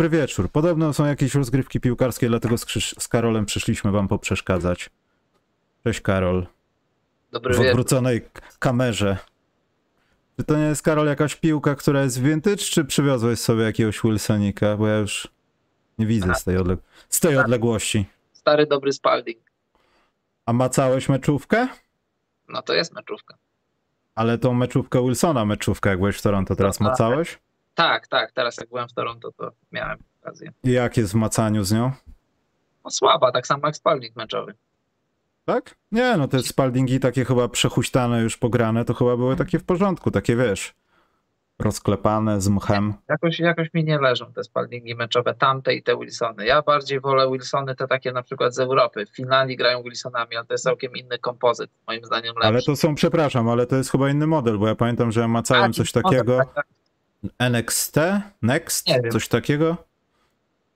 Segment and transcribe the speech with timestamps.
[0.00, 0.48] Dobry wieczór.
[0.50, 4.90] Podobno są jakieś rozgrywki piłkarskie, dlatego z, Krzyż- z Karolem przyszliśmy wam poprzeszkadzać.
[5.84, 6.46] Cześć Karol.
[7.32, 7.70] Dobry W wieczór.
[7.70, 8.20] odwróconej
[8.58, 9.16] kamerze.
[10.36, 14.76] Czy to nie jest Karol jakaś piłka, która jest vintage, czy przywiozłeś sobie jakiegoś Wilsonika?
[14.76, 15.28] Bo ja już
[15.98, 18.06] nie widzę z tej, odleg- z tej odległości.
[18.32, 19.38] Stary, dobry Spalding.
[20.46, 21.68] A macałeś meczówkę?
[22.48, 23.34] No to jest meczówka.
[24.14, 26.88] Ale tą meczówkę Wilsona, meczówkę, jak byłeś w Toronto, teraz Tak.
[26.88, 27.38] macałeś?
[27.80, 28.32] Tak, tak.
[28.32, 30.52] Teraz jak byłem w Toronto, to miałem okazję.
[30.64, 31.92] I jak jest w macaniu z nią?
[32.84, 34.54] No słaba, tak samo jak Spalding meczowy.
[35.44, 35.74] Tak?
[35.92, 40.10] Nie, no te spaldingi takie chyba przehuśtane, już pograne, to chyba były takie w porządku,
[40.10, 40.74] takie wiesz,
[41.58, 42.94] rozklepane z mchem.
[43.08, 46.46] Jakoś, jakoś mi nie leżą te Spaldingi meczowe, tamte i te Wilsony.
[46.46, 49.06] Ja bardziej wolę Wilsony te takie na przykład z Europy.
[49.06, 52.48] W Finlandii grają Wilsonami, ale to jest całkiem inny kompozyt, moim zdaniem lepszy.
[52.48, 55.28] Ale to są, przepraszam, ale to jest chyba inny model, bo ja pamiętam, że ja
[55.28, 56.40] macałem coś takiego.
[57.38, 57.96] NXT?
[58.42, 58.86] Next?
[59.12, 59.76] Coś takiego?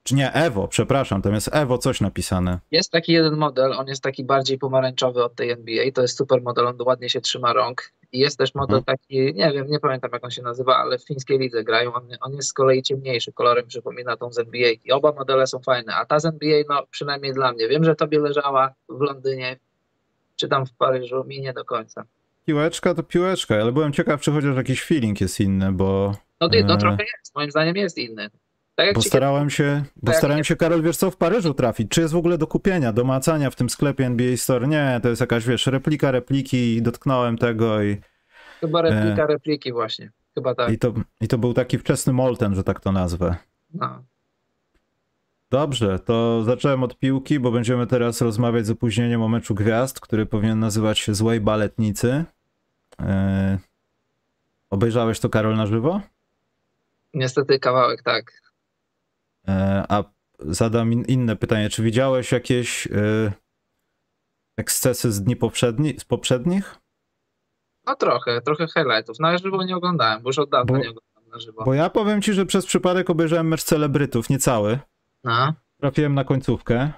[0.03, 2.59] Czy nie, Evo, przepraszam, tam jest Evo coś napisane.
[2.71, 5.85] Jest taki jeden model, on jest taki bardziej pomarańczowy od tej NBA.
[5.95, 7.93] To jest super model, on ładnie się trzyma rąk.
[8.13, 8.99] I jest też model Mhm.
[8.99, 11.95] taki, nie wiem, nie pamiętam jak on się nazywa, ale w fińskiej lidze grają.
[11.95, 14.71] On, on jest z kolei ciemniejszy, kolorem przypomina tą z NBA.
[14.85, 17.69] I oba modele są fajne, a ta z NBA, no przynajmniej dla mnie.
[17.69, 19.57] Wiem, że tobie leżała w Londynie,
[20.37, 22.05] czy tam w Paryżu, mi nie do końca.
[22.47, 26.15] Piłeczka to piłeczka, ale byłem ciekaw, czy chociaż jakiś feeling jest inny, bo,
[26.49, 26.81] No, no Eee.
[26.81, 28.31] trochę jest, moim zdaniem jest inny.
[28.75, 31.17] Tak jak bo ci starałem się, bo jak starałem nie- się, Karol, wiesz co, w
[31.17, 31.89] Paryżu trafić.
[31.91, 34.69] Czy jest w ogóle do kupienia, do macania w tym sklepie NBA Store?
[34.69, 38.01] Nie, to jest jakaś, wiesz, replika repliki i dotknąłem tego i,
[38.61, 40.11] chyba replika repliki właśnie.
[40.35, 40.73] Chyba tak.
[40.73, 43.37] i, to, i to był taki wczesny Molten, że tak to nazwę.
[43.75, 44.05] No.
[45.51, 50.27] Dobrze, to zacząłem od piłki, bo będziemy teraz rozmawiać z opóźnieniem o meczu gwiazd, który
[50.27, 52.25] powinien nazywać się Złej Baletnicy.
[52.99, 53.59] Eee,
[54.71, 56.01] obejrzałeś to, Karol, na żywo?
[57.15, 58.33] Niestety kawałek tak.
[59.47, 60.05] Eee, a
[60.39, 61.69] zadam in, inne pytanie.
[61.71, 63.33] Czy widziałeś jakieś e,
[64.57, 66.77] ekscesy z dni poprzedni, z poprzednich?
[67.87, 69.19] No trochę, trochę highlightów.
[69.21, 71.65] Na żywo nie oglądałem, bo już od dawna Bo- nie oglądam na żywo.
[71.65, 74.79] Bo ja powiem ci, że przez przypadek obejrzałem mecz celebrytów, nie cały.
[75.25, 75.55] No.
[75.81, 76.93] Trafiłem na końcówkę.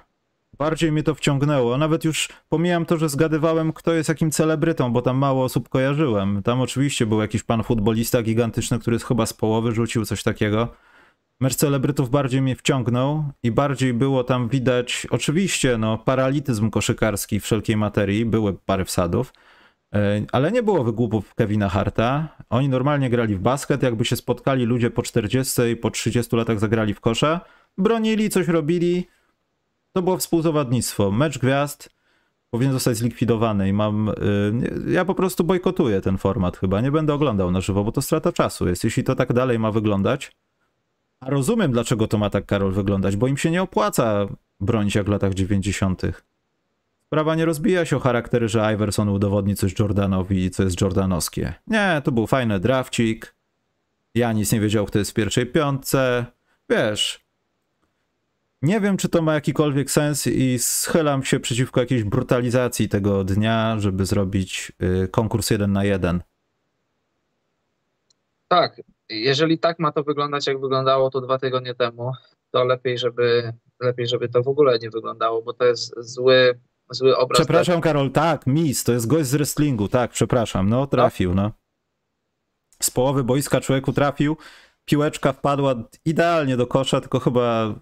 [0.57, 1.77] Bardziej mnie to wciągnęło.
[1.77, 6.43] Nawet już pomijam to, że zgadywałem, kto jest jakim celebrytą, bo tam mało osób kojarzyłem.
[6.43, 10.67] Tam oczywiście był jakiś pan futbolista gigantyczny, który chyba z połowy rzucił coś takiego.
[11.39, 17.77] Mecz celebrytów bardziej mnie wciągnął i bardziej było tam widać, oczywiście, no, paralityzm koszykarski wszelkiej
[17.77, 19.33] materii, były parę wsadów,
[19.93, 22.27] e, ale nie było wygłupów Kevina Harta.
[22.49, 26.59] Oni normalnie grali w basket, jakby się spotkali ludzie po 40 i po 30 latach
[26.59, 27.41] zagrali w kosza,
[27.77, 29.07] bronili, coś robili.
[29.97, 31.11] To było współzawodnictwo.
[31.11, 31.89] Mecz gwiazd
[32.49, 34.09] powinien zostać zlikwidowany i mam.
[34.09, 34.13] y,
[34.53, 36.81] nie- ja po prostu bojkotuję ten format chyba.
[36.81, 38.83] Nie będę oglądał na żywo, bo to strata czasu jest.
[38.83, 40.31] Jeśli to tak dalej ma wyglądać.
[41.19, 44.27] A rozumiem, dlaczego to ma tak, Karol, wyglądać, bo im się nie opłaca
[44.59, 46.01] bronić jak w latach 90.
[47.05, 51.53] Sprawa nie rozbija się o charaktery, że Iverson udowodni coś Jordanowi i co jest jordanowskie.
[51.67, 53.35] Nie, to był fajny drafcik.
[54.15, 56.25] Ja nic nie wiedział, kto jest w pierwszej piątce.
[56.69, 57.26] Wiesz,
[58.61, 63.75] nie wiem, czy to ma jakikolwiek sens i schylam się przeciwko jakiejś brutalizacji tego dnia,
[63.79, 64.71] żeby zrobić
[65.03, 66.21] y, konkurs jeden na jeden.
[68.47, 72.11] Tak, jeżeli tak ma to wyglądać, jak wyglądało to dwa tygodnie temu,
[72.51, 77.17] to lepiej, żeby, lepiej, żeby to w ogóle nie wyglądało, bo to jest zły, zły
[77.17, 77.39] obraz.
[77.39, 81.51] Przepraszam, Karol, tak, Miss, to jest gość z wrestlingu, tak, przepraszam, no trafił, no.
[82.81, 84.37] Z połowy boiska człowieku trafił,
[84.85, 85.75] piłeczka wpadła
[86.05, 87.75] idealnie do kosza, tylko chyba,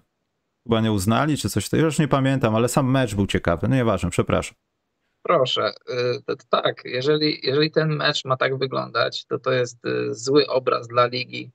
[0.66, 3.76] chyba nie uznali, czy coś, to już nie pamiętam, ale sam mecz był ciekawy, no
[3.76, 4.54] nieważne, przepraszam.
[5.22, 5.72] Proszę,
[6.30, 10.88] y, tak, jeżeli, jeżeli ten mecz ma tak wyglądać, to to jest y, zły obraz
[10.88, 11.52] dla ligi,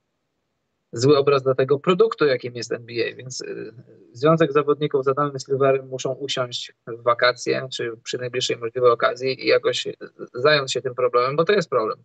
[0.92, 3.74] zły obraz dla tego produktu, jakim jest NBA, więc y,
[4.12, 9.46] Związek Zawodników z Adamem Silverem muszą usiąść w wakacje, czy przy najbliższej możliwej okazji i
[9.46, 9.86] jakoś
[10.34, 12.04] zająć się tym problemem, bo to jest problem.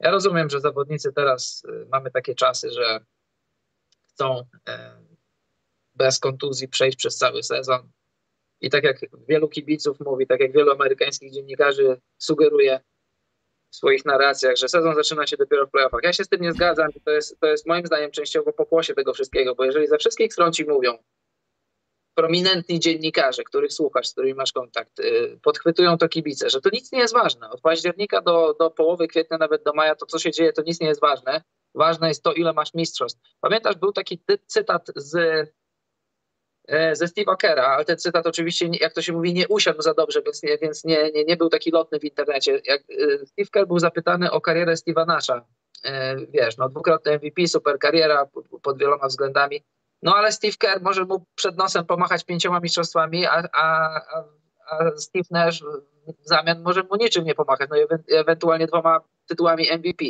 [0.00, 1.62] Ja rozumiem, że zawodnicy teraz
[1.92, 3.00] mamy takie czasy, że
[4.08, 4.44] chcą
[5.96, 7.88] bez kontuzji przejść przez cały sezon,
[8.60, 12.80] i tak jak wielu kibiców mówi, tak jak wielu amerykańskich dziennikarzy sugeruje
[13.70, 16.00] w swoich narracjach, że sezon zaczyna się dopiero w playoffach.
[16.02, 19.14] Ja się z tym nie zgadzam to jest, to jest moim zdaniem częściowo pokłosie tego
[19.14, 20.98] wszystkiego, bo jeżeli ze wszystkich stron ci mówią,
[22.14, 26.92] prominentni dziennikarze, których słuchasz, z którymi masz kontakt, yy, podchwytują to kibice, że to nic
[26.92, 27.50] nie jest ważne.
[27.50, 30.80] Od października do, do połowy kwietnia, nawet do maja, to co się dzieje, to nic
[30.80, 31.42] nie jest ważne.
[31.74, 33.20] Ważne jest to, ile masz mistrzostw.
[33.40, 35.48] Pamiętasz, był taki cytat z
[36.92, 40.22] ze Steve'a Kera, ale ten cytat oczywiście, jak to się mówi, nie usiadł za dobrze,
[40.22, 42.60] więc nie, więc nie, nie, nie był taki lotny w internecie.
[42.64, 45.46] Jak e, Steve Kerr był zapytany o karierę Steve'a Nasha,
[45.84, 48.26] e, wiesz, no dwukrotny MVP, super kariera
[48.62, 49.62] pod, wieloma względami,
[50.02, 54.00] No ale Steve Kerr może mu przed nosem pomachać pięcioma mistrzostwami, a, a,
[54.70, 55.62] a Steve Nash
[56.06, 57.76] w zamian może mu niczym nie pomachać, no
[58.08, 60.04] ewentualnie dwoma tytułami MVP.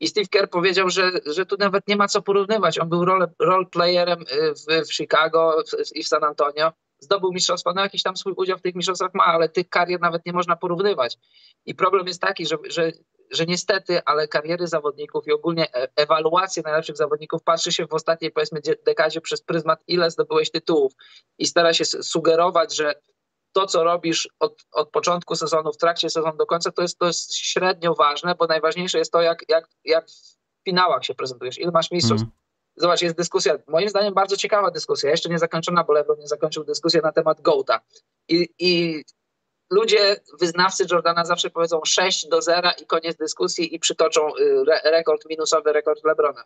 [0.00, 2.78] I Steve Kerr powiedział, że, że tu nawet nie ma co porównywać.
[2.78, 5.62] On był role, role y, w, w Chicago
[5.94, 6.72] i w San Antonio.
[7.00, 10.26] Zdobył mistrzostwa, no jakiś tam swój udział w tych mistrzostwach ma, ale tych karier nawet
[10.26, 11.18] nie można porównywać.
[11.66, 12.92] I problem jest taki, że, że,
[13.30, 18.30] że niestety, ale kariery zawodników i ogólnie e, ewaluację najlepszych zawodników patrzy się w ostatniej
[18.30, 20.92] powiedzmy dekadzie przez pryzmat, ile zdobyłeś tytułów
[21.38, 22.94] i stara się sugerować, że
[23.52, 27.06] to, co robisz od, od początku sezonu, w trakcie sezonu do końca, to jest, to
[27.06, 31.70] jest średnio ważne, bo najważniejsze jest to, jak, jak, jak w finałach się prezentujesz, ile
[31.70, 32.22] masz mistrzostw.
[32.22, 32.32] Mm.
[32.76, 36.64] Zobacz, jest dyskusja, moim zdaniem bardzo ciekawa dyskusja, jeszcze nie zakończona, bo LeBron nie zakończył
[36.64, 37.80] dyskusję na temat Gołta.
[38.28, 39.02] I, I
[39.70, 44.80] ludzie, wyznawcy Jordana zawsze powiedzą 6 do 0 i koniec dyskusji i przytoczą y, re,
[44.84, 46.44] rekord minusowy, rekord LeBrona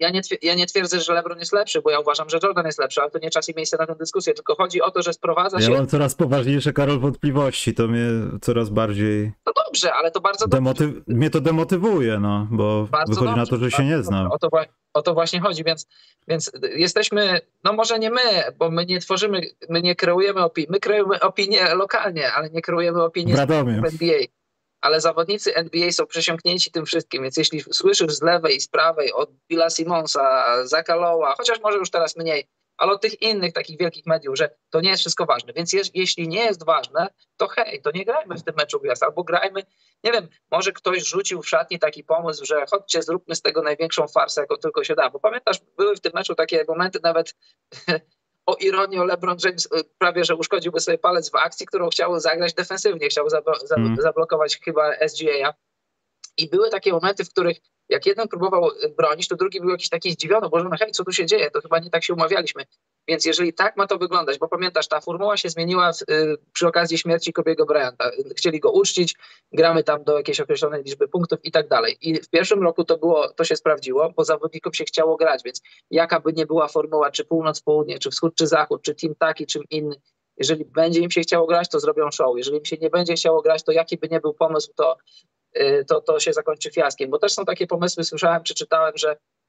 [0.00, 2.78] ja nie, ja nie twierdzę, że LeBron jest lepszy, bo ja uważam, że Jordan jest
[2.78, 5.12] lepszy, ale to nie czas i miejsce na tę dyskusję, tylko chodzi o to, że
[5.12, 5.72] sprowadza się...
[5.72, 8.06] Ja mam coraz poważniejsze, Karol, wątpliwości, to mnie
[8.40, 9.32] coraz bardziej...
[9.46, 10.94] No dobrze, ale to bardzo Demotyw...
[10.94, 11.02] dobrze.
[11.06, 14.32] Mnie to demotywuje, no, bo bardzo wychodzi dobrze, na to, że się nie znam.
[14.32, 14.48] O to,
[14.92, 15.86] o to właśnie chodzi, więc,
[16.28, 18.20] więc jesteśmy, no może nie my,
[18.58, 23.02] bo my nie tworzymy, my nie kreujemy opinii, my kreujemy opinie lokalnie, ale nie kreujemy
[23.02, 23.40] opinii w
[23.84, 24.18] NBA
[24.80, 29.12] ale zawodnicy NBA są przesiąknięci tym wszystkim, więc jeśli słyszysz z lewej i z prawej
[29.12, 32.48] od Billa Simonsa, Zakaloła, chociaż może już teraz mniej,
[32.80, 35.52] ale od tych innych takich wielkich mediów, że to nie jest wszystko ważne.
[35.52, 39.02] Więc je, jeśli nie jest ważne, to hej, to nie grajmy w tym meczu gwiazd,
[39.02, 39.62] albo grajmy,
[40.04, 44.08] nie wiem, może ktoś rzucił w szatni taki pomysł, że chodźcie, zróbmy z tego największą
[44.08, 45.10] farsę, jaką tylko się da.
[45.10, 47.34] Bo pamiętasz, były w tym meczu takie momenty nawet
[48.50, 52.54] o ironię LeBron James y, prawie, że uszkodziłby sobie palec w akcji, którą chciał zagrać
[52.54, 53.26] defensywnie, chciał
[53.76, 53.96] mm.
[53.96, 55.54] zablokować chyba SGA.
[56.36, 57.58] I były takie momenty, w których
[57.88, 61.12] jak jeden próbował bronić, to drugi był jakiś taki zdziwiony, bo no hej, co tu
[61.12, 62.64] się dzieje, to chyba nie tak się umawialiśmy.
[63.10, 66.66] Więc jeżeli tak ma to wyglądać, bo pamiętasz, ta formuła się zmieniła w, y, przy
[66.66, 68.10] okazji śmierci Kobiego Bryanta.
[68.36, 69.16] Chcieli go uczcić,
[69.52, 71.98] gramy tam do jakiejś określonej liczby punktów i tak dalej.
[72.00, 75.62] I w pierwszym roku to było, to się sprawdziło, bo zawodnikom się chciało grać, więc
[75.90, 79.46] jaka by nie była formuła, czy północ, południe, czy wschód, czy zachód, czy team taki,
[79.46, 79.96] czy inny,
[80.36, 82.36] jeżeli będzie im się chciało grać, to zrobią show.
[82.36, 84.96] Jeżeli im się nie będzie chciało grać, to jaki by nie był pomysł, to,
[85.56, 87.10] y, to, to się zakończy fiaskiem.
[87.10, 89.39] Bo też są takie pomysły, słyszałem, przeczytałem, że Y,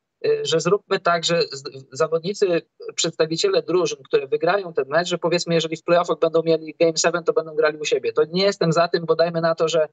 [0.44, 1.44] że zróbmy tak, że
[1.91, 2.62] zawodnicy,
[2.95, 7.23] przedstawiciele drużyn, które wygrają ten mecz, że powiedzmy, jeżeli w playoffach będą mieli Game 7,
[7.23, 8.13] to będą grali u siebie.
[8.13, 9.88] To nie jestem za tym, bo dajmy na to, że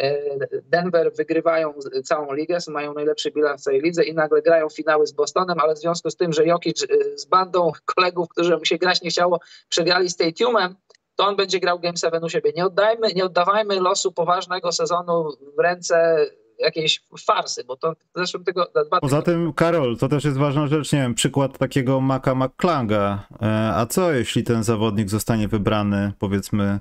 [0.00, 1.74] y, Denver wygrywają
[2.04, 5.74] całą ligę, mają najlepszy bilans w całej lidze i nagle grają finały z Bostonem, ale
[5.74, 9.10] w związku z tym, że Jokic y, z bandą kolegów, którzy mu się grać nie
[9.10, 10.76] chciało, przegrali Stadiumem,
[11.16, 12.52] to on będzie grał Game 7 u siebie.
[12.56, 16.26] Nie oddajmy, nie oddawajmy losu poważnego sezonu w ręce
[16.58, 18.66] jakiejś farsy, bo to w zeszłym tego...
[19.00, 23.26] Poza tym, Karol, to też jest ważna rzecz, nie wiem, przykład takiego Maka McClanga.
[23.42, 26.80] E, a co jeśli ten zawodnik zostanie wybrany, powiedzmy,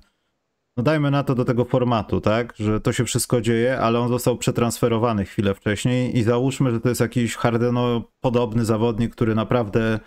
[0.77, 4.09] no dajmy na to do tego formatu, tak, że to się wszystko dzieje, ale on
[4.09, 9.99] został przetransferowany chwilę wcześniej i załóżmy, że to jest jakiś Hardeno-podobny zawodnik, który naprawdę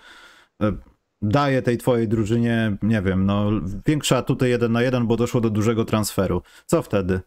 [0.62, 0.72] e,
[1.22, 3.50] daje tej twojej drużynie, nie wiem, no
[3.86, 6.42] większa tutaj jeden na jeden, bo doszło do dużego transferu.
[6.66, 7.20] Co wtedy?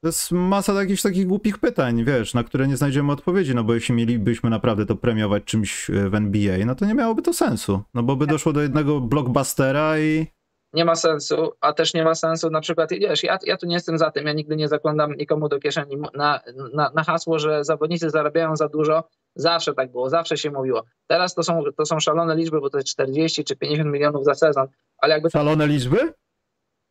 [0.00, 3.74] To jest masa jakichś takich głupich pytań, wiesz, na które nie znajdziemy odpowiedzi, no bo
[3.74, 7.82] jeśli mielibyśmy naprawdę to premiować czymś e, w NBA, no to nie miałoby to sensu,
[7.94, 10.26] no bo by doszło do jednego blockbustera i...
[10.72, 13.74] Nie ma sensu, a też nie ma sensu na przykład, wiesz, ja, ja tu nie
[13.74, 16.40] jestem za tym, ja nigdy nie zakładam nikomu do kieszeni na,
[16.74, 20.84] na, na hasło, że zawodnicy zarabiają za dużo, zawsze tak było, zawsze się mówiło.
[21.06, 24.34] Teraz to są, to są szalone liczby, bo to jest 40 czy 50 milionów za
[24.34, 24.66] sezon,
[24.98, 25.30] ale jakby...
[25.30, 26.12] Szalone liczby?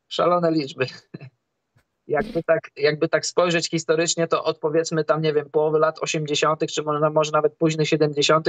[0.07, 0.85] Szalone liczby.
[2.07, 6.65] jakby tak, jakby tak spojrzeć historycznie, to od powiedzmy tam, nie wiem, połowy lat 80.,
[6.65, 8.47] czy może, może nawet późnych 70.,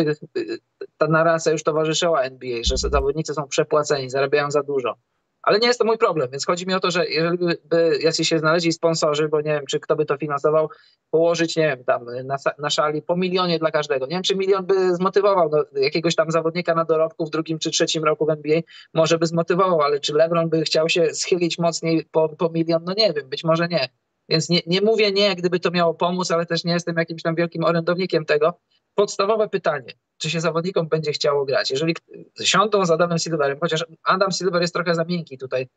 [0.97, 4.95] ta narracja już towarzyszyła NBA, że zawodnicy są przepłaceni, zarabiają za dużo
[5.43, 8.29] ale nie jest to mój problem, więc chodzi mi o to, że jeżeli by, jacyś
[8.29, 10.69] się znaleźli sponsorzy, bo nie wiem, czy kto by to finansował,
[11.11, 14.07] położyć, nie wiem, tam na, na szali po milionie dla każdego.
[14.07, 17.71] Nie wiem, czy milion by zmotywował no, jakiegoś tam zawodnika na dorobku w drugim czy
[17.71, 18.61] trzecim roku w NBA,
[18.95, 22.95] może by zmotywował, ale czy LeBron by chciał się schylić mocniej po, po milion, no
[22.97, 23.89] nie wiem, być może nie.
[24.29, 27.35] Więc nie, nie mówię nie, gdyby to miało pomóc, ale też nie jestem jakimś tam
[27.35, 28.61] wielkim orędownikiem tego.
[28.99, 31.71] Podstawowe pytanie, czy się zawodnikom będzie chciało grać?
[31.71, 31.97] Jeżeli
[32.43, 35.69] siądą z Adamem Silverem, chociaż Adam Silver jest trochę za miękki tutaj,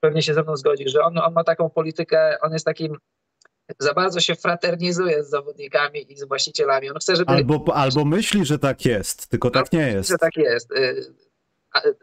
[0.00, 2.96] pewnie się ze mną zgodzi, że on, on ma taką politykę, on jest takim
[3.78, 6.90] za bardzo się fraternizuje z zawodnikami i z właścicielami.
[6.90, 7.32] On chce, żeby...
[7.32, 10.10] Albo, albo myśli, że tak jest, tylko tak nie jest.
[10.10, 10.72] Że tak jest.
[10.72, 11.14] Y,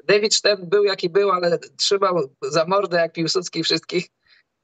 [0.08, 4.08] David Stern był jaki był, ale trzymał za mordę jak Piłsudski wszystkich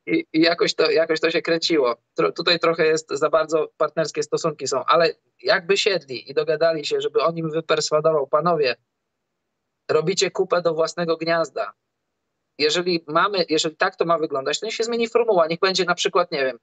[0.08, 1.96] I, I, jakoś, to, jakoś to się kręciło.
[2.14, 7.02] Tro, tutaj trochę jest za bardzo partnerskie stosunki są, ale jakby siedli i dogadali się,
[7.02, 8.76] żeby on im wyperswadował, panowie,
[9.92, 11.74] robicie kupę do własnego gniazda.
[12.58, 15.48] Jeżeli mamy, jeżeli tak to ma wyglądać, to niech się zmieni formuła.
[15.48, 16.60] Niech będzie na przykład, nie wiem,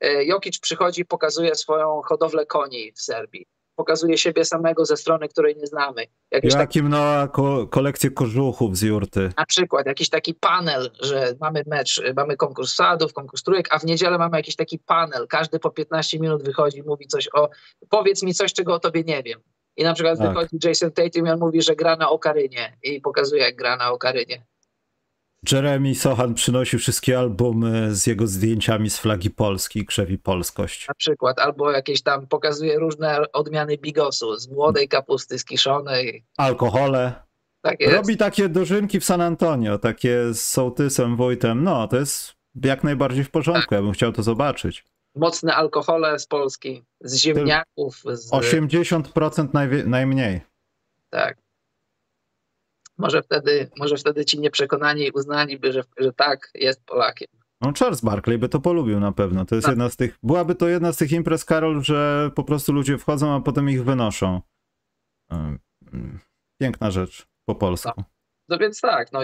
[0.00, 5.56] e, Jokic przychodzi, pokazuje swoją hodowlę koni w Serbii pokazuje siebie samego ze strony, której
[5.56, 6.04] nie znamy.
[6.30, 9.32] Jakiś taki, no, ko kolekcję kożuchów z jurty.
[9.36, 13.84] Na przykład jakiś taki panel, że mamy mecz, mamy konkurs sadów, konkurs trójek, a w
[13.84, 15.26] niedzielę mamy jakiś taki panel.
[15.28, 17.48] Każdy po 15 minut wychodzi, mówi coś o,
[17.90, 19.40] powiedz mi coś, czego o tobie nie wiem.
[19.76, 20.28] I na przykład tak.
[20.28, 23.90] wychodzi Jason Tatum i on mówi, że gra na Okarynie i pokazuje, jak gra na
[23.90, 24.46] Okarynie.
[25.52, 30.88] Jeremy Sohan przynosi wszystkie albumy z jego zdjęciami z flagi Polski, krzewi polskość.
[30.88, 36.24] Na przykład, albo jakieś tam pokazuje różne odmiany bigosu, z młodej kapusty, z kiszonej.
[36.36, 37.12] Alkohole.
[37.62, 37.94] Tak jest.
[37.94, 41.64] Robi takie dożynki w San Antonio, takie z sołtysem, Wojtem.
[41.64, 43.72] No, to jest jak najbardziej w porządku, tak.
[43.72, 44.84] ja bym chciał to zobaczyć.
[45.14, 48.02] Mocne alkohole z Polski, z ziemniaków.
[48.12, 48.30] Z...
[48.30, 50.40] 80% najmniej.
[51.10, 51.43] Tak
[52.98, 57.28] może wtedy, może wtedy ci nieprzekonani uznaliby, że, że tak, jest Polakiem.
[57.60, 59.44] No Charles Barkley by to polubił na pewno.
[59.44, 59.72] To jest tak.
[59.72, 63.34] jedna z tych, byłaby to jedna z tych imprez, Karol, że po prostu ludzie wchodzą,
[63.34, 64.40] a potem ich wynoszą.
[66.60, 67.92] Piękna rzecz po polsku.
[67.96, 68.04] No.
[68.48, 69.20] no więc tak, no,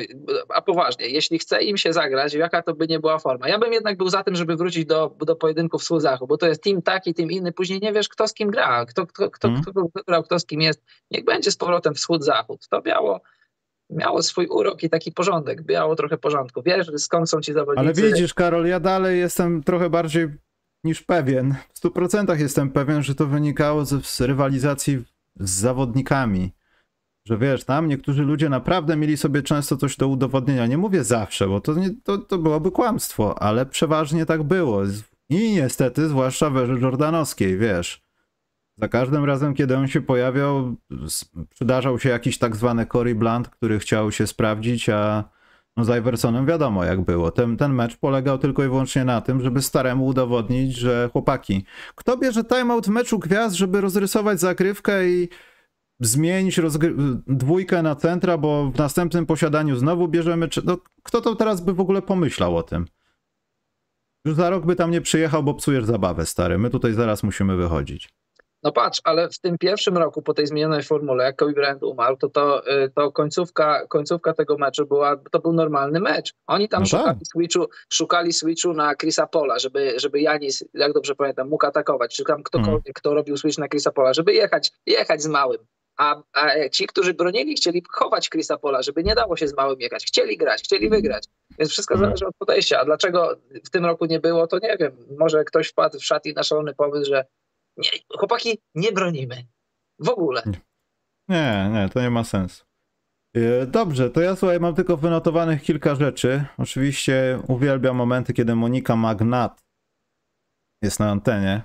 [0.48, 3.48] a poważnie, jeśli chce im się zagrać, jaka to by nie była forma.
[3.48, 6.62] Ja bym jednak był za tym, żeby wrócić do, do pojedynków wschód-zachód, bo to jest
[6.62, 9.64] team taki, team inny, później nie wiesz, kto z kim gra, kto, kto, kto, hmm.
[9.64, 10.82] kto grał, kto z kim jest.
[11.10, 12.68] Niech będzie z powrotem wschód-zachód.
[12.68, 13.20] To miało
[13.90, 16.62] miało swój urok i taki porządek, miało trochę porządku.
[16.62, 17.80] Wiesz, skąd są ci zawodnicy.
[17.80, 20.28] Ale widzisz, Karol, ja dalej jestem trochę bardziej
[20.84, 21.54] niż pewien.
[21.74, 25.04] W 100% jestem pewien, że to wynikało z rywalizacji
[25.40, 26.52] z zawodnikami.
[27.28, 30.66] Że wiesz, tam niektórzy ludzie naprawdę mieli sobie często coś do udowodnienia.
[30.66, 34.82] Nie mówię zawsze, bo to, nie, to, to byłoby kłamstwo, ale przeważnie tak było.
[35.30, 38.02] I niestety, zwłaszcza w erze Jordanowskiej, wiesz.
[38.80, 40.74] Za każdym razem, kiedy on się pojawiał,
[41.54, 45.24] przydarzał się jakiś tak zwany Cory Blunt, który chciał się sprawdzić, a
[45.76, 47.30] no z Iversonem wiadomo jak było.
[47.30, 52.16] Ten, ten mecz polegał tylko i wyłącznie na tym, żeby staremu udowodnić, że chłopaki, kto
[52.16, 55.28] bierze timeout w meczu gwiazd, żeby rozrysować zagrywkę i
[56.00, 56.60] zmienić
[57.26, 60.48] dwójkę na centra, bo w następnym posiadaniu znowu bierzemy...
[60.64, 62.86] No, kto to teraz by w ogóle pomyślał o tym?
[64.24, 66.58] Już za rok by tam nie przyjechał, bo psujesz zabawę, stary.
[66.58, 68.19] My tutaj zaraz musimy wychodzić.
[68.62, 72.16] No patrz, ale w tym pierwszym roku po tej zmienionej formule, jak Kobe Bryant umarł,
[72.16, 76.32] to, to, y, to końcówka, końcówka tego meczu była, to był normalny mecz.
[76.46, 77.26] Oni tam no szukali, tak.
[77.26, 82.24] switchu, szukali switchu na Chrisa Pola, żeby, żeby Janis, jak dobrze pamiętam, mógł atakować, czy
[82.24, 82.94] tam ktokolwiek, hmm.
[82.94, 85.58] kto robił switch na Chrisa Pola, żeby jechać, jechać z małym.
[85.98, 89.80] A, a ci, którzy bronili, chcieli chować Chrisa Pola, żeby nie dało się z małym
[89.80, 90.04] jechać.
[90.04, 91.24] Chcieli grać, chcieli wygrać.
[91.58, 92.08] Więc wszystko hmm.
[92.08, 92.80] zależy od podejścia.
[92.80, 94.96] A dlaczego w tym roku nie było, to nie wiem.
[95.18, 97.24] Może ktoś wpadł w szat i na szalony pomysł, że
[97.76, 99.46] nie, chłopaki, nie bronimy.
[99.98, 100.42] W ogóle.
[101.28, 102.64] Nie, nie, to nie ma sensu.
[103.36, 106.44] E, dobrze, to ja słuchaj, mam tylko wynotowanych kilka rzeczy.
[106.58, 109.64] Oczywiście uwielbiam momenty, kiedy Monika Magnat
[110.82, 111.62] jest na antenie.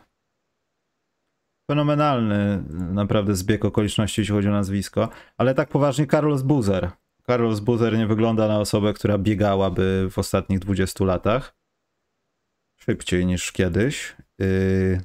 [1.72, 5.10] Fenomenalny naprawdę zbieg okoliczności, jeśli chodzi o nazwisko.
[5.38, 6.92] Ale tak poważnie, Carlos Buzer.
[7.28, 11.56] Carlos Buzer nie wygląda na osobę, która biegałaby w ostatnich 20 latach.
[12.80, 14.16] Szybciej niż kiedyś.
[14.40, 15.02] Yy,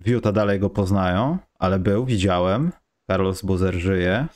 [0.00, 2.72] w Utah dalej go poznają, ale był, widziałem.
[3.10, 4.26] Carlos Buzer żyje.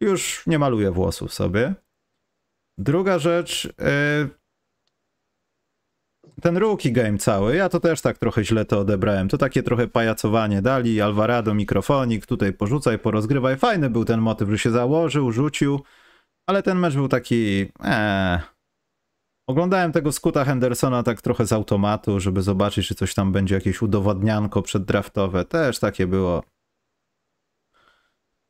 [0.00, 1.74] Już nie maluje włosów sobie.
[2.78, 4.30] Druga rzecz, yy,
[6.40, 9.28] ten rookie game cały, ja to też tak trochę źle to odebrałem.
[9.28, 13.56] To takie trochę pajacowanie dali, Alvarado, mikrofonik, tutaj porzucaj, porozgrywaj.
[13.56, 15.80] Fajny był ten motyw, że się założył, rzucił,
[16.46, 18.40] ale ten mecz był taki, eee,
[19.50, 23.82] Oglądałem tego Skuta Hendersona tak trochę z automatu, żeby zobaczyć, czy coś tam będzie jakieś
[23.82, 25.44] udowodnianko przeddraftowe.
[25.44, 26.42] Też takie było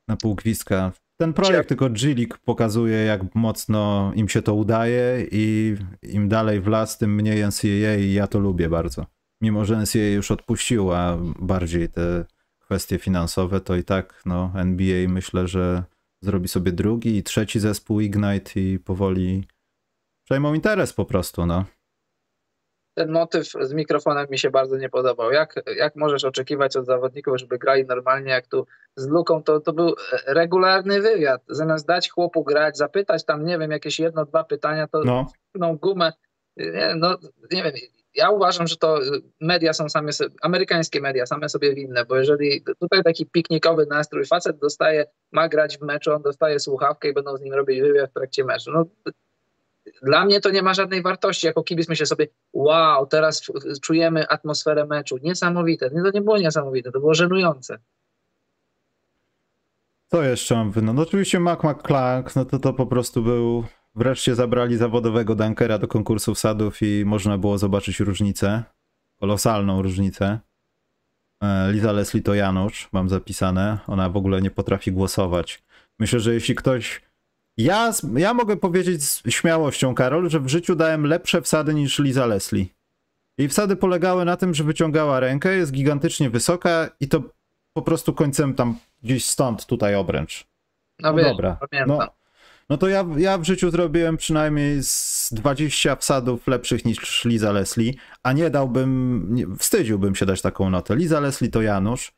[0.09, 0.93] na pół gwizdka.
[1.17, 6.67] Ten projekt tylko G-League pokazuje, jak mocno im się to udaje i im dalej w
[6.67, 9.07] las, tym mniej NCAA i ja to lubię bardzo.
[9.41, 12.25] Mimo, że NCAA już odpuściła bardziej te
[12.59, 15.85] kwestie finansowe, to i tak no, NBA myślę, że
[16.23, 19.45] zrobi sobie drugi i trzeci zespół Ignite i powoli
[20.31, 21.65] przejmą interes po prostu, no.
[22.95, 25.33] Ten motyw z mikrofonem mi się bardzo nie podobał.
[25.33, 29.73] Jak, jak możesz oczekiwać od zawodników, żeby grali normalnie, jak tu z luką, to, to
[29.73, 29.95] był
[30.27, 31.43] regularny wywiad.
[31.49, 35.27] Zamiast dać chłopu grać, zapytać tam, nie wiem, jakieś jedno, dwa pytania, to no.
[35.55, 36.13] no gumę.
[36.57, 37.17] Nie, no,
[37.53, 37.73] nie wiem,
[38.15, 38.99] ja uważam, że to
[39.41, 44.27] media są same sobie, amerykańskie media same sobie winne, bo jeżeli tutaj taki piknikowy nastrój,
[44.27, 48.11] facet dostaje, ma grać w meczu, on dostaje słuchawkę i będą z nim robić wywiad
[48.11, 48.71] w trakcie meczu.
[48.73, 48.85] No,
[50.03, 51.47] dla mnie to nie ma żadnej wartości.
[51.47, 53.43] Jako kibic myślę sobie, wow, teraz
[53.83, 55.19] czujemy atmosferę meczu.
[55.23, 55.91] Niesamowite.
[55.95, 57.79] Nie, to nie było niesamowite, to było żenujące.
[60.07, 60.93] Co jeszcze mam wyno?
[60.93, 63.65] No oczywiście Mac McClung, no to to po prostu był...
[63.95, 68.63] Wreszcie zabrali zawodowego dunkera do konkursów sadów i można było zobaczyć różnicę.
[69.21, 70.41] Kolosalną różnicę.
[71.43, 73.79] E, Liza Leslie to Janusz, mam zapisane.
[73.87, 75.63] Ona w ogóle nie potrafi głosować.
[75.99, 77.10] Myślę, że jeśli ktoś.
[77.63, 82.27] Ja, ja mogę powiedzieć z śmiałością, Karol, że w życiu dałem lepsze wsady niż Liza
[82.27, 82.67] Leslie.
[83.39, 87.23] Jej wsady polegały na tym, że wyciągała rękę, jest gigantycznie wysoka i to
[87.73, 90.47] po prostu końcem tam gdzieś stąd, tutaj obręcz.
[90.99, 91.59] No, No wiesz, dobra.
[91.71, 91.99] pamiętam.
[91.99, 92.09] No,
[92.69, 97.95] no to ja, ja w życiu zrobiłem przynajmniej z 20 wsadów lepszych niż Liza Leslie,
[98.23, 100.97] a nie dałbym, nie, wstydziłbym się dać taką notę.
[100.97, 102.13] Liza Leslie to Janusz.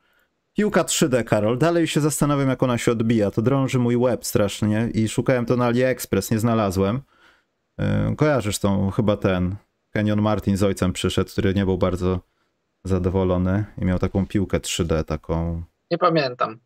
[0.56, 1.58] Piłka 3D, Karol.
[1.58, 3.30] Dalej się zastanawiam, jak ona się odbija.
[3.30, 7.00] To drąży mój łeb strasznie i szukałem to na AliExpress, nie znalazłem.
[7.78, 9.56] Yy, kojarzysz tą, chyba ten,
[9.90, 12.20] Kenyon Martin z ojcem przyszedł, który nie był bardzo
[12.84, 16.60] zadowolony i miał taką piłkę 3D, taką Nie pamiętam.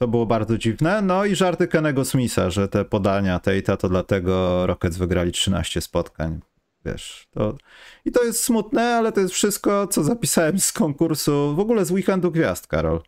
[0.00, 1.02] to było bardzo dziwne.
[1.02, 6.40] No i żarty Kenego Smitha, że te podania Tate'a to dlatego Rockets wygrali 13 spotkań.
[6.84, 7.56] Wiesz, to...
[8.04, 11.90] I to jest smutne, ale to jest wszystko, co zapisałem z konkursu, w ogóle z
[11.90, 13.00] Weekendu Gwiazd, Karol.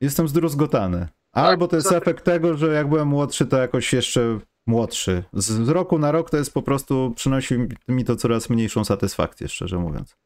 [0.00, 1.08] Jestem zdruzgotany.
[1.32, 5.24] Albo to jest co- efekt tego, że jak byłem młodszy, to jakoś jeszcze młodszy.
[5.32, 9.78] Z, roku na rok to jest po prostu, przynosi mi to coraz mniejszą satysfakcję, szczerze
[9.78, 10.16] mówiąc.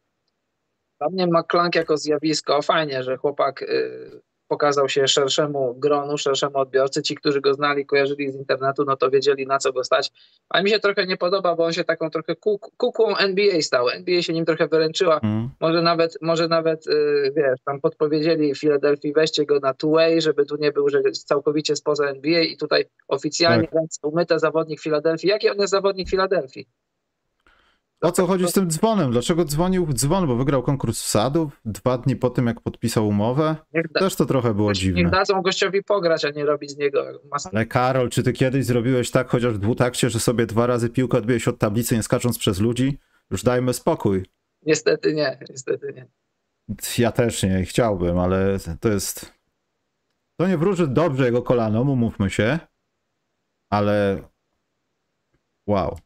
[1.00, 7.02] Dla mnie McClung jako zjawisko, fajnie, że chłopak y, pokazał się szerszemu gronu, szerszemu odbiorcy.
[7.02, 10.12] Ci, którzy go znali, kojarzyli z internetu, no to wiedzieli na co go stać.
[10.48, 13.88] Ale mi się trochę nie podoba, bo on się taką trochę kuk- kukłą NBA stał.
[13.88, 15.20] NBA się nim trochę wyręczyła.
[15.22, 15.50] Mm.
[15.61, 20.56] Może nawet, może nawet y, wiesz, tam podpowiedzieli Filadelfii, weźcie go na two-way, żeby tu
[20.56, 23.74] nie był, że całkowicie spoza NBA i tutaj oficjalnie Tak.
[23.74, 25.28] ręce umyte zawodnik Filadelfii.
[25.28, 26.68] Jaki on jest zawodnik Filadelfii?
[28.00, 29.11] O co chodzi z tym dzwonem?
[29.11, 30.26] Dlaczego dzwonił dzwon?
[30.26, 33.56] Bo wygrał konkurs wsadów dwa dni po tym, jak podpisał umowę.
[33.74, 35.11] Niech, da, Też to trochę było niech dziwne.
[35.11, 37.50] dadzą gościowi pograć, a nie robić z niego masę.
[37.52, 41.18] Ale Karol, czy ty kiedyś zrobiłeś tak chociaż w dwutakcie, że sobie dwa razy piłkę
[41.18, 42.98] odbiłeś od tablicy, nie skacząc przez ludzi?
[43.30, 44.26] Już dajmy spokój.
[44.62, 46.06] Niestety nie, niestety nie.
[46.98, 49.32] Ja też nie, chciałbym, ale to jest...
[50.37, 52.58] To nie wróży dobrze jego kolanom, umówmy się.
[53.70, 54.22] Ale...
[55.66, 55.98] Wow.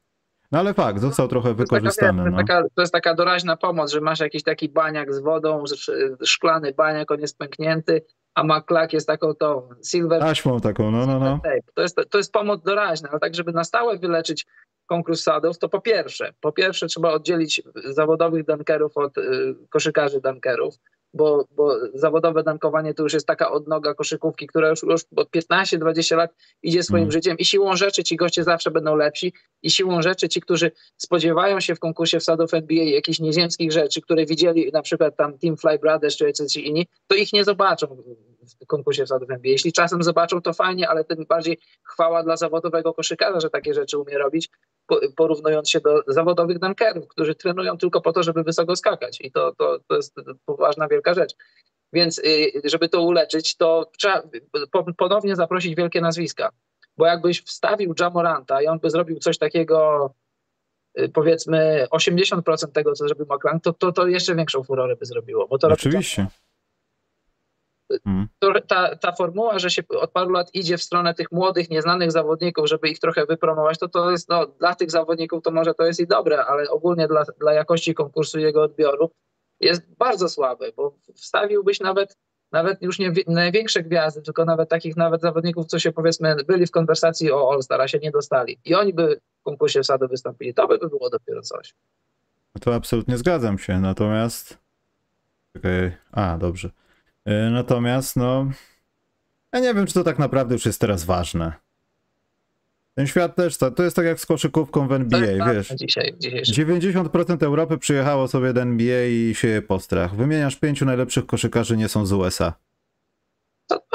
[0.52, 2.30] No ale fakt, został trochę To jest, taka, wykorzystany.
[2.30, 2.68] No.
[2.74, 7.10] to, jest taka, doraźna pomoc, że masz jakiś taki baniak z wodą, sz- szklany baniak,
[7.10, 11.40] on jest pęknięty, a maklak jest taką tą silver Taśmą taką, no, no, no.
[11.74, 14.46] To jest, to jest pomoc doraźna, ale tak, żeby na stałe wyleczyć
[14.86, 20.74] konkurs sadów, to po pierwsze, po pierwsze trzeba oddzielić zawodowych dunkerów od y, koszykarzy dunkerów,
[21.14, 26.16] bo, bo zawodowe dankowanie to już jest taka odnoga koszykówki, która już, już od 15-20
[26.16, 27.12] lat idzie swoim Mm.
[27.12, 31.60] życiem i siłą rzeczy ci goście zawsze będą lepsi i siłą rzeczy ci, którzy spodziewają
[31.60, 35.78] się w konkursie wsadów NBA jakichś nieziemskich rzeczy, które widzieli na przykład tam Team Fly
[35.78, 37.86] Brothers czy jacyś inni, to ich nie zobaczą
[38.62, 39.52] w konkursie wsadów NBA.
[39.52, 43.98] Jeśli czasem zobaczą, to fajnie, ale tym bardziej chwała dla zawodowego koszykarza, że takie rzeczy
[43.98, 44.50] umie robić,
[45.16, 49.18] porównując się do zawodowych dunkerów, którzy trenują tylko po to, żeby wysoko skakać.
[49.20, 50.14] I to, to, to jest
[50.46, 51.34] poważna, wielka rzecz.
[51.92, 54.22] Więc y, żeby to uleczyć, to trzeba
[54.70, 56.50] po- ponownie zaprosić wielkie nazwiska.
[56.96, 60.10] Bo jakbyś wstawił Jamoranta i on by zrobił coś takiego,
[60.98, 65.48] y, powiedzmy 80% tego, co zrobił McClung, to, to, to jeszcze większą furorę by zrobiło.
[65.48, 66.22] Bo to robi Oczywiście.
[66.22, 66.32] Mm.
[68.38, 72.12] To, ta, ta formuła, że się od paru lat idzie w stronę tych młodych, nieznanych
[72.12, 75.86] zawodników, żeby ich trochę wypromować, to to jest, no, dla tych zawodników to może to
[75.86, 79.10] jest i dobre, ale ogólnie dla, dla jakości konkursu i jego odbioru
[79.60, 82.16] jest bardzo słabe, bo wstawiłbyś nawet,
[82.52, 86.66] nawet już nie wi- największe gwiazdy, tylko nawet takich nawet zawodników, co się powiedzmy byli
[86.66, 88.58] w konwersacji o All-Star, a się nie dostali.
[88.64, 90.54] I oni by w konkursie wsadu wystąpili.
[90.54, 91.74] To by było dopiero coś.
[92.60, 94.58] To absolutnie zgadzam się, natomiast...
[95.52, 96.70] Czekaj, a, dobrze.
[97.28, 98.50] Y, Natomiast, no...
[99.52, 101.52] Ja nie wiem, czy to tak naprawdę już jest teraz ważne.
[102.94, 105.68] Ten świat też, to, to jest tak jak z koszykówką w NBA, jest ważne wiesz.
[105.68, 110.16] Dzisiaj, dzisiejszy 90% Europy przyjechało sobie do NBA i sieje postrach.
[110.16, 112.52] Wymieniasz pięciu najlepszych koszykarzy, nie są z USA.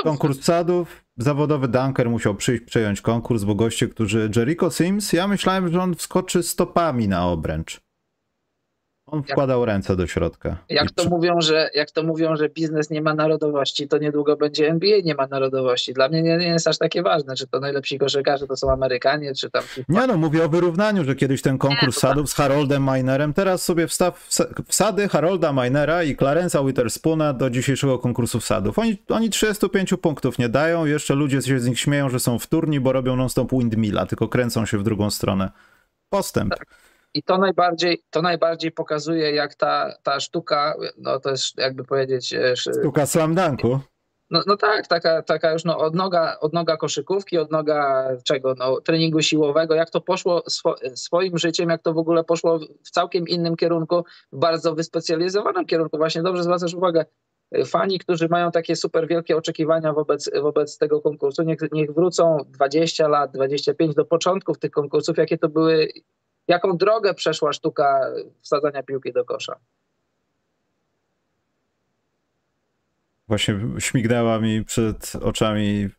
[0.03, 4.29] Konkurs sadów, zawodowy dunker musiał przyjść, przejąć konkurs, bo goście, którzy...
[4.35, 7.81] Jericho Sims, ja myślałem, że on wskoczy stopami na obręcz.
[9.07, 10.57] On wkładał ręce do środka.
[10.69, 14.37] Jak to, przy- mówią, że, jak to mówią, że biznes nie ma narodowości, to niedługo
[14.37, 15.93] będzie NBA nie ma narodowości.
[15.93, 19.33] Dla mnie nie, nie jest aż takie ważne, czy to najlepsi koszykarze to są Amerykanie,
[19.35, 19.63] czy tam...
[19.89, 23.63] Nie no, mówię o wyrównaniu, że kiedyś ten konkurs Nie, sadów z Haroldem Minerem, teraz
[23.65, 28.79] sobie wstaw wsa- wsady Harolda Minera i Clarence'a Witherspoona do dzisiejszego konkursu wsadów.
[28.79, 32.79] Oni, oni 35 punktów nie dają, jeszcze ludzie się z nich śmieją, że są wtórni,
[32.79, 35.51] bo robią non-stop windmilla, tylko kręcą się w drugą stronę.
[36.09, 36.55] postęp.
[36.55, 36.86] Tak.
[37.17, 42.33] I to najbardziej, to najbardziej pokazuje, jak ta, ta sztuka, no to jest jakby powiedzieć...
[42.33, 43.79] E, sztuka slam dunku.
[44.29, 49.75] No, no tak, taka, taka już no, odnoga, odnoga koszykówki, odnoga czego, no, treningu siłowego,
[49.75, 54.03] jak to poszło swo, swoim życiem, jak to w ogóle poszło w całkiem innym kierunku,
[54.31, 55.97] w bardzo wyspecjalizowanym kierunku.
[55.97, 57.05] Właśnie dobrze zwracasz uwagę,
[57.65, 63.07] fani, którzy mają takie super wielkie oczekiwania wobec, wobec tego konkursu, niech, niech wrócą 20
[63.07, 65.87] lat, 25 do początków tych konkursów, jakie to były,
[66.47, 68.01] jaką drogę przeszła sztuka
[68.41, 69.55] wsadzania piłki do kosza.
[73.27, 75.89] Właśnie śmignęła mi przed oczami,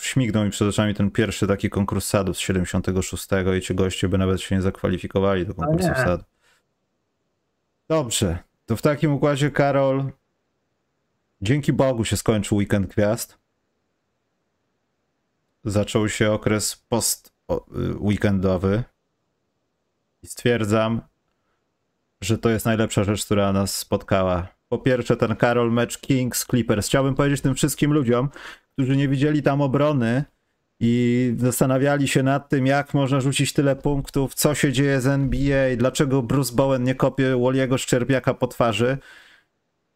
[0.00, 4.18] śmignął mi przed oczami ten pierwszy taki konkurs sadu z 76 i ci goście by
[4.18, 6.24] nawet się nie zakwalifikowali do konkursu sadu.
[7.88, 10.04] Dobrze, to w takim układzie Karol,
[11.40, 13.38] dzięki Bogu się skończył weekend gwiazd.
[15.64, 18.82] Zaczął się okres post-weekendowy
[20.22, 21.00] i stwierdzam,
[22.20, 26.86] że to jest najlepsza rzecz, która nas spotkała po pierwsze ten Karol mecz Kings Clippers.
[26.86, 28.28] Chciałbym powiedzieć tym wszystkim ludziom,
[28.72, 30.24] którzy nie widzieli tam obrony
[30.80, 35.76] i zastanawiali się nad tym, jak można rzucić tyle punktów, co się dzieje z NBA,
[35.76, 38.98] dlaczego Bruce Bowen nie kopie Woliego Szczerbiaka po twarzy.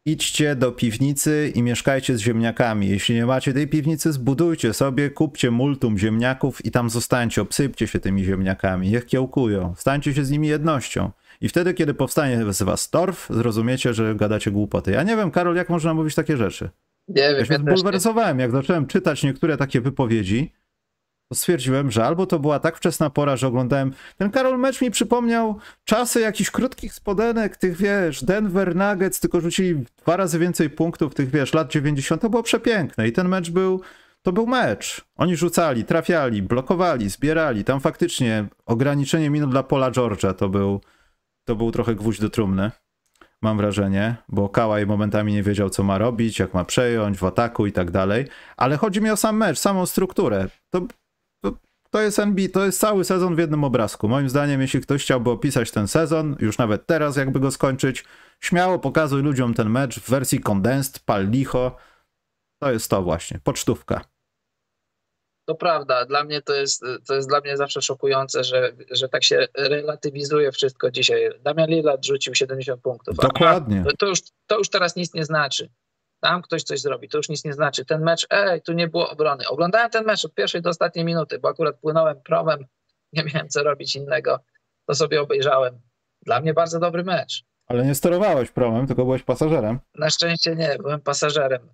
[0.05, 2.89] Idźcie do piwnicy i mieszkajcie z ziemniakami.
[2.89, 7.99] Jeśli nie macie tej piwnicy, zbudujcie sobie, kupcie multum ziemniaków i tam zostańcie, obsypcie się
[7.99, 11.11] tymi ziemniakami, niech kiełkują, stańcie się z nimi jednością.
[11.41, 14.91] I wtedy, kiedy powstanie z was torf, zrozumiecie, że gadacie głupoty.
[14.91, 16.69] Ja nie wiem, Karol, jak można mówić takie rzeczy.
[17.07, 17.37] Nie wiem.
[17.39, 20.53] Ja się zbulwersowałem, jak zacząłem czytać niektóre takie wypowiedzi,
[21.29, 23.93] to stwierdziłem, że albo to była tak wczesna pora, że oglądałem.
[24.17, 29.85] Ten Karol mecz mi przypomniał czasy jakichś krótkich spodenek, tych wiesz, Denver Nuggets, tylko rzucili
[29.97, 32.21] dwa razy więcej punktów, tych wiesz, lat 90.
[32.21, 33.81] To było przepiękne i ten mecz był.
[34.21, 35.01] To był mecz.
[35.15, 37.63] Oni rzucali, trafiali, blokowali, zbierali.
[37.63, 40.81] Tam faktycznie ograniczenie minut dla Pola George'a to był
[41.45, 42.71] to był trochę gwóźdź do trumny,
[43.41, 47.65] mam wrażenie, bo Kałaj momentami nie wiedział, co ma robić, jak ma przejąć w ataku
[47.67, 48.25] i tak dalej,
[48.57, 50.47] ale chodzi mi o sam mecz, samą strukturę.
[50.69, 50.81] To,
[51.93, 54.07] to, jest NBA, to jest cały sezon w jednym obrazku.
[54.07, 58.05] Moim zdaniem, jeśli ktoś chciałby opisać ten sezon, już nawet teraz jakby go skończyć,
[58.39, 61.75] śmiało pokazuj ludziom ten mecz w wersji condensed, pal licho.
[62.61, 64.01] To jest to właśnie, pocztówka.
[65.45, 69.23] To prawda, dla mnie to jest, to jest dla mnie zawsze szokujące, że, że tak
[69.23, 71.29] się relatywizuje wszystko dzisiaj.
[71.43, 73.15] Damian Lillard rzucił 70 punktów.
[73.15, 73.83] Dokładnie.
[73.99, 75.69] to, już, to już teraz nic nie znaczy.
[76.23, 77.85] Tam ktoś coś zrobi, to już nic nie znaczy.
[77.85, 79.47] Ten mecz, ej, tu nie było obrony.
[79.47, 82.65] Oglądałem ten mecz od pierwszej do ostatniej minuty, bo akurat płynąłem promem,
[83.13, 84.39] nie miałem co robić innego,
[84.87, 85.81] to sobie obejrzałem.
[86.21, 87.43] Dla mnie bardzo dobry mecz.
[87.67, 89.79] Ale nie sterowałeś promem, tylko byłeś pasażerem.
[89.95, 91.69] Na szczęście nie, byłem pasażerem.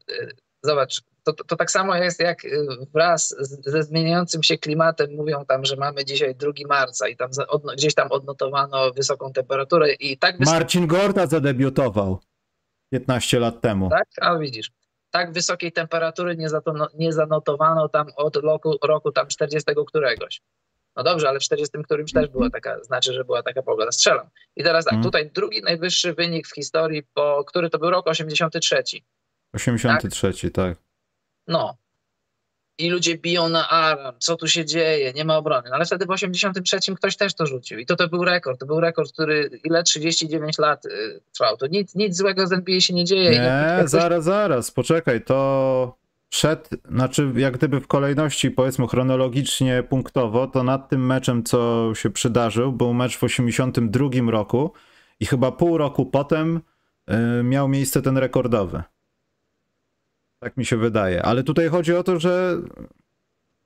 [0.63, 3.35] Zobacz, to, to tak samo jest jak y, wraz
[3.65, 7.93] ze zmieniającym się klimatem mówią tam, że mamy dzisiaj 2 marca i tam odno, gdzieś
[7.93, 10.39] tam odnotowano wysoką temperaturę i tak...
[10.39, 12.19] Marcin Gorda zadebiutował
[12.89, 13.89] 15 lat temu.
[13.89, 14.07] Tak?
[14.21, 14.71] A widzisz.
[15.11, 20.41] Tak wysokiej temperatury nie, zato, nie zanotowano tam od roku, roku tam 40 któregoś.
[20.95, 23.91] No dobrze, ale w 40 którymś też była taka, znaczy, że była taka pogoda.
[23.91, 24.29] Strzelam.
[24.55, 25.03] I teraz tak, mm.
[25.03, 28.83] tutaj drugi najwyższy wynik w historii, po, który to był rok 83.
[29.53, 30.65] 83, tak.
[30.65, 30.77] tak.
[31.47, 31.77] No.
[32.79, 35.69] I ludzie biją na alarm, co tu się dzieje, nie ma obrony.
[35.69, 37.79] No ale wtedy w 83 ktoś też to rzucił.
[37.79, 38.59] I to, to był rekord.
[38.59, 41.57] To był rekord, który ile 39 lat y, trwał.
[41.57, 43.29] To nic, nic złego z NBA się nie dzieje.
[43.29, 45.21] Nie, nie zaraz, zaraz, poczekaj.
[45.21, 51.91] To przed, znaczy jak gdyby w kolejności, powiedzmy chronologicznie, punktowo, to nad tym meczem, co
[51.95, 54.73] się przydarzył, był mecz w 82 roku
[55.19, 56.61] i chyba pół roku potem
[57.39, 58.83] y, miał miejsce ten rekordowy.
[60.39, 61.23] Tak mi się wydaje.
[61.23, 62.57] Ale tutaj chodzi o to, że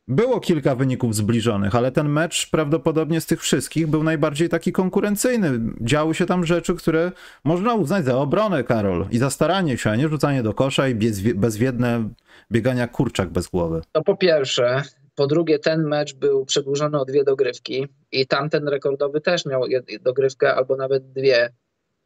[0.07, 5.59] było kilka wyników zbliżonych, ale ten mecz prawdopodobnie z tych wszystkich był najbardziej taki konkurencyjny.
[5.81, 7.12] Działy się tam rzeczy, które
[7.43, 10.95] można uznać za obronę, Karol, i za staranie się, a nie rzucanie do kosza i
[11.36, 12.09] bezwiedne
[12.51, 13.81] biegania kurczak bez głowy.
[13.91, 14.81] To po pierwsze.
[15.15, 19.63] Po drugie, ten mecz był przedłużony o dwie dogrywki i tamten rekordowy też miał
[20.01, 21.49] dogrywkę albo nawet dwie.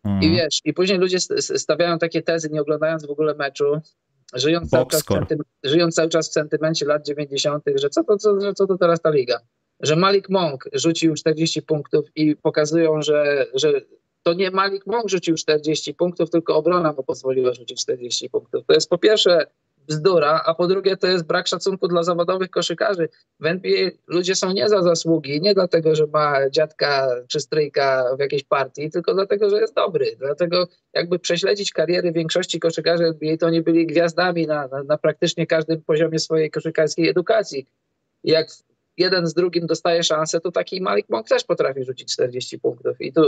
[0.06, 0.36] I mhm.
[0.36, 3.82] wiesz, i później ludzie stawiają takie tezy, nie oglądając w ogóle meczu,
[4.34, 5.04] żyjąc cały, czas
[5.64, 9.02] żyjąc cały czas w sentymencie lat 90., że co to, co, że co to teraz
[9.02, 9.40] ta liga?
[9.80, 13.82] Że Malik Monk rzucił 40 punktów i pokazują, że, że
[14.24, 18.66] to nie Malik Monk rzucił 40 punktów, tylko obrona mu pozwoliła rzucić 40 punktów.
[18.68, 19.48] To jest po pierwsze
[19.88, 23.10] bzdura, a po drugie to jest brak szacunku dla zawodowych koszykarzy.
[23.40, 28.20] W NBA ludzie są nie za zasługi, nie dlatego, że ma dziadka czy stryjka w
[28.20, 30.16] jakiejś partii, tylko dlatego, że jest dobry.
[30.20, 35.48] Dlatego jakby prześledzić kariery większości koszykarzy NBA, to oni byli gwiazdami na, na, na praktycznie
[35.48, 37.66] każdym poziomie swojej koszykarskiej edukacji.
[38.24, 38.48] Jak
[38.98, 43.02] jeden z drugim dostaje szansę, to taki Malik Monk też potrafi rzucić 40 punktów.
[43.02, 43.22] I tu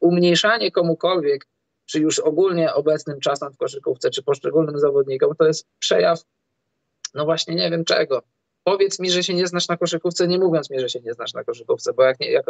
[0.00, 1.46] umniejszanie komukolwiek,
[1.86, 6.24] czy już ogólnie obecnym czasom w koszykówce, czy poszczególnym zawodnikom, to jest przejaw,
[7.14, 8.22] no właśnie nie wiem czego.
[8.64, 11.34] Powiedz mi, że się nie znasz na koszykówce, nie mówiąc mi, że się nie znasz
[11.34, 12.46] na koszykówce, bo jak nie, jak,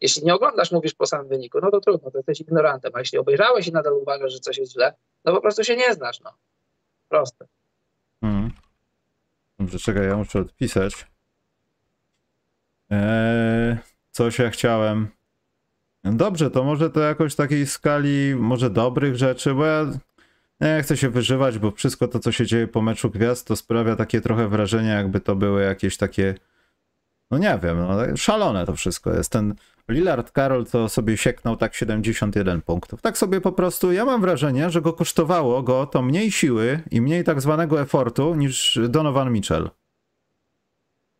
[0.00, 3.18] jeśli nie oglądasz, mówisz po samym wyniku, no to trudno, to jesteś ignorantem, a jeśli
[3.18, 4.94] obejrzałeś i nadal uważasz, że coś jest źle,
[5.24, 6.32] no po prostu się nie znasz, no.
[7.08, 7.46] Proste.
[8.20, 8.50] Hmm.
[9.58, 11.06] Dobrze, czekaj, ja muszę odpisać.
[12.90, 13.76] Eee,
[14.10, 15.15] coś ja chciałem.
[16.12, 19.86] Dobrze, to może to jakoś takiej skali, może dobrych rzeczy, bo ja
[20.60, 23.96] nie chcę się wyżywać, bo wszystko to, co się dzieje po meczu gwiazd, to sprawia
[23.96, 26.34] takie trochę wrażenie, jakby to były jakieś takie,
[27.30, 29.32] no nie wiem, no, szalone to wszystko jest.
[29.32, 29.54] Ten
[29.88, 33.02] Lillard Carroll to sobie sieknął tak 71 punktów.
[33.02, 37.00] Tak sobie po prostu, ja mam wrażenie, że go kosztowało go to mniej siły i
[37.00, 39.70] mniej tak zwanego efortu niż Donovan Mitchell.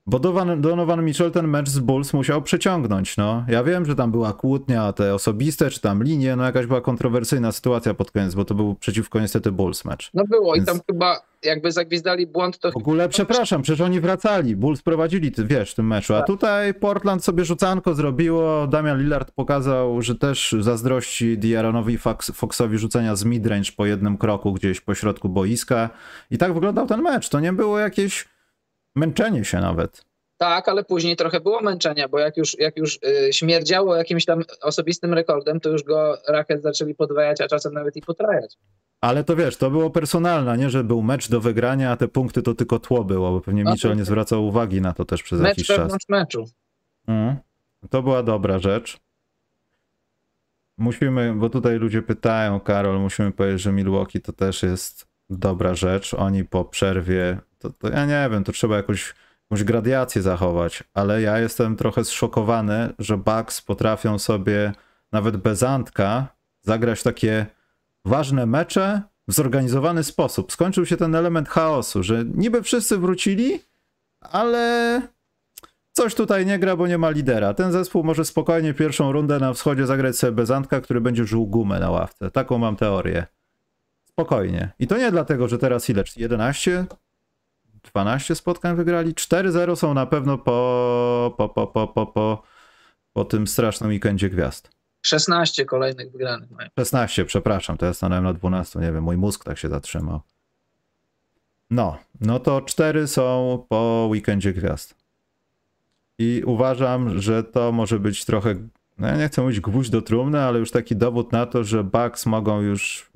[0.09, 3.45] Bo Donovan, Donovan Mitchell ten mecz z Bulls musiał przeciągnąć, no.
[3.49, 7.53] Ja wiem, że tam była kłótnia, te osobiste, czy tam linie, no jakaś była kontrowersyjna
[7.53, 10.11] sytuacja pod koniec, bo to był przeciwko niestety Bulls mecz.
[10.15, 10.65] No było Więc...
[10.65, 12.73] i tam chyba jakby zagwizdali błąd, to...
[12.73, 16.27] W ogóle przepraszam, przecież oni wracali, Bulls prowadzili, wiesz, w tym meczu, a tak.
[16.27, 23.17] tutaj Portland sobie rzucanko zrobiło, Damian Lillard pokazał, że też zazdrości Diaronowi Fox, Foxowi rzucenia
[23.17, 25.91] z midrange po jednym kroku gdzieś po środku boiska
[26.31, 28.36] i tak wyglądał ten mecz, to nie było jakieś
[28.97, 30.05] Męczenie się nawet.
[30.39, 34.43] Tak, ale później trochę było męczenia, bo jak już, jak już yy, śmierdziało jakimś tam
[34.63, 38.57] osobistym rekordem, to już go rakiet zaczęli podwajać, a czasem nawet i potrajać.
[39.01, 42.43] Ale to wiesz, to było personalne, nie, że był mecz do wygrania, a te punkty
[42.43, 45.41] to tylko tło było, bo pewnie no Mitchell nie zwracał uwagi na to też przez
[45.41, 45.93] mecz jakiś czas.
[45.93, 46.45] Mecz meczu.
[47.07, 47.37] Mm.
[47.91, 48.99] To była dobra rzecz.
[50.79, 56.15] Musimy, bo tutaj ludzie pytają, Karol, musimy powiedzieć, że Milwaukee to też jest dobra rzecz.
[56.15, 59.15] Oni po przerwie to, to ja nie wiem, to trzeba jakoś,
[59.51, 64.73] jakąś gradiację zachować, ale ja jestem trochę zszokowany, że Bucks potrafią sobie
[65.13, 66.27] nawet bez Antka
[66.63, 67.47] zagrać takie
[68.05, 70.53] ważne mecze w zorganizowany sposób.
[70.53, 73.61] Skończył się ten element chaosu, że niby wszyscy wrócili,
[74.21, 75.03] ale
[75.93, 77.55] coś tutaj nie gra, bo nie ma lidera.
[77.55, 81.47] Ten zespół może spokojnie pierwszą rundę na wschodzie zagrać sobie bez Antka, który będzie żył
[81.47, 82.31] gumę na ławce.
[82.31, 83.27] Taką mam teorię.
[84.21, 84.71] Spokojnie.
[84.79, 86.05] I to nie dlatego, że teraz ile?
[86.17, 86.87] 11
[87.93, 89.15] 12 spotkań wygrali.
[89.15, 92.43] 4-0 są na pewno po, po, po, po, po, po,
[93.13, 94.71] po tym strasznym weekendzie gwiazd.
[95.03, 96.69] 16 kolejnych wygranych mają.
[96.79, 100.21] 16, przepraszam, to ja stanąłem na 12, nie wiem, mój mózg tak się zatrzymał.
[101.71, 104.95] No, no to 4 są po weekendzie gwiazd.
[106.19, 108.55] I uważam, że to może być trochę,
[108.99, 111.85] no ja nie chcę mówić gwóźdź do trumny, ale już taki dowód na to, że
[111.85, 113.11] Bucks mogą już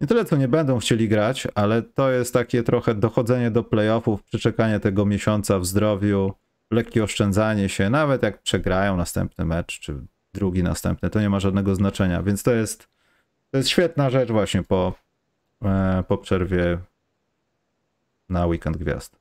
[0.00, 4.22] nie tyle co nie będą chcieli grać, ale to jest takie trochę dochodzenie do playoffów,
[4.22, 6.32] przeczekanie tego miesiąca w zdrowiu,
[6.70, 9.94] lekkie oszczędzanie się, nawet jak przegrają następny mecz, czy
[10.34, 12.88] drugi następny, to nie ma żadnego znaczenia, więc to jest,
[13.50, 14.92] to jest świetna rzecz właśnie po,
[15.64, 16.78] e, po przerwie
[18.28, 19.16] na weekend gwiazd.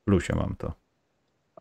[0.00, 0.72] W plusie mam to.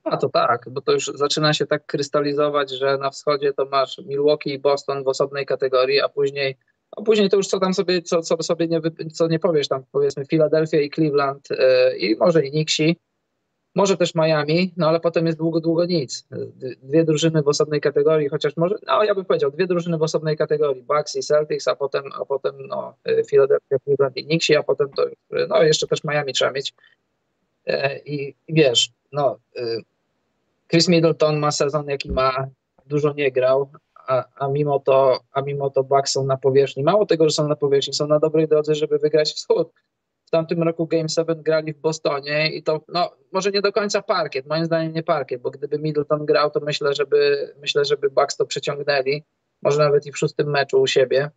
[0.04, 3.98] A to tak, bo to już zaczyna się tak krystalizować, że na wschodzie to masz
[3.98, 6.58] Milwaukee i Boston w osobnej kategorii, a później
[6.98, 8.82] a później to już co tam sobie, co, co sobie nie,
[9.14, 12.98] co nie powiesz, tam powiedzmy Philadelphia i Cleveland yy, i może i Nixi,
[13.76, 16.28] może też Miami, no ale potem jest długo, długo nic.
[16.84, 20.38] Dwie drużyny w osobnej kategorii, chociaż może, no ja bym powiedział, dwie drużyny w osobnej
[20.38, 24.64] kategorii, Bucks i Celtics, a potem, a potem no, y, Philadelphia, Cleveland i Nixi, a
[24.64, 25.06] potem to,
[25.50, 26.74] no jeszcze też Miami trzeba mieć.
[28.06, 29.38] I, wiesz, no,
[30.68, 32.48] Chris Middleton ma sezon, jaki ma,
[32.86, 33.70] dużo nie grał,
[34.12, 36.84] a, a, mimo to, a mimo to Bucks są na powierzchni.
[36.84, 39.72] Mało tego, że są na powierzchni, są na dobrej drodze, żeby wygrać wschód.
[40.26, 44.02] W tamtym roku Game 7 grali w Bostonie i to, no, może nie do końca
[44.02, 48.38] parkiet, moim zdaniem nie parkiet, bo gdyby Middleton grał, to myślę, żeby, myślę, żeby Bucks
[48.38, 49.24] to przeciągnęli,
[49.62, 51.30] może nawet i w szóstym meczu u siebie.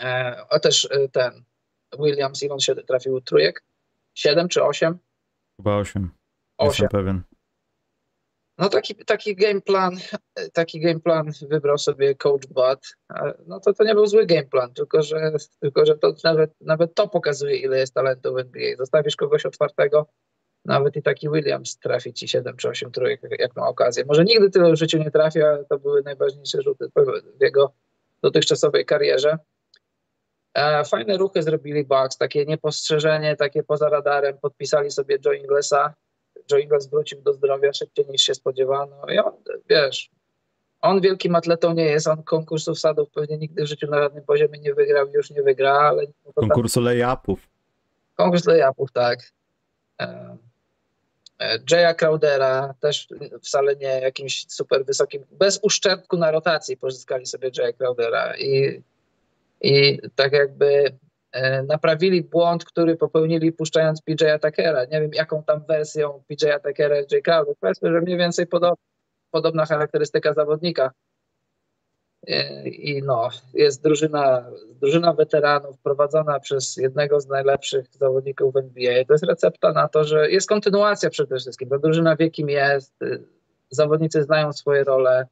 [0.00, 1.44] E, a też e, ten
[1.98, 3.62] Williams, ile on się trafił trójek?
[4.14, 4.98] Siedem czy osiem?
[5.56, 6.10] Chyba osiem.
[6.58, 6.84] Osiem.
[6.84, 7.22] Jestem pewien.
[8.58, 9.96] No taki, taki game plan,
[10.52, 12.96] taki game plan wybrał sobie coach Bud.
[13.46, 16.94] No to to nie był zły game plan, tylko że, tylko, że to nawet, nawet
[16.94, 18.76] to pokazuje, ile jest talentu w NBA.
[18.76, 20.06] Zostawisz kogoś otwartego,
[20.64, 24.04] nawet i taki Williams trafi ci 7 czy 8 trójek, jak ma okazję.
[24.04, 26.88] Może nigdy tyle w życiu nie trafi, ale to były najważniejsze rzuty
[27.38, 27.72] w jego
[28.22, 29.38] dotychczasowej karierze.
[30.54, 34.38] E, fajne ruchy zrobili Bucks, takie niepostrzeżenie, takie poza radarem.
[34.38, 35.94] Podpisali sobie Joe Inglesa,
[36.50, 39.32] Joe Ingles wrócił do zdrowia szybciej niż się spodziewano i on,
[39.68, 40.10] wiesz,
[40.80, 44.58] on wielkim atletą nie jest, on konkursów sadów pewnie nigdy w życiu na żadnym poziomie
[44.58, 46.06] nie wygrał, już nie wygra, ale...
[46.34, 47.48] Konkursu lay-upów.
[48.14, 49.32] Konkurs lay-upów, tak.
[50.00, 50.36] E,
[51.38, 53.08] e, Jaya Crowdera, też
[53.42, 58.82] wcale nie jakimś super wysokim, bez uszczerbku na rotacji pozyskali sobie Jaya Crowdera i,
[59.60, 60.98] i tak jakby
[61.68, 64.84] naprawili błąd, który popełnili puszczając PJ'a Tuckera.
[64.84, 66.22] Nie wiem, jaką tam wersją
[66.64, 67.54] Tuckera jest Jay Crowder.
[67.60, 68.84] Powiedzmy, że mniej więcej podobna,
[69.30, 70.90] podobna charakterystyka zawodnika.
[72.64, 79.04] I no, jest drużyna, drużyna weteranów prowadzona przez jednego z najlepszych zawodników NBA.
[79.04, 81.68] To jest recepta na to, że jest kontynuacja przede wszystkim.
[81.68, 82.94] Ta drużyna wie, kim jest,
[83.70, 85.26] zawodnicy znają swoje role.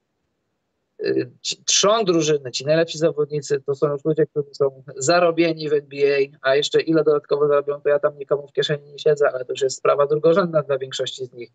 [1.64, 6.56] Trzon drużyny, ci najlepsi zawodnicy, to są już ludzie, którzy są zarobieni w NBA, a
[6.56, 9.62] jeszcze ile dodatkowo zarobią, to ja tam nikomu w kieszeni nie siedzę, ale to już
[9.62, 11.50] jest sprawa drugorzędna dla większości z nich.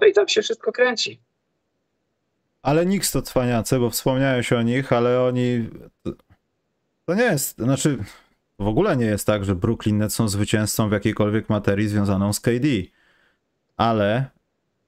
[0.00, 1.20] No i tam się wszystko kręci.
[2.62, 5.68] Ale nikt to cwaniacy, bo wspomniałem się o nich, ale oni...
[7.06, 7.98] To nie jest, znaczy
[8.58, 12.40] w ogóle nie jest tak, że Brooklyn Nets są zwycięzcą w jakiejkolwiek materii związaną z
[12.40, 12.68] KD.
[13.76, 14.30] Ale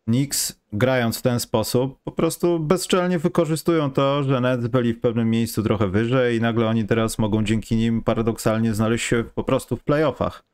[0.07, 5.31] Knicks grając w ten sposób po prostu bezczelnie wykorzystują to, że Nets byli w pewnym
[5.31, 9.77] miejscu trochę wyżej i nagle oni teraz mogą dzięki nim paradoksalnie znaleźć się po prostu
[9.77, 10.45] w playoffach.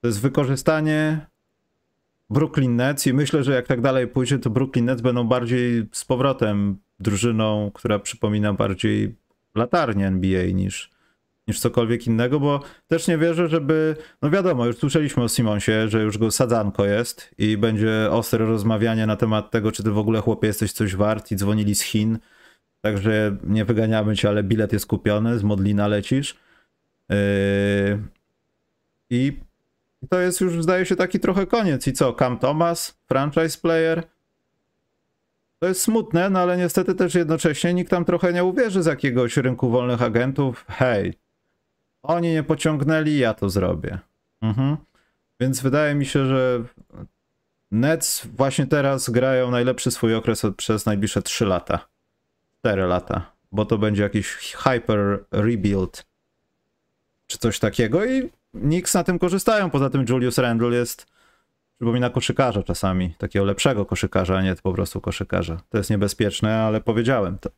[0.00, 1.26] To jest wykorzystanie
[2.30, 6.04] Brooklyn Nets i myślę, że jak tak dalej pójdzie, to Brooklyn Nets będą bardziej z
[6.04, 9.14] powrotem drużyną, która przypomina bardziej
[9.54, 10.90] latarnię NBA niż,
[11.48, 16.02] niż cokolwiek innego, bo też nie wierzę, żeby, no wiadomo, już słyszeliśmy o Simonsie, że
[16.02, 20.20] już go sadzanko jest i będzie ostre rozmawianie na temat tego, czy ty w ogóle
[20.20, 22.18] chłopie jesteś coś wart i dzwonili z Chin,
[22.80, 26.36] także nie wyganiamy cię, ale bilet jest kupiony, z Modlina lecisz.
[27.08, 27.16] Yy...
[29.10, 29.40] I
[30.08, 31.86] to jest już, zdaje się, taki trochę koniec.
[31.88, 34.02] I co, Cam Thomas, franchise player?
[35.58, 39.36] To jest smutne, no ale niestety też jednocześnie nikt tam trochę nie uwierzy z jakiegoś
[39.36, 40.64] rynku wolnych agentów.
[40.68, 41.14] Hej,
[42.02, 43.98] oni nie pociągnęli, ja to zrobię.
[44.42, 44.76] Mhm.
[45.40, 46.62] Więc wydaje mi się, że
[47.70, 51.88] Nets właśnie teraz grają najlepszy swój okres przez najbliższe 3 lata.
[52.58, 53.32] 4 lata.
[53.52, 56.06] Bo to będzie jakiś hyper rebuild.
[57.26, 59.70] Czy coś takiego i Knicks na tym korzystają.
[59.70, 61.06] Poza tym Julius Randle jest,
[61.76, 65.60] przypomina koszykarza czasami, takiego lepszego koszykarza, a nie po prostu koszykarza.
[65.68, 67.50] To jest niebezpieczne, ale powiedziałem to.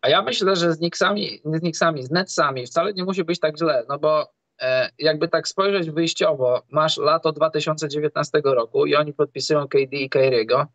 [0.00, 3.58] A ja myślę, że z Knicksami, z Knicksami, z Netsami wcale nie musi być tak
[3.58, 9.68] źle, no bo e, jakby tak spojrzeć wyjściowo, masz lato 2019 roku i oni podpisują
[9.68, 10.66] KD i Kyriego,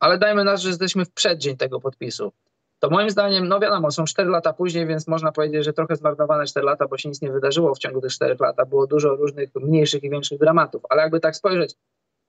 [0.00, 2.32] ale dajmy nas, że jesteśmy w przeddzień tego podpisu
[2.78, 6.46] to moim zdaniem, no wiadomo, są 4 lata później, więc można powiedzieć, że trochę zmarnowane
[6.46, 8.56] 4 lata, bo się nic nie wydarzyło w ciągu tych 4 lat.
[8.68, 10.82] Było dużo różnych mniejszych i większych dramatów.
[10.88, 11.74] Ale jakby tak spojrzeć,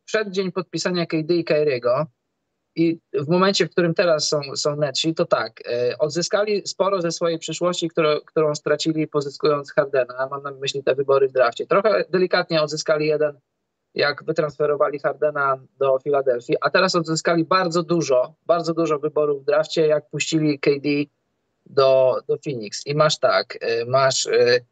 [0.05, 2.05] przed dzień podpisania KD i Kyriego
[2.75, 7.12] i w momencie, w którym teraz są, są Netsi, to tak, e, odzyskali sporo ze
[7.12, 10.27] swojej przyszłości, którą, którą stracili pozyskując Hardena.
[10.32, 11.65] Mam na myśli te wybory w drafcie.
[11.65, 13.39] Trochę delikatnie odzyskali jeden
[13.93, 19.88] jak wytransferowali Hardena do Filadelfii, a teraz odzyskali bardzo dużo, bardzo dużo wyborów w drafcie,
[19.88, 20.89] jak puścili KD
[21.65, 22.88] do, do Phoenix.
[22.88, 24.65] I masz tak, y, masz y,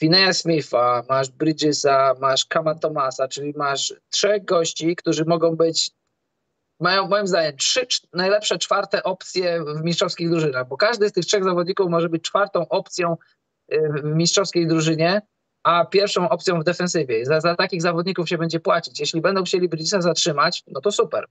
[0.00, 5.90] Fineya Smitha, masz Bridgesa, masz Kama Thomasa, czyli masz trzech gości, którzy mogą być,
[6.82, 11.44] mają moim zdaniem trzy najlepsze czwarte opcje w mistrzowskich drużynach, bo każdy z tych trzech
[11.44, 13.16] zawodników może być czwartą opcją
[13.72, 15.22] y, w mistrzowskiej drużynie
[15.62, 17.26] a pierwszą opcją w defensywie.
[17.26, 19.00] Za, za takich zawodników się będzie płacić.
[19.00, 21.26] Jeśli będą chcieli Bridgesa zatrzymać, no to super.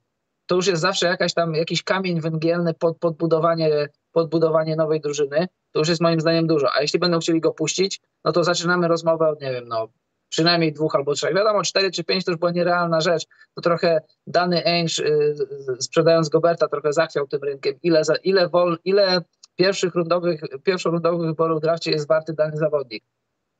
[0.46, 5.48] To już jest zawsze jakaś tam, jakiś kamień węgielny pod podbudowanie, podbudowanie nowej drużyny.
[5.72, 6.68] To już jest moim zdaniem dużo.
[6.74, 9.88] A jeśli będą chcieli go puścić, no to zaczynamy rozmowę od, nie wiem, no
[10.32, 11.36] przynajmniej dwóch albo trzech.
[11.36, 13.26] Wiadomo, cztery czy pięć to już była nierealna rzecz.
[13.56, 15.36] To trochę dany Ainge, y,
[15.80, 17.76] sprzedając Goberta, trochę zachwiał tym rynkiem.
[17.84, 19.22] Ile, za, ile, wol, ile
[19.56, 23.04] pierwszych rundowych, pierwszorundowych wyborów w drafcie jest warty dany zawodnik.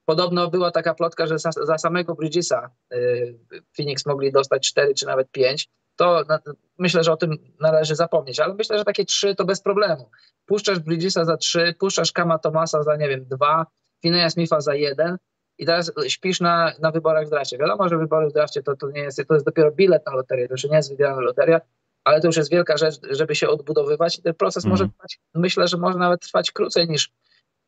[0.06, 3.40] Podobno była taka plotka, że za, za samego Bridgesa y,
[3.78, 5.70] Phoenix mogli dostać 4 czy nawet 5.
[5.96, 6.24] To
[6.78, 10.10] myślę, że o tym należy zapomnieć, ale myślę, że takie 3 to bez problemu.
[10.46, 13.66] Puszczasz Bridgesa za 3, puszczasz Kama Tomasa za, nie wiem, 2,
[14.02, 15.18] Fineya Smitha za 1
[15.62, 17.58] i teraz śpisz na, na wyborach w drafcie.
[17.58, 20.48] Wiadomo, że wybory w drafcie to, to, nie jest, to jest dopiero bilet na loterię,
[20.48, 21.62] to już nie jest wygrana loteria,
[22.04, 24.72] ale to już jest wielka rzecz, żeby się odbudowywać i ten proces mm.
[24.72, 27.12] może trwać, myślę, że może nawet trwać krócej niż,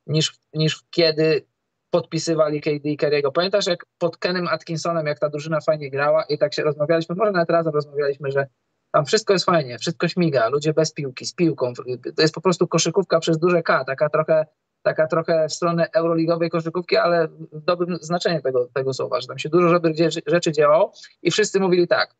[0.07, 1.45] niż, niż kiedy
[1.89, 3.31] podpisywali KD i Kerry'ego.
[3.31, 7.31] Pamiętasz, jak pod Kenem Atkinsonem, jak ta drużyna fajnie grała i tak się rozmawialiśmy, może
[7.31, 8.47] nawet razem rozmawialiśmy, że
[8.91, 11.73] tam wszystko jest fajnie, wszystko śmiga, ludzie bez piłki, z piłką.
[12.15, 14.45] To jest po prostu koszykówka przez duże K, taka trochę,
[14.83, 19.39] taka trochę w stronę euroligowej koszykówki, ale w dobrym znaczeniu tego, tego słowa, że tam
[19.39, 19.79] się dużo
[20.25, 22.15] rzeczy działo i wszyscy mówili tak,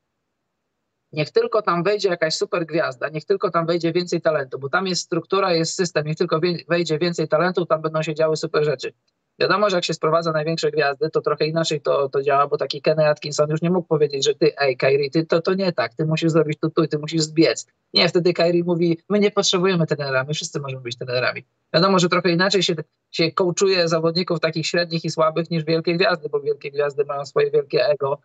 [1.14, 4.88] niech tylko tam wejdzie jakaś super gwiazda, niech tylko tam wejdzie więcej talentu, bo tam
[4.88, 6.40] jest struktura, jest system, niech tylko
[6.70, 8.94] wejdzie więcej talentu, tam będą się działy super rzeczy.
[9.40, 12.82] Wiadomo, że jak się sprowadza największe gwiazdy, to trochę inaczej to, to działa, bo taki
[12.82, 15.94] Kenny Atkinson już nie mógł powiedzieć, że ty, ej, Kyrie, ty, to, to nie tak,
[15.94, 17.68] ty musisz zrobić tu, tu, ty musisz zbiec.
[17.94, 21.46] Nie, wtedy Kyrie mówi, my nie potrzebujemy trenera, my wszyscy możemy być trenerami.
[21.74, 22.76] Wiadomo, że trochę inaczej się,
[23.12, 27.52] się coachuje zawodników takich średnich i słabych niż wielkie gwiazdy, bo wielkie gwiazdy mają swoje
[27.52, 28.20] wielkie ego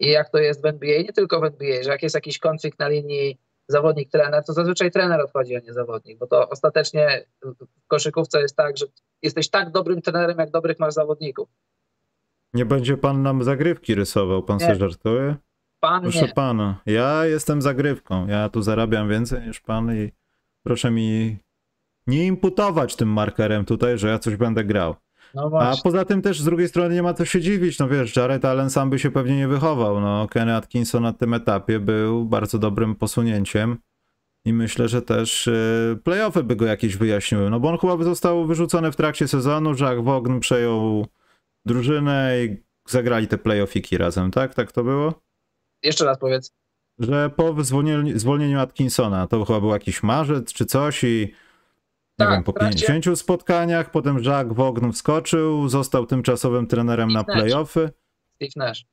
[0.00, 2.78] i jak to jest w NBA, nie tylko w NBA, że jak jest jakiś konflikt
[2.78, 3.38] na linii
[3.68, 8.76] zawodnik-trener, to zazwyczaj trener odchodzi, a nie zawodnik, bo to ostatecznie w koszykówce jest tak,
[8.76, 8.86] że
[9.22, 11.48] jesteś tak dobrym trenerem, jak dobrych masz zawodników.
[12.54, 14.66] Nie będzie pan nam zagrywki rysował, pan Nie.
[14.66, 15.36] sobie żartuje?
[15.80, 16.32] Pan Proszę nie.
[16.32, 18.26] pana, ja jestem zagrywką.
[18.26, 20.12] Ja tu zarabiam więcej niż pan i
[20.62, 21.38] proszę mi
[22.06, 24.94] nie imputować tym markerem tutaj, że ja coś będę grał.
[25.34, 27.78] No A poza tym też z drugiej strony nie ma co się dziwić.
[27.78, 30.00] No wiesz, Jared Allen sam by się pewnie nie wychował.
[30.00, 33.78] No, Kenny Atkinson na tym etapie był bardzo dobrym posunięciem.
[34.44, 37.50] I myślę, że też y, playoffy by go jakieś wyjaśniły.
[37.50, 41.06] No bo on chyba by został wyrzucony w trakcie sezonu, Jacques Vaughn przejął
[41.66, 44.54] drużynę i zagrali te playoffiki razem, tak?
[44.54, 45.14] Tak to było?
[45.82, 46.52] Jeszcze raz powiedz.
[46.98, 51.32] Że po zwolnieniu, zwolnieniu Atkinsona, to chyba był jakiś marzec czy coś i
[52.18, 57.34] Tak, wiem, po trakcie- 50 spotkaniach, potem Jacques Vaughn wskoczył, został tymczasowym trenerem na Steve
[57.38, 57.42] Nash.
[57.44, 57.90] playoffy,
[58.34, 58.84] Steve Nash.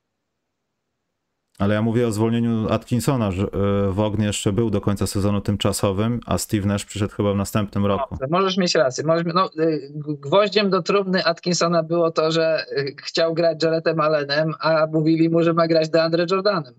[1.60, 6.20] ale ja mówię o zwolnieniu Atkinsona, że e, Vaughn jeszcze był do końca sezonu tymczasowym,
[6.26, 8.16] a Steve Nash przyszedł chyba w następnym roku.
[8.16, 9.04] Dobrze, Możesz mieć rację.
[9.04, 14.54] Możesz, no, y, gwoździem do trumny Atkinsona było to, że y, chciał grać Jaretem Allenem,
[14.60, 16.74] a mówili mu, że ma grać DeAndre Jordanem.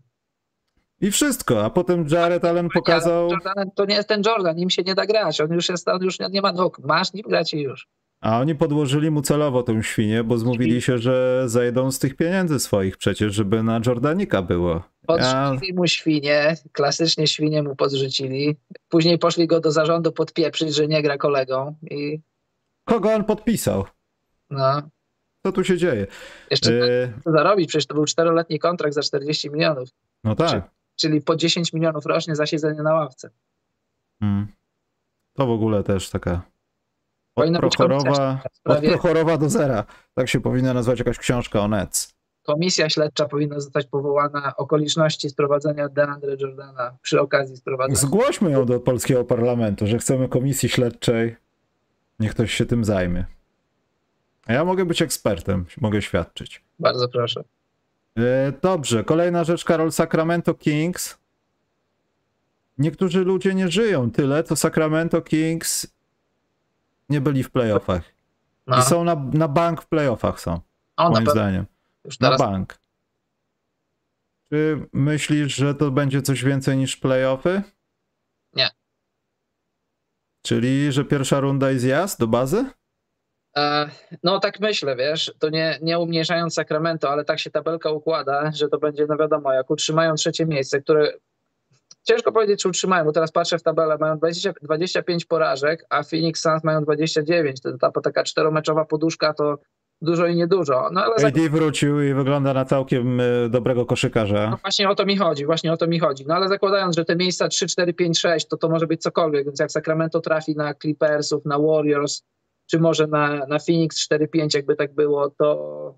[1.00, 4.82] I wszystko, a potem Jared Allen pokazał, Jordanem to nie jest ten Jordan, nim się
[4.82, 5.40] nie da grać.
[5.40, 6.78] On już jest, on już nie, nie ma nóg.
[6.84, 7.88] Masz nim grać i już.
[8.20, 12.60] a oni podłożyli mu celowo tą świnię, bo zmówili się, że zajdą z tych pieniędzy
[12.60, 14.82] swoich przecież, żeby na Jordanika było.
[15.06, 18.56] Podrzucili mu świnie, klasycznie świnie mu podrzucili.
[18.88, 22.20] Później poszli go do zarządu podpieprzyć, że nie gra kolegą i
[22.84, 23.84] kogo on podpisał?
[24.50, 24.82] no,
[25.46, 26.06] Co tu się dzieje?
[26.50, 29.88] jeszcze chce zarobić, przecież to był czteroletni kontrakt za 40 milionów,
[30.24, 30.70] no tak.
[30.96, 33.30] Czyli po 10 milionów rocznie za siedzenie na ławce.
[34.20, 34.46] Mm.
[35.34, 36.42] To w ogóle też taka
[37.36, 39.84] od prochorowa, od prochorowa do zera.
[40.14, 42.16] Tak się powinna nazwać jakaś książka o Nets.
[42.42, 47.98] Komisja śledcza powinna zostać powołana okoliczności sprowadzenia DeAndre Jordana przy okazji sprowadzenia.
[47.98, 51.36] Zgłośmy ją do polskiego parlamentu, że chcemy komisji śledczej.
[52.20, 53.24] Niech ktoś się tym zajmie.
[54.46, 56.64] A ja mogę być ekspertem, mogę świadczyć.
[56.78, 57.44] Bardzo proszę.
[58.16, 61.18] E, Dobrze, kolejna rzecz, Karol, Sacramento Kings.
[62.78, 65.86] Niektórzy ludzie nie żyją tyle, co Sacramento Kings
[67.08, 68.02] nie byli w playoffach.
[68.66, 70.60] No, I są na, na bank w playoffach są,
[70.98, 71.66] na moim zdaniem.
[72.04, 72.78] już Na teraz bank.
[74.48, 77.62] Czy myślisz, że to będzie coś więcej niż playoffy?
[78.52, 78.70] Nie.
[80.42, 82.70] Czyli, że pierwsza runda jest zjazd do bazy?
[83.56, 83.90] E,
[84.22, 88.68] No tak myślę, wiesz, to nie, nie umniejszając Sacramento, ale tak się tabelka układa, że
[88.68, 91.12] to będzie, no wiadomo, jak utrzymają trzecie miejsce, które
[92.02, 96.40] ciężko powiedzieć, czy utrzymają, bo teraz patrzę w tabelę, mają 20, 25 porażek, a Phoenix
[96.40, 99.58] Suns mają 29, to ta taka czteromeczowa poduszka to
[100.00, 100.88] dużo i niedużo.
[100.92, 104.50] No ale AD wrócił i wygląda na całkiem y, dobrego koszykarza.
[104.50, 106.24] No właśnie o to mi chodzi, właśnie o to mi chodzi.
[106.26, 109.44] No ale zakładając, że te miejsca 3, 4, 5, 6, to to może być cokolwiek,
[109.46, 112.22] więc jak Sacramento trafi na Clippersów, na Warriors,
[112.66, 115.94] czy może na, na Phoenix 4, 5, jakby tak było, to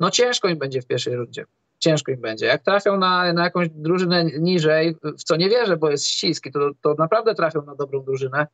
[0.00, 1.44] no ciężko im będzie w pierwszej rundzie.
[1.78, 2.46] Ciężko im będzie.
[2.46, 6.70] Jak trafią na, na jakąś drużynę niżej, w co nie wierzę, bo jest ściski, to,
[6.82, 8.46] to naprawdę trafią na dobrą drużynę,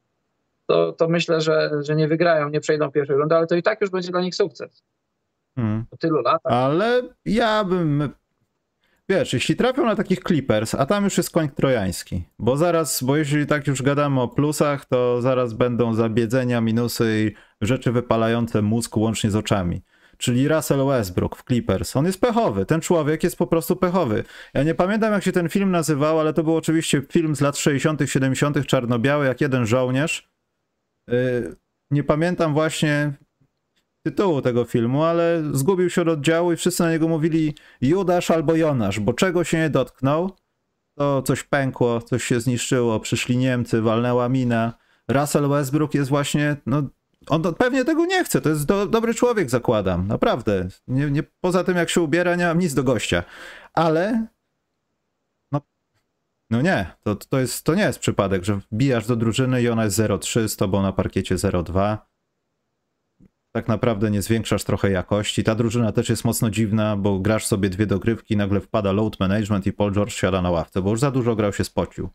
[0.66, 3.80] to, to myślę, że, że nie wygrają, nie przejdą pierwszej rundy, ale to i tak
[3.80, 4.82] już będzie dla nich sukces.
[5.54, 5.84] Hmm.
[5.90, 6.52] Po tylu latach.
[6.52, 8.10] Ale ja bym.
[9.08, 13.16] Wiesz, jeśli trafią na takich Clippers, a tam już jest koń trojański, bo zaraz, bo
[13.16, 18.96] jeśli tak już gadamy o plusach, to zaraz będą zabiedzenia, minusy i rzeczy wypalające mózg
[18.96, 19.82] łącznie z oczami.
[20.18, 21.96] Czyli Russell Westbrook w Clippers.
[21.96, 22.66] On jest pechowy.
[22.66, 24.24] Ten człowiek jest po prostu pechowy.
[24.54, 27.56] Ja nie pamiętam, jak się ten film nazywał, ale to był oczywiście film z lat
[27.56, 30.30] 60., 70., czarno-biały, jak jeden żołnierz.
[31.08, 31.56] Yy,
[31.90, 33.12] nie pamiętam właśnie
[34.06, 38.56] tytułu tego filmu, ale zgubił się od oddziału i wszyscy na niego mówili Judasz albo
[38.56, 40.30] Jonasz, bo czego się nie dotknął,
[40.94, 44.74] to coś pękło, coś się zniszczyło, przyszli Niemcy, walnęła mina.
[45.08, 46.82] Russell Westbrook jest właśnie, no
[47.28, 50.68] on pewnie tego nie chce, to jest do, dobry człowiek, zakładam, naprawdę.
[50.88, 53.24] Nie, nie, poza tym jak się ubiera, nie mam nic do gościa.
[53.74, 54.26] Ale
[55.52, 55.60] no,
[56.50, 59.84] no nie, to, to, jest, to nie jest przypadek, że wbijasz do drużyny i ona
[59.84, 61.98] jest 0-3, z tobą na parkiecie 0-2
[63.54, 65.44] tak naprawdę nie zwiększasz trochę jakości.
[65.44, 69.66] Ta drużyna też jest mocno dziwna, bo grasz sobie dwie dogrywki, nagle wpada load management
[69.66, 72.08] i Paul George siada na ławce, bo już za dużo grał się spocił.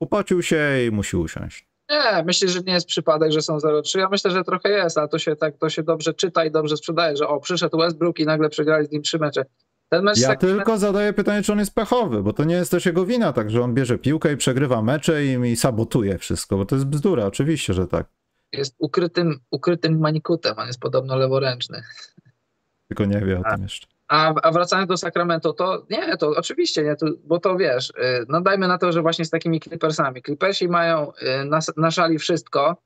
[0.00, 1.66] Upocił się i musi usiąść.
[1.90, 3.98] Nie, myślę, że nie jest przypadek, że są 0-3.
[3.98, 6.76] Ja myślę, że trochę jest, ale to się tak to się dobrze czyta i dobrze
[6.76, 9.44] sprzedaje, że o, przyszedł Westbrook i nagle przegrali z nim trzy mecze.
[9.88, 10.40] Ten mecz ja tak...
[10.40, 13.50] tylko zadaję pytanie, czy on jest pechowy, bo to nie jest też jego wina, tak,
[13.50, 17.26] że on bierze piłkę i przegrywa mecze i, i sabotuje wszystko, bo to jest bzdura,
[17.26, 18.06] oczywiście, że tak.
[18.52, 21.82] Jest ukrytym, ukrytym manikutem, on jest podobno leworęczny.
[22.88, 23.86] Tylko nie wie o a, tym jeszcze.
[24.08, 28.24] A, a wracając do Sacramento, to nie, to oczywiście nie, to, bo to wiesz, y,
[28.28, 30.22] no dajmy na to, że właśnie z takimi Clippersami.
[30.22, 32.76] Clippersi mają y, na, na szali wszystko,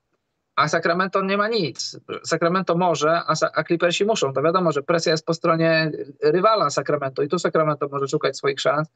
[0.56, 2.00] a Sacramento nie ma nic.
[2.24, 4.32] Sacramento może, a, a Clippersi muszą.
[4.32, 5.90] To wiadomo, że presja jest po stronie
[6.22, 8.88] rywala Sacramento i tu Sacramento może szukać swoich szans,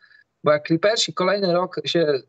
[0.44, 2.20] bo jak Clippersi kolejny rok się,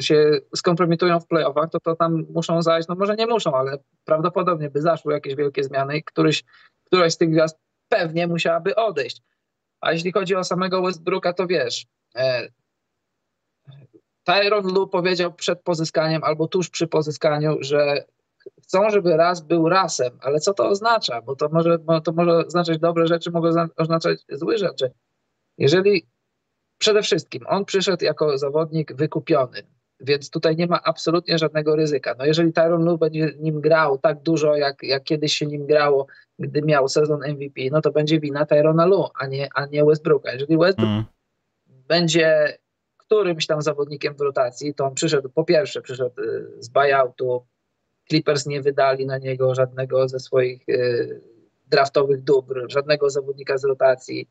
[0.00, 4.70] się skompromitują w playoffach, to to tam muszą zajść, no może nie muszą, ale prawdopodobnie
[4.70, 6.44] by zaszły jakieś wielkie zmiany i któryś,
[6.84, 9.22] któraś z tych gwiazd pewnie musiałaby odejść.
[9.80, 12.48] A jeśli chodzi o samego Westbrooka, to wiesz, e,
[14.24, 18.04] Tyron Lu powiedział przed pozyskaniem albo tuż przy pozyskaniu, że
[18.62, 21.22] chcą, żeby raz był rasem, ale co to oznacza?
[21.22, 24.92] Bo to może, bo to może oznaczać dobre rzeczy, może oznaczać złe rzeczy.
[25.58, 26.06] Jeżeli
[26.82, 29.62] przede wszystkim on przyszedł jako zawodnik wykupiony,
[30.00, 32.14] więc tutaj nie ma absolutnie żadnego ryzyka.
[32.18, 36.06] No jeżeli Tyron Lu będzie nim grał tak dużo, jak, jak kiedyś się nim grało,
[36.38, 40.32] gdy miał sezon MVP, no to będzie wina Tyrona Lu, a nie, a nie Westbrooka.
[40.32, 41.04] Jeżeli Westbrook mm.
[41.88, 42.58] będzie
[42.96, 47.46] którymś tam zawodnikiem w rotacji, to on przyszedł, po pierwsze przyszedł y, z buyoutu,
[48.08, 51.20] Clippers nie wydali na niego żadnego ze swoich y,
[51.66, 54.28] draftowych dóbr, żadnego zawodnika z rotacji.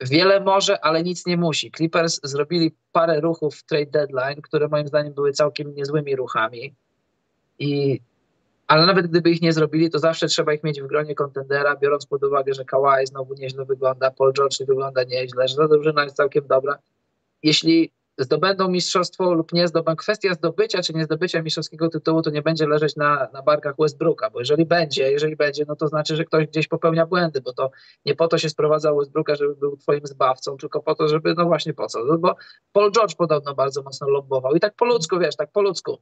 [0.00, 1.70] Wiele może, ale nic nie musi.
[1.76, 6.74] Clippers zrobili parę ruchów w trade deadline, które moim zdaniem były całkiem niezłymi ruchami.
[7.58, 8.00] I,
[8.66, 12.06] ale nawet gdyby ich nie zrobili, to zawsze trzeba ich mieć w gronie kontendera, biorąc
[12.06, 16.16] pod uwagę, że Kawhi znowu nieźle wygląda, Paul George wygląda nieźle, że ta drużyna jest
[16.16, 16.78] całkiem dobra.
[17.42, 19.96] Jeśli zdobędą mistrzostwo lub nie zdobędą.
[19.96, 24.30] Kwestia zdobycia czy nie zdobycia mistrzowskiego tytułu to nie będzie leżeć na, na barkach Westbrooka,
[24.30, 27.70] bo jeżeli będzie, jeżeli będzie, no to znaczy, że ktoś gdzieś popełnia błędy, bo to
[28.06, 31.44] nie po to się sprowadza Westbrooka, żeby był twoim zbawcą, tylko po to, żeby, no
[31.44, 32.36] właśnie po co, no bo
[32.72, 35.98] Paul George podobno bardzo mocno lobbował i tak po ludzku, wiesz, tak po ludzku.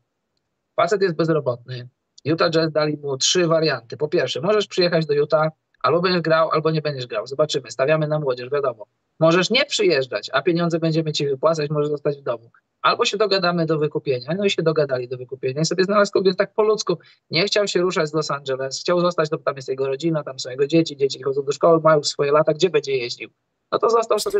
[0.77, 1.89] Facet jest bezrobotny,
[2.25, 3.97] Utah Jazz dali mu trzy warianty.
[3.97, 5.49] Po pierwsze, możesz przyjechać do Utah,
[5.83, 7.27] albo będziesz grał, albo nie będziesz grał.
[7.27, 8.87] Zobaczymy, stawiamy na młodzież, wiadomo.
[9.21, 12.51] Możesz nie przyjeżdżać, a pieniądze będziemy ci wypłacać, możesz zostać w domu.
[12.83, 14.35] Albo się dogadamy do wykupienia.
[14.39, 15.61] No i się dogadali do wykupienia.
[15.61, 16.99] I sobie znalazł więc tak po ludzku
[17.31, 18.81] nie chciał się ruszać z Los Angeles.
[18.81, 21.81] Chciał zostać, no tam jest jego rodzina, tam są jego dzieci, dzieci chodzą do szkoły,
[21.85, 23.31] mają swoje lata, gdzie będzie jeździł?
[23.73, 24.39] No to został sobie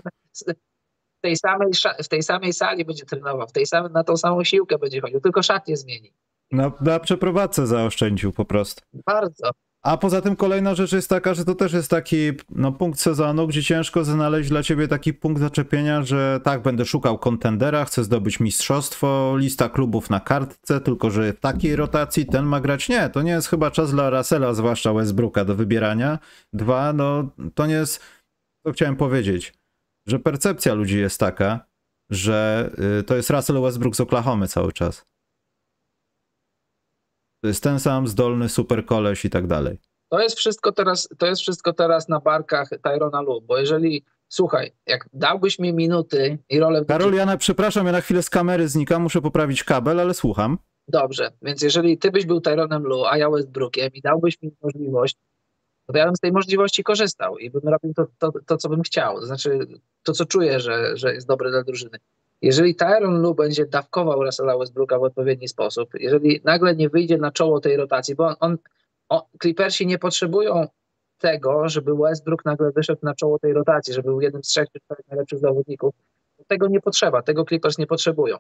[1.19, 1.69] w tej samej,
[2.03, 5.21] w tej samej sali będzie trenował, w tej samej, na tą samą siłkę będzie chodził,
[5.21, 6.13] tylko szat nie zmieni.
[6.53, 8.83] No, na przeprowadzce zaoszczędził po prostu.
[9.07, 9.51] Bardzo.
[9.83, 13.47] A poza tym kolejna rzecz jest taka, że to też jest taki no, punkt sezonu,
[13.47, 18.41] gdzie ciężko znaleźć dla ciebie taki punkt zaczepienia, że tak, będę szukał kontendera, chcę zdobyć
[18.41, 22.89] mistrzostwo, lista klubów na kartce, tylko że w takiej rotacji ten ma grać.
[22.89, 26.19] Nie, to nie jest chyba czas dla Russella, zwłaszcza Westbrooka do wybierania.
[26.53, 28.03] Dwa, no to nie jest,
[28.67, 29.55] to chciałem powiedzieć,
[30.07, 31.67] że percepcja ludzi jest taka,
[32.11, 32.71] że
[33.01, 35.11] y, to jest Russell Westbrook z Oklahomy cały czas.
[37.41, 39.79] To jest ten sam zdolny super koleś i tak dalej.
[40.09, 44.73] To jest wszystko teraz, to jest wszystko teraz na barkach Tyrona Lu, bo jeżeli słuchaj,
[44.87, 46.85] jak dałbyś mi minuty i rolę...
[46.85, 50.59] Karol, ja na, przepraszam, ja na chwilę z kamery znikam, muszę poprawić kabel, ale słucham.
[50.89, 55.17] Dobrze, więc jeżeli ty byś był Tyronem Lu, a ja Westbrookiem i dałbyś mi możliwość,
[55.87, 58.83] to ja bym z tej możliwości korzystał i bym robił to, to, to co bym
[58.83, 59.59] chciał, to znaczy
[60.03, 61.99] to, co czuję, że, że jest dobre dla drużyny.
[62.43, 67.31] Jeżeli Tyron Lu będzie dawkował Russella Westbrooka w odpowiedni sposób, jeżeli nagle nie wyjdzie na
[67.31, 68.59] czoło tej rotacji, bo on,
[69.09, 70.69] on, Clippersi nie potrzebują
[71.19, 74.81] tego, żeby Westbrook nagle wyszedł na czoło tej rotacji, żeby był jednym z trzech czy
[74.81, 75.95] czterech najlepszych zawodników.
[76.47, 78.37] Tego nie potrzeba, tego Clippers nie potrzebują.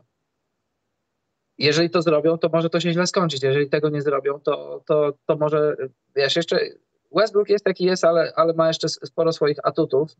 [1.59, 3.43] Jeżeli to zrobią, to może to się źle skończyć.
[3.43, 5.77] Jeżeli tego nie zrobią, to, to, to może,
[6.17, 6.59] wiesz, jeszcze
[7.13, 10.17] Westbrook jest taki jest, ale, ale ma jeszcze sporo swoich atutów.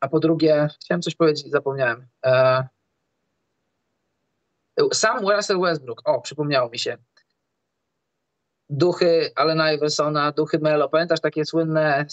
[0.00, 2.06] A po drugie, chciałem coś powiedzieć, zapomniałem.
[2.26, 2.68] E,
[4.92, 6.96] sam Russell Westbrook, o, przypomniało mi się.
[8.70, 10.88] Duchy Alena Iversona, duchy Melo.
[10.88, 12.06] Pamiętasz takie słynne,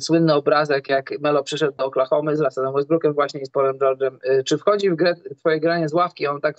[0.00, 4.16] słynny obrazek, jak Melo przyszedł do Oklahomy z Russellem Westbrookiem właśnie i z Paulem George'em.
[4.30, 6.26] Y, czy wchodzi w grę, twoje granie z ławki?
[6.26, 6.56] On tak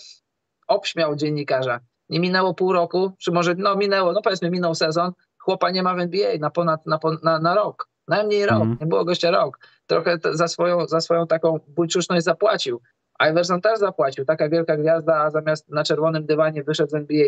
[0.67, 1.79] obśmiał dziennikarza.
[2.09, 5.95] Nie minęło pół roku, czy może, no minęło, no powiedzmy minął sezon, chłopa nie ma
[5.95, 7.89] w NBA na ponad, na, na, na rok.
[8.07, 8.77] Najmniej rok, mm.
[8.81, 9.59] nie było gościa rok.
[9.87, 12.81] Trochę za swoją, za swoją taką bójczuczność zapłacił.
[13.29, 14.25] Iverson też zapłacił.
[14.25, 17.25] Taka wielka gwiazda, a zamiast na czerwonym dywanie wyszedł z NBA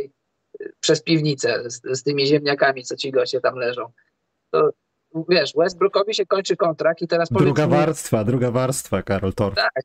[0.61, 3.91] y, przez piwnicę z, z tymi ziemniakami, co ci goście tam leżą.
[4.51, 4.69] To
[5.29, 9.55] wiesz, Westbrookowi się kończy kontrakt i teraz Druga warstwa, druga warstwa, Karol Torf.
[9.55, 9.83] Tak,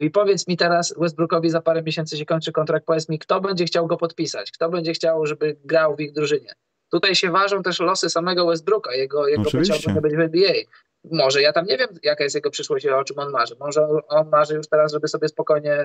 [0.00, 3.64] I powiedz mi teraz, Westbrookowi za parę miesięcy się kończy kontrakt, powiedz mi, kto będzie
[3.64, 6.52] chciał go podpisać, kto będzie chciał, żeby grał w ich drużynie.
[6.90, 9.50] Tutaj się ważą też losy samego Westbrooka, jego, jego
[10.02, 10.52] być w NBA.
[11.04, 13.56] Może ja tam nie wiem, jaka jest jego przyszłość i o czym on marzy.
[13.60, 15.84] Może on marzy już teraz, żeby sobie spokojnie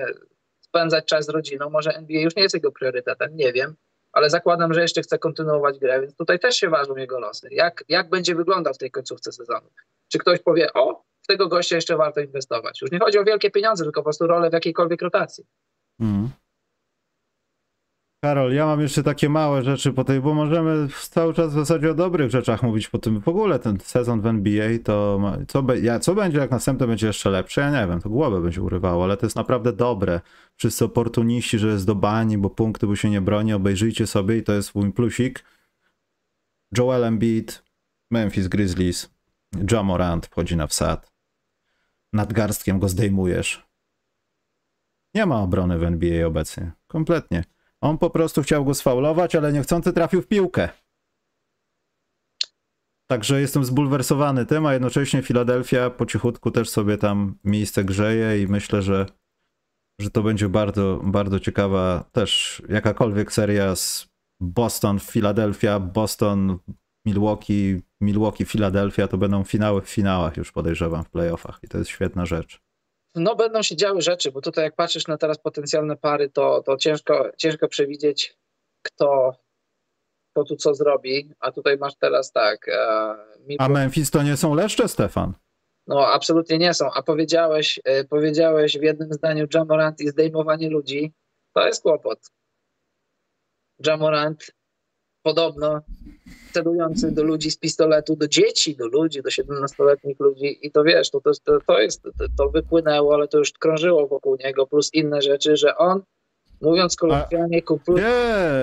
[0.60, 1.70] spędzać czas z rodziną.
[1.70, 3.74] Może NBA już nie jest jego priorytetem, nie wiem,
[4.12, 7.48] ale zakładam, że jeszcze chce kontynuować grę, więc tutaj też się ważą jego losy.
[7.50, 9.70] Jak, jak będzie wyglądał w tej końcówce sezonu?
[10.08, 12.82] Czy ktoś powie, o, w tego gościa jeszcze warto inwestować?
[12.82, 15.44] Już nie chodzi o wielkie pieniądze, tylko po prostu rolę w jakiejkolwiek rotacji.
[16.00, 16.30] Mm.
[18.20, 21.90] Karol, ja mam jeszcze takie małe rzeczy po tej, bo możemy cały czas w zasadzie
[21.90, 23.20] o dobrych rzeczach mówić po tym.
[23.20, 27.06] W ogóle ten sezon w NBA to co, be, ja, co będzie, jak następny będzie
[27.06, 27.60] jeszcze lepszy?
[27.60, 30.20] Ja nie wiem, to głowę będzie urywało, ale to jest naprawdę dobre.
[30.56, 34.42] Wszyscy oportuniści, że jest do bani, bo punkty, bo się nie broni, obejrzyjcie sobie i
[34.42, 35.44] to jest mój plusik.
[36.78, 37.62] Joel Embiid,
[38.10, 39.10] Memphis Grizzlies,
[39.70, 41.12] Jamorant wchodzi na wsad.
[42.12, 43.68] Nadgarstkiem go zdejmujesz.
[45.14, 46.72] Nie ma obrony w NBA obecnie.
[46.86, 47.44] Kompletnie.
[47.80, 50.68] On po prostu chciał go sfaulować, ale niechcący trafił w piłkę.
[53.10, 58.46] Także jestem zbulwersowany tym, a jednocześnie Filadelfia po cichutku też sobie tam miejsce grzeje i
[58.46, 59.06] myślę, że,
[60.00, 64.08] że to będzie bardzo, bardzo ciekawa też jakakolwiek seria z
[64.40, 66.58] Boston, Filadelfia, Boston,
[67.06, 71.90] Milwaukee, Milwaukee, Filadelfia, to będą finały w finałach już podejrzewam w playoffach i to jest
[71.90, 72.67] świetna rzecz
[73.14, 76.76] no będą się działy rzeczy, bo tutaj jak patrzysz na teraz potencjalne pary, to, to
[76.76, 78.36] ciężko, ciężko przewidzieć,
[78.82, 79.32] kto,
[80.30, 82.68] kto tu co zrobi, a tutaj masz teraz tak.
[82.68, 82.78] E,
[83.58, 85.34] a Memphis to nie są leszcze, Stefan?
[85.86, 91.12] No absolutnie nie są, a powiedziałeś, e, powiedziałeś w jednym zdaniu Jamorant i zdejmowanie ludzi,
[91.54, 92.18] to jest kłopot.
[93.86, 94.50] Jamorant
[95.28, 95.80] podobno
[96.52, 101.10] celujący do ludzi z pistoletu, do dzieci, do ludzi, do 17-letnich ludzi i to wiesz,
[101.10, 101.30] to, to,
[101.66, 102.02] to, jest,
[102.38, 106.02] to wypłynęło, ale to już krążyło wokół niego, plus inne rzeczy, że on
[106.60, 108.04] mówiąc kolokwialnie kumpluje...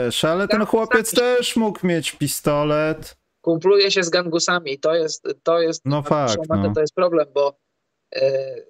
[0.05, 3.17] Wiesz, ale ten chłopiec też mógł mieć pistolet.
[3.41, 6.73] Kumpluje się z gangusami, to jest, to jest, no fakt, no.
[6.73, 7.57] to jest problem, bo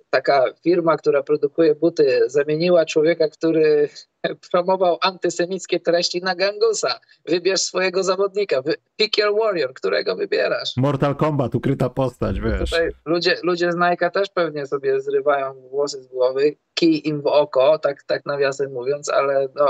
[0.09, 3.89] taka firma, która produkuje buty, zamieniła człowieka, który
[4.51, 6.99] promował antysemickie treści na gangusa.
[7.25, 8.61] Wybierz swojego zawodnika.
[8.95, 10.77] Pick your warrior, którego wybierasz.
[10.77, 12.69] Mortal Kombat, ukryta postać, wiesz.
[12.69, 17.27] Tutaj ludzie, ludzie z Nike też pewnie sobie zrywają włosy z głowy, kij im w
[17.27, 19.67] oko, tak, tak nawiasem mówiąc, ale no,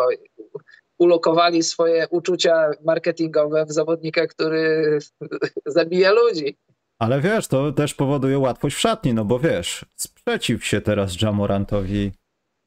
[0.98, 5.00] ulokowali swoje uczucia marketingowe w zawodnika, który
[5.66, 6.58] zabija ludzi.
[7.00, 12.12] Ale wiesz, to też powoduje łatwość w szatni, no bo wiesz, sprzeciw się teraz Jamorantowi,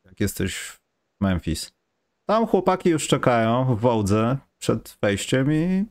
[0.05, 0.81] jak jesteś w
[1.20, 1.72] Memphis.
[2.29, 5.85] Tam chłopaki już czekają w wołdze przed wejściem i...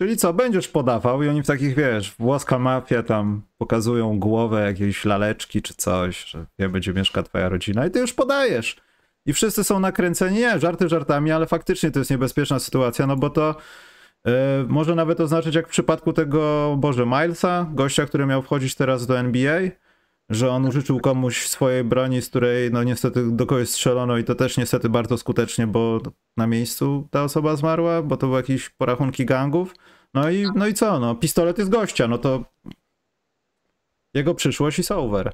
[0.00, 5.04] Czyli co, będziesz podawał i oni w takich, wiesz, włoska mafia tam pokazują głowę jakiejś
[5.04, 8.76] laleczki czy coś, że gdzie będzie mieszka twoja rodzina i ty już podajesz.
[9.26, 13.30] I wszyscy są nakręceni, nie, żarty żartami, ale faktycznie to jest niebezpieczna sytuacja, no bo
[13.30, 13.56] to
[14.68, 19.18] może nawet oznaczać jak w przypadku tego, Boże, Milesa, gościa, który miał wchodzić teraz do
[19.18, 19.60] NBA,
[20.30, 24.34] że on użyczył komuś swojej broni, z której no niestety do kogoś strzelono i to
[24.34, 26.00] też niestety bardzo skutecznie, bo
[26.36, 29.74] na miejscu ta osoba zmarła, bo to były jakieś porachunki gangów.
[30.14, 32.44] No i, no i co, no pistolet jest gościa, no to
[34.14, 35.32] jego przyszłość jest over.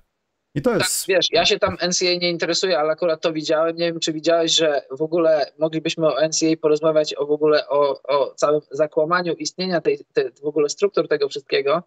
[0.58, 1.00] I to tak, jest.
[1.00, 3.76] Tak, wiesz, ja się tam NCA nie interesuję, ale akurat to widziałem.
[3.76, 8.02] Nie wiem, czy widziałeś, że w ogóle moglibyśmy o NCA porozmawiać o w ogóle o,
[8.02, 11.82] o całym zakłamaniu istnienia tej, tej, w ogóle struktur tego wszystkiego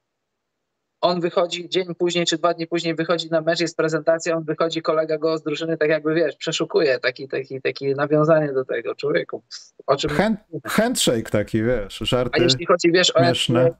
[1.01, 4.81] on wychodzi dzień później czy dwa dni później wychodzi na mecz, jest prezentacja, on wychodzi,
[4.81, 9.43] kolega go z drużyny tak jakby, wiesz, przeszukuje taki, taki, taki nawiązanie do tego człowieku.
[9.87, 13.19] O czym Hand, handshake taki, wiesz, żarty A jeśli chodzi, wiesz, o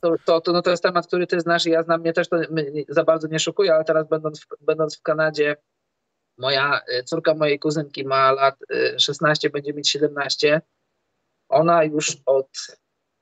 [0.02, 2.30] to, to, to, no to jest temat, który ty znasz i ja znam, mnie też
[2.30, 2.38] to
[2.90, 5.56] za bardzo nie szukuje, ale teraz będąc w, będąc w Kanadzie,
[6.38, 8.56] moja y, córka mojej kuzynki ma lat
[8.98, 10.62] 16, y, będzie mieć 17.
[11.50, 12.48] Ona już od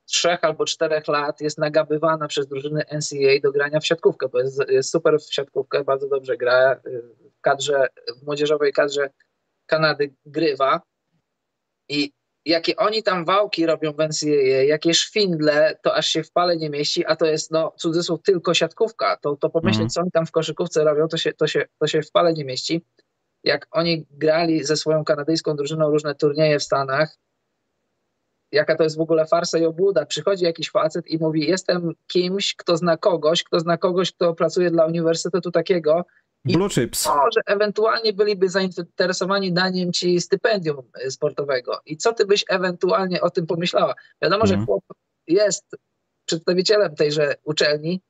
[0.10, 4.62] trzech albo czterech lat jest nagabywana przez drużyny NCAA do grania w siatkówkę, bo jest,
[4.70, 6.76] jest super w siatkówkę, bardzo dobrze gra.
[7.38, 7.88] W kadrze,
[8.18, 9.10] w młodzieżowej kadrze
[9.66, 10.82] Kanady grywa
[11.90, 12.14] i
[12.46, 16.70] jakie oni tam wałki robią w NCAA, jakie szwindle, to aż się w pale nie
[16.70, 19.18] mieści, a to jest, no, cudzysłów, tylko siatkówka.
[19.18, 19.90] To, to pomyśleć, mhm.
[19.90, 22.46] co oni tam w koszykówce robią, to się, to, się, to się w pale nie
[22.46, 22.86] mieści.
[23.44, 27.18] Jak oni grali ze swoją kanadyjską drużyną różne turnieje w Stanach,
[28.52, 30.06] jaka to jest w ogóle farsa i obłuda.
[30.06, 34.72] Przychodzi jakiś facet i mówi, jestem kimś, kto zna kogoś, kto zna kogoś, kto pracuje
[34.72, 36.06] dla uniwersytetu takiego.
[36.46, 37.08] I Blue chips.
[37.08, 41.80] Może ewentualnie byliby zainteresowani daniem ci stypendium sportowego.
[41.86, 43.94] I co ty byś ewentualnie o tym pomyślała?
[44.22, 44.66] Wiadomo, że mhm.
[44.66, 44.84] chłop
[45.28, 45.76] jest
[46.26, 48.02] przedstawicielem tejże uczelni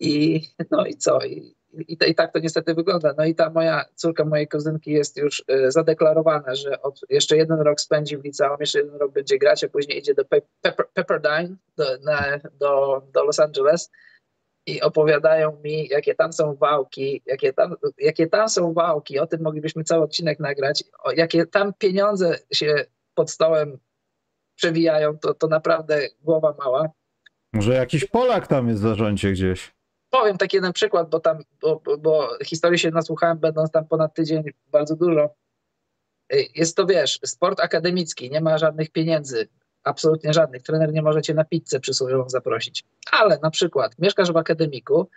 [0.00, 1.18] i no i co?
[1.18, 3.14] I, i, i tak to niestety wygląda.
[3.18, 7.60] No i ta moja córka mojej kuzynki jest już y, zadeklarowana, że od, jeszcze jeden
[7.60, 11.56] rok spędzi w liceum, jeszcze jeden rok będzie grać, a później idzie do Pepper, Pepperdine,
[11.76, 13.90] do, na, do, do Los Angeles
[14.66, 19.42] i opowiadają mi, jakie tam są wałki, jakie tam, jakie tam są wałki, o tym
[19.42, 23.78] moglibyśmy cały odcinek nagrać, o, jakie tam pieniądze się pod stołem
[24.56, 26.88] przewijają, to, to naprawdę głowa mała.
[27.52, 29.72] Może jakiś Polak tam jest w zarządzie gdzieś.
[30.12, 34.14] Powiem taki jeden przykład, bo tam, bo, bo, bo historii się nasłuchałem, będąc tam ponad
[34.14, 35.34] tydzień bardzo dużo.
[36.54, 39.48] Jest to, wiesz, sport akademicki, nie ma żadnych pieniędzy,
[39.84, 40.62] absolutnie żadnych.
[40.62, 42.84] Trener nie może cię na pizzę przysłowiową zaprosić.
[43.10, 45.08] Ale na przykład mieszkasz w akademiku,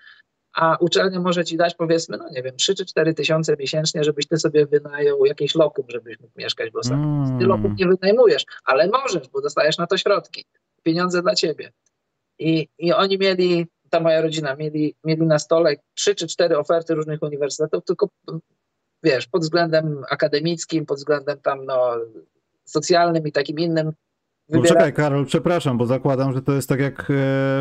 [0.53, 4.27] a uczelnia może ci dać powiedzmy, no nie wiem, 3 czy 4 tysiące miesięcznie, żebyś
[4.27, 7.39] ty sobie wynajął jakieś lokum, żebyś mógł mieszkać w Los Angeles.
[7.39, 7.75] Ty lokum Mm.
[7.79, 10.45] nie wynajmujesz, ale możesz, bo dostajesz na to środki.
[10.83, 11.71] Pieniądze dla ciebie.
[12.39, 16.95] I, i oni mieli, ta moja rodzina, mieli, mieli na stole trzy czy cztery oferty
[16.95, 18.09] różnych uniwersytetów, tylko
[19.03, 21.95] wiesz, pod względem akademickim, pod względem tam no,
[22.65, 23.91] socjalnym i takim innym.
[24.49, 27.03] No wybiera- czekaj, Karol, przepraszam, bo zakładam, że to jest tak jak e,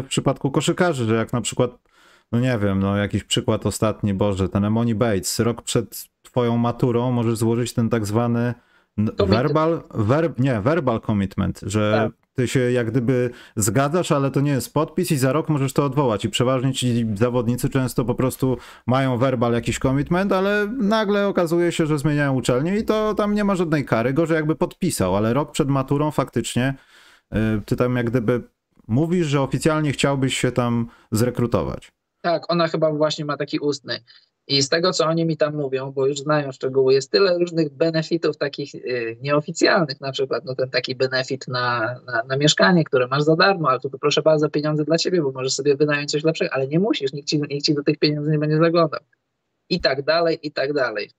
[0.03, 1.70] w przypadku koszykarzy, że jak na przykład,
[2.32, 7.11] no nie wiem, no jakiś przykład ostatni, Boże, ten Emoni Bates, rok przed twoją maturą
[7.11, 8.55] możesz złożyć ten tak zwany
[9.26, 12.24] verbal, ver, nie, verbal commitment, że Tak.
[12.35, 15.85] Ty się jak gdyby zgadzasz, ale to nie jest podpis i za rok możesz to
[15.85, 18.57] odwołać i przeważnie ci zawodnicy często po prostu
[18.87, 23.45] mają verbal jakiś commitment, ale nagle okazuje się, że zmieniają uczelnię i to tam nie
[23.45, 26.74] ma żadnej kary, gorzej jakby podpisał, ale rok przed maturą faktycznie
[27.35, 28.43] y, ty tam jak gdyby
[28.89, 31.93] mówisz, że oficjalnie chciałbyś się tam zrekrutować.
[32.20, 34.05] Tak, ona chyba właśnie ma taki ustny.
[34.47, 37.72] I z tego, co oni mi tam mówią, bo już znają szczegóły, jest tyle różnych
[37.72, 43.07] benefitów takich y, nieoficjalnych, na przykład no ten taki benefit na, na, na mieszkanie, które
[43.07, 46.24] masz za darmo, ale tu proszę bardzo pieniądze dla ciebie, bo możesz sobie wynająć coś
[46.24, 49.01] lepszego, ale nie musisz, nikt ci, nikt ci do tych pieniędzy nie będzie zaglądał.
[49.68, 51.11] I tak dalej, i tak dalej.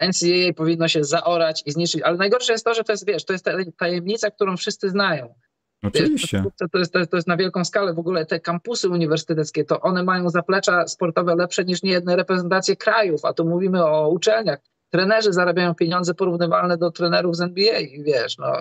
[0.00, 3.32] NCAA powinno się zaorać i zniszczyć, ale najgorsze jest to, że to jest, wiesz, to
[3.32, 5.34] jest ta- tajemnica, którą wszyscy znają.
[5.82, 6.44] Oczywiście.
[6.72, 7.94] To, jest, to, jest, to jest na wielką skalę.
[7.94, 13.24] W ogóle te kampusy uniwersyteckie, to one mają zaplecza sportowe lepsze niż niejedne reprezentacje krajów,
[13.24, 14.58] a tu mówimy o uczelniach.
[14.90, 18.52] Trenerzy zarabiają pieniądze porównywalne do trenerów z NBA i wiesz, no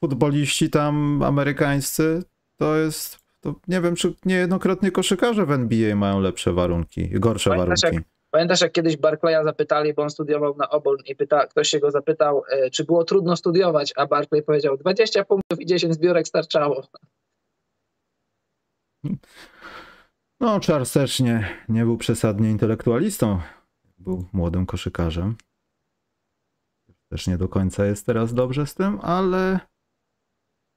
[0.00, 2.22] Futboliści tam amerykańscy
[2.56, 7.80] to jest, to nie wiem, czy niejednokrotnie koszykarze w NBA mają lepsze warunki, gorsze Pamiętasz,
[7.82, 8.04] warunki.
[8.34, 11.90] Pamiętasz, jak kiedyś Barclaya zapytali, bo on studiował na Auburn i pyta, ktoś się go
[11.90, 16.86] zapytał, e, czy było trudno studiować, a Barclay powiedział 20 punktów i 10 zbiórek starczało.
[20.40, 23.40] No, Charles też nie, nie był przesadnie intelektualistą.
[23.98, 25.36] Był młodym koszykarzem.
[27.08, 29.60] Też nie do końca jest teraz dobrze z tym, ale.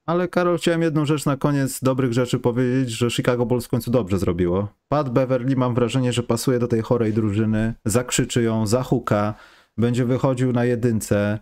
[0.07, 3.91] Ale Karol, chciałem jedną rzecz na koniec dobrych rzeczy powiedzieć, że Chicago Bulls w końcu
[3.91, 4.67] dobrze zrobiło.
[4.87, 9.33] Pat Beverly mam wrażenie, że pasuje do tej chorej drużyny, zakrzyczy ją, zahuka,
[9.77, 11.39] będzie wychodził na jedynce.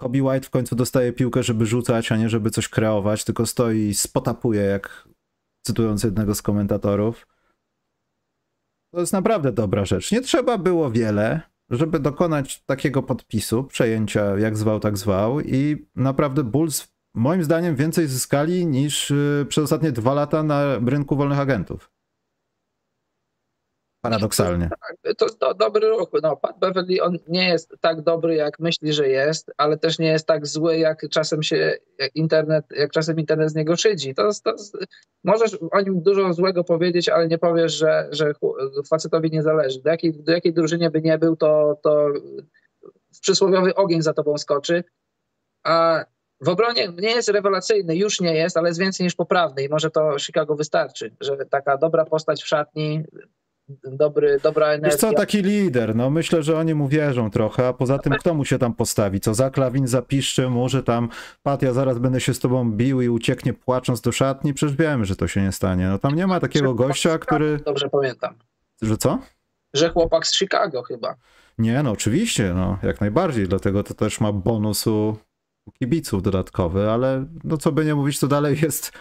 [0.00, 3.78] Kobe White w końcu dostaje piłkę, żeby rzucać, a nie żeby coś kreować, tylko stoi
[3.78, 5.08] i spotapuje, jak
[5.66, 7.26] cytując jednego z komentatorów.
[8.94, 10.12] To jest naprawdę dobra rzecz.
[10.12, 11.40] Nie trzeba było wiele,
[11.70, 18.06] żeby dokonać takiego podpisu, przejęcia jak zwał, tak zwał i naprawdę Bulls moim zdaniem więcej
[18.06, 21.90] zyskali niż y, przez ostatnie dwa lata na rynku wolnych agentów.
[24.00, 24.68] Paradoksalnie.
[24.68, 26.10] Tak, to do, dobry ruch.
[26.22, 30.06] No, Pat Beverly on nie jest tak dobry, jak myśli, że jest, ale też nie
[30.06, 31.74] jest tak zły, jak czasem się
[32.14, 34.14] internet, jak czasem internet z niego szydzi.
[34.14, 34.54] To, to,
[35.24, 38.32] możesz o nim dużo złego powiedzieć, ale nie powiesz, że, że
[38.88, 39.82] facetowi nie zależy.
[39.82, 42.08] Do jakiej, do jakiej drużynie by nie był, to, to
[43.20, 44.84] przysłowiowy ogień za tobą skoczy.
[45.64, 46.04] A
[46.40, 49.90] w obronie nie jest rewelacyjny, już nie jest, ale jest więcej niż poprawny i może
[49.90, 53.04] to Chicago wystarczy, że taka dobra postać w szatni,
[53.84, 54.98] dobry, dobra Wiesz energia.
[54.98, 58.44] co, taki lider, no myślę, że oni mu wierzą trochę, a poza tym kto mu
[58.44, 59.20] się tam postawi?
[59.20, 61.08] Co, za klawin zapiszczy mu, że tam
[61.42, 64.54] Pat, ja zaraz będę się z tobą bił i ucieknie płacząc do szatni?
[64.54, 65.88] Przecież wiemy, że to się nie stanie.
[65.88, 67.60] No tam nie ma takiego gościa, który...
[67.64, 68.34] Dobrze pamiętam.
[68.82, 69.18] Że co?
[69.74, 71.14] Że chłopak z Chicago chyba.
[71.58, 75.16] Nie, no oczywiście, no jak najbardziej, dlatego to też ma bonus u, u
[75.72, 78.92] kibiców dodatkowy, ale no co by nie mówić, to dalej jest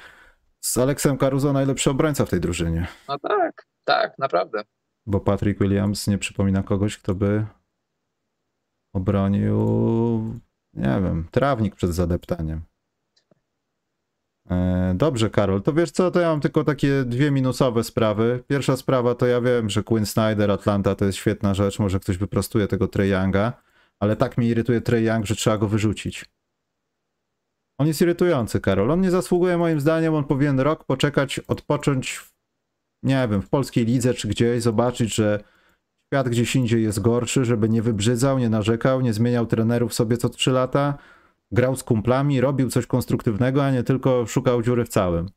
[0.62, 4.62] z Aleksem Caruso najlepszy obrońca w tej drużynie, No tak, tak, naprawdę.
[5.06, 7.46] bo Patrick Williams nie przypomina kogoś, kto by
[8.94, 9.60] obronił,
[10.74, 12.62] nie wiem, trawnik przed zadeptaniem.
[14.50, 18.44] E, Dobrze, Karol, to wiesz co, to ja mam tylko takie dwie minusowe sprawy.
[18.48, 22.18] Pierwsza sprawa to ja wiem, że Quinn Snyder, Atlanta to jest świetna rzecz, może ktoś
[22.18, 23.54] wyprostuje tego Trey Younga,
[24.00, 26.26] ale tak mnie irytuje Trey Young, że trzeba go wyrzucić.
[27.80, 28.92] On jest irytujący, Karol.
[28.92, 32.34] On nie zasługuje moim zdaniem, on powinien rok poczekać, odpocząć, w,
[33.04, 35.44] nie wiem, w polskiej lidze czy gdzieś, zobaczyć, że
[36.14, 40.30] Świat gdzieś indziej jest gorszy, żeby nie wybrzydzał, nie narzekał, nie zmieniał trenerów sobie co
[40.30, 40.98] 3 lata,
[41.52, 45.30] grał z kumplami, robił coś konstruktywnego, a nie tylko szukał dziury w całym.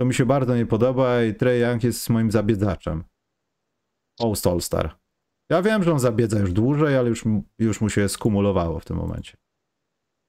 [0.00, 3.04] To mi się bardzo nie podoba i Trey Young jest moim zabiedzaczem.
[4.18, 4.98] Post All-Star.
[5.50, 7.24] Ja wiem, że on zabiedza już dłużej, ale już,
[7.58, 9.36] już mu się skumulowało w tym momencie.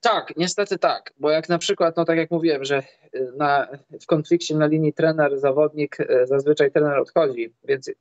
[0.00, 2.82] Tak, niestety tak, bo jak na przykład, no tak jak mówiłem, że
[3.14, 3.68] y, na,
[4.02, 7.94] w konflikcie na linii trener-zawodnik y, zazwyczaj trener odchodzi, więc y,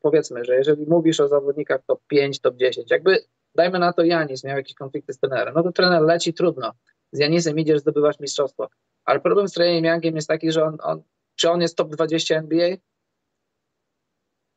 [0.00, 3.18] powiedzmy, że jeżeli mówisz o zawodnikach top 5, top 10, jakby
[3.54, 6.72] dajmy na to Janis miał jakieś konflikty z trenerem, no to trener leci trudno,
[7.12, 8.68] z Janisem idziesz, zdobywasz mistrzostwo,
[9.04, 11.02] ale problem z Treyem Youngiem jest taki, że on, on,
[11.36, 12.76] czy on jest top 20 NBA?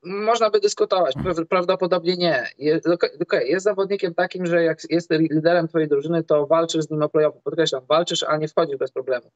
[0.04, 1.16] Można by dyskutować,
[1.50, 2.48] prawdopodobnie nie.
[2.58, 2.88] Jest,
[3.22, 7.10] okay, jest zawodnikiem takim, że jak jest liderem twojej drużyny, to walczysz z nim o
[7.10, 7.36] playoff.
[7.44, 9.32] Podkreślam, walczysz, a nie wchodzisz bez problemu.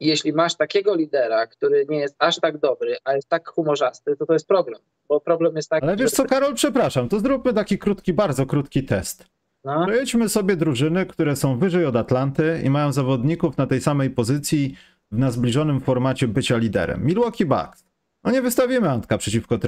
[0.00, 4.26] Jeśli masz takiego lidera, który nie jest aż tak dobry, a jest tak humorzasty, to
[4.26, 4.80] to jest problem.
[5.08, 5.86] Bo problem jest taki.
[5.86, 9.26] Ale wiesz co, Karol, przepraszam, to zróbmy taki krótki, bardzo krótki test.
[9.64, 9.86] No.
[9.86, 14.76] Przejdźmy sobie drużyny, które są wyżej od Atlanty i mają zawodników na tej samej pozycji
[15.10, 17.06] na zbliżonym formacie bycia liderem.
[17.06, 17.89] Milwaukee Bucks.
[18.24, 19.58] No nie wystawimy Antka przeciwko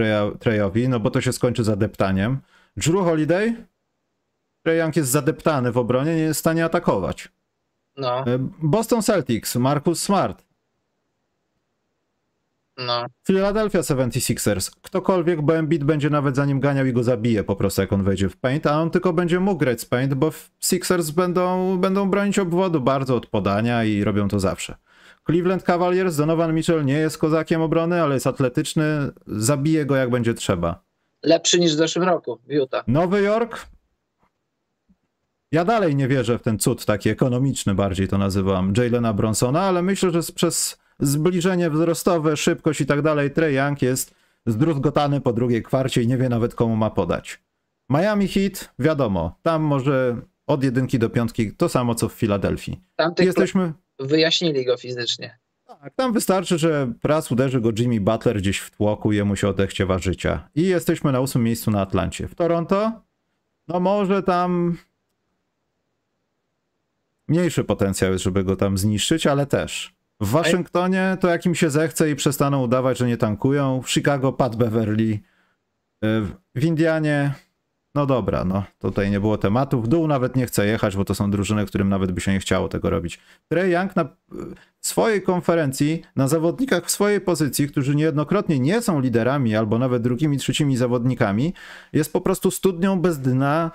[0.40, 2.38] Trejowi, no bo to się skończy zadeptaniem.
[2.76, 3.66] Drew Holiday?
[4.62, 7.28] Trey jest zadeptany w obronie, nie jest w stanie atakować.
[7.96, 8.26] No.
[8.26, 10.44] E, Boston Celtics, Marcus Smart.
[12.78, 13.06] No.
[13.26, 14.70] Philadelphia 76ers.
[14.82, 18.02] Ktokolwiek, bo Embiid będzie nawet za nim ganiał i go zabije po prostu, jak on
[18.02, 20.30] wejdzie w paint, a on tylko będzie mógł grać z paint, bo
[20.60, 24.76] Sixers będą, będą bronić obwodu bardzo od podania i robią to zawsze.
[25.26, 28.84] Cleveland Cavaliers, Donovan Mitchell nie jest kozakiem obrony, ale jest atletyczny,
[29.26, 30.84] zabije go jak będzie trzeba.
[31.22, 32.84] Lepszy niż w zeszłym roku w Utah.
[32.88, 33.66] Nowy Jork?
[35.52, 39.82] Ja dalej nie wierzę w ten cud taki ekonomiczny, bardziej to nazywam, Jalena Bronsona, ale
[39.82, 44.14] myślę, że przez zbliżenie wzrostowe, szybkość i tak dalej, Trey Young jest
[44.46, 47.42] zdruzgotany po drugiej kwarcie i nie wie nawet komu ma podać.
[47.90, 50.16] Miami Heat, wiadomo, tam może
[50.46, 52.80] od jedynki do piątki to samo co w Filadelfii.
[53.18, 53.72] Jesteśmy
[54.06, 55.38] wyjaśnili go fizycznie.
[55.80, 59.98] Tak, tam wystarczy, że raz uderzy go Jimmy Butler gdzieś w tłoku, jemu się odechciewa
[59.98, 60.48] życia.
[60.54, 62.28] I jesteśmy na ósmym miejscu na Atlancie.
[62.28, 63.02] W Toronto,
[63.68, 64.78] no może tam
[67.28, 69.94] mniejszy potencjał jest, żeby go tam zniszczyć, ale też.
[70.20, 73.82] W Waszyngtonie to jak im się zechce i przestaną udawać, że nie tankują.
[73.82, 75.12] W Chicago Pat Beverly.
[75.12, 75.20] Y,
[76.54, 77.34] w Indianie
[77.94, 79.82] no dobra, no tutaj nie było tematu.
[79.82, 82.38] W dół nawet nie chcę jechać, bo to są drużyny, którym nawet by się nie
[82.40, 83.18] chciało tego robić.
[83.48, 84.08] Trey Young na
[84.80, 90.38] swojej konferencji, na zawodnikach w swojej pozycji, którzy niejednokrotnie nie są liderami albo nawet drugimi,
[90.38, 91.54] trzecimi zawodnikami,
[91.92, 93.70] jest po prostu studnią bez dna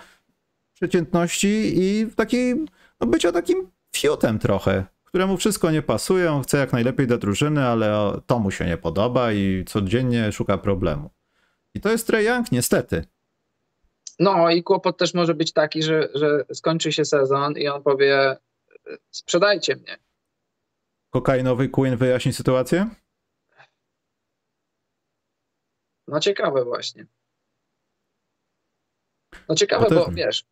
[0.74, 2.65] przeciętności i takiej,
[3.01, 7.65] no bycia takim fiutem trochę, któremu wszystko nie pasuje, on chce jak najlepiej do drużyny,
[7.65, 11.09] ale to mu się nie podoba i codziennie szuka problemu.
[11.74, 13.03] I to jest Trey Young, niestety.
[14.20, 18.38] No i kłopot też może być taki, że, że skończy się sezon i on powie
[19.11, 19.97] sprzedajcie mnie.
[21.09, 22.89] Kokainowy Queen wyjaśni sytuację?
[26.07, 27.05] No ciekawe właśnie.
[29.49, 30.45] No ciekawe, bo, bo wiesz,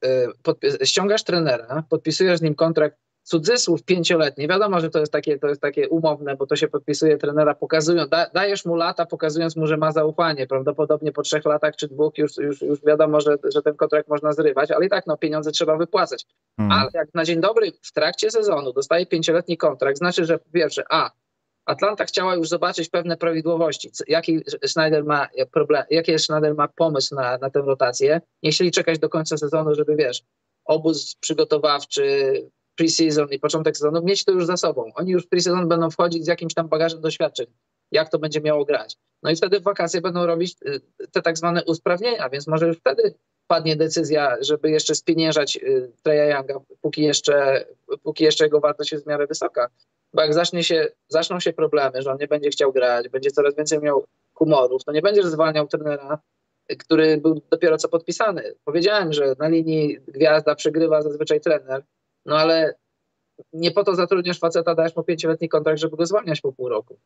[0.82, 4.48] y, ściągasz trenera, podpisujesz z nim kontrakt cudzysłów pięcioletni.
[4.48, 8.08] Wiadomo, że to jest takie, to jest takie umowne, bo to się podpisuje trenera, pokazują,
[8.08, 10.48] da, dajesz mu lata, pokazując mu, że ma zaufanie.
[10.48, 14.34] Prawdopodobnie po trzech latach czy dwóch już, już, już wiadomo, że, że ten kontrakt można
[14.34, 16.26] zrywać, ale i tak no, pieniądze trzeba wypłacać.
[16.58, 16.80] Hmm.
[16.80, 21.12] Ale jak na dzień dobry w trakcie sezonu dostaje pięcioletni kontrakt, znaczy, że pierwsze, a
[21.66, 23.92] Atlanta chciała już zobaczyć pewne prawidłowości.
[24.08, 28.22] Jaki Schneider ma problem, jaki Schneider ma pomysł na, na tę rotację.
[28.44, 30.24] Nie chcieli czekać do końca sezonu, żeby wiesz,
[30.66, 32.34] obóz przygotowawczy,
[32.76, 34.92] preseason i początek sezonu, mieć to już za sobą.
[34.96, 37.46] Oni już w preseason będą wchodzić z jakimś tam bagażem doświadczeń,
[37.92, 38.98] jak to będzie miało grać.
[39.24, 42.78] No i wtedy w wakacje będą robić y, te tak zwane usprawnienia, więc może już
[42.78, 43.14] wtedy
[43.48, 47.66] padnie decyzja, żeby jeszcze spieniężać y, Treya Younga, póki jeszcze,
[48.04, 49.70] póki jeszcze jego wartość jest w miarę wysoka.
[50.14, 53.56] Bo jak zacznie się, zaczną się problemy, że on nie będzie chciał grać, będzie coraz
[53.56, 56.20] więcej miał humorów, to nie będziesz zwalniał trenera,
[56.80, 58.56] który był dopiero co podpisany.
[58.66, 61.84] Powiedziałem, że na linii gwiazda przegrywa zazwyczaj trener,
[62.26, 62.76] no ale
[63.54, 66.98] nie po to zatrudniasz faceta, dajesz mu pięcioletni kontrakt, żeby go zwalniać po pół roku.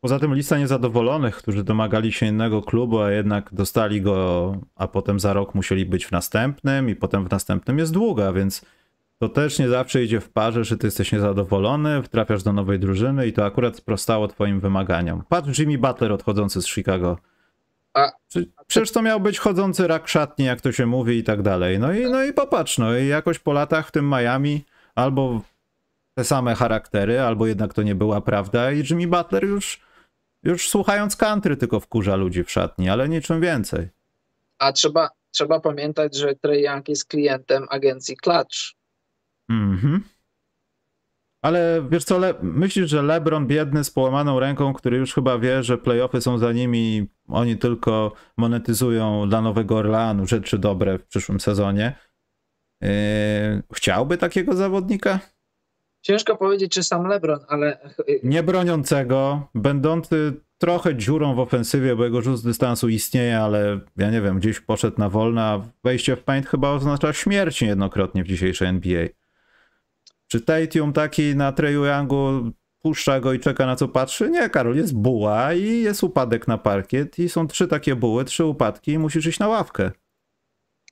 [0.00, 5.20] Poza tym lista niezadowolonych, którzy domagali się innego klubu, a jednak dostali go, a potem
[5.20, 8.64] za rok musieli być w następnym i potem w następnym jest długa, więc
[9.18, 13.26] to też nie zawsze idzie w parze, że ty jesteś niezadowolony, trafiasz do nowej drużyny
[13.26, 15.22] i to akurat sprostało twoim wymaganiom.
[15.28, 17.18] Patrz Jimmy Butler odchodzący z Chicago.
[17.94, 18.12] A,
[18.66, 21.78] Przecież to miał być chodzący rak szatni, jak to się mówi i tak dalej.
[21.78, 24.64] No i, no i popatrz, no i jakoś po latach w tym Miami
[24.94, 25.40] albo
[26.14, 29.80] te same charaktery, albo jednak to nie była prawda i Jimmy Butler już,
[30.42, 33.88] już słuchając country tylko wkurza ludzi w szatni, ale niczym więcej.
[34.58, 38.56] A trzeba, trzeba pamiętać, że Trey Young jest klientem agencji Clutch.
[39.48, 40.04] Mhm.
[41.42, 45.62] Ale wiesz co, Le myślisz, że LeBron biedny z połamaną ręką, który już chyba wie,
[45.62, 51.40] że playoffy są za nimi, oni tylko monetyzują dla Nowego Orleanu rzeczy dobre w przyszłym
[51.40, 51.96] sezonie.
[52.80, 52.88] Yy,
[53.74, 55.18] chciałby takiego zawodnika?
[56.02, 57.78] Ciężko powiedzieć, czy sam LeBron, ale.
[58.22, 64.10] Nie broniącego, będący trochę dziurą w ofensywie, bo jego rzut z dystansu istnieje, ale ja
[64.10, 68.26] nie wiem, gdzieś poszedł na wolne, a wejście w paint chyba oznacza śmierć niejednokrotnie w
[68.26, 69.06] dzisiejszej NBA.
[70.32, 72.50] Czy Tatum taki na Treju Youngu
[72.82, 74.30] puszcza go i czeka na co patrzy?
[74.30, 78.44] Nie, Karol, jest buła i jest upadek na parkiet i są trzy takie buły, trzy
[78.44, 79.90] upadki i musisz iść na ławkę.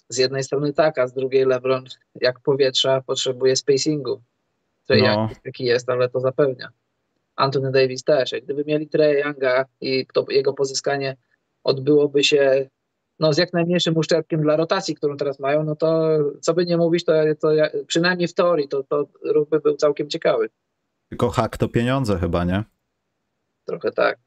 [0.08, 1.84] Z jednej strony tak, a z drugiej LeBron
[2.14, 4.22] jak powietrza potrzebuje spacingu.
[4.86, 5.08] Trey no.
[5.08, 6.68] Young taki jest, ale to zapewnia.
[7.36, 8.32] Anthony Davis też.
[8.32, 11.16] Jak gdyby mieli Trey Younga i to jego pozyskanie
[11.64, 12.68] odbyłoby się
[13.20, 16.76] no, z jak najmniejszym uszczerbkiem dla rotacji, którą teraz mają, no to co by nie
[16.76, 17.48] mówić, to, to
[17.86, 20.48] przynajmniej w teorii to, to ruch by był całkiem ciekawy.
[21.08, 22.64] Tylko hak to pieniądze chyba, nie?
[23.64, 24.18] Trochę tak.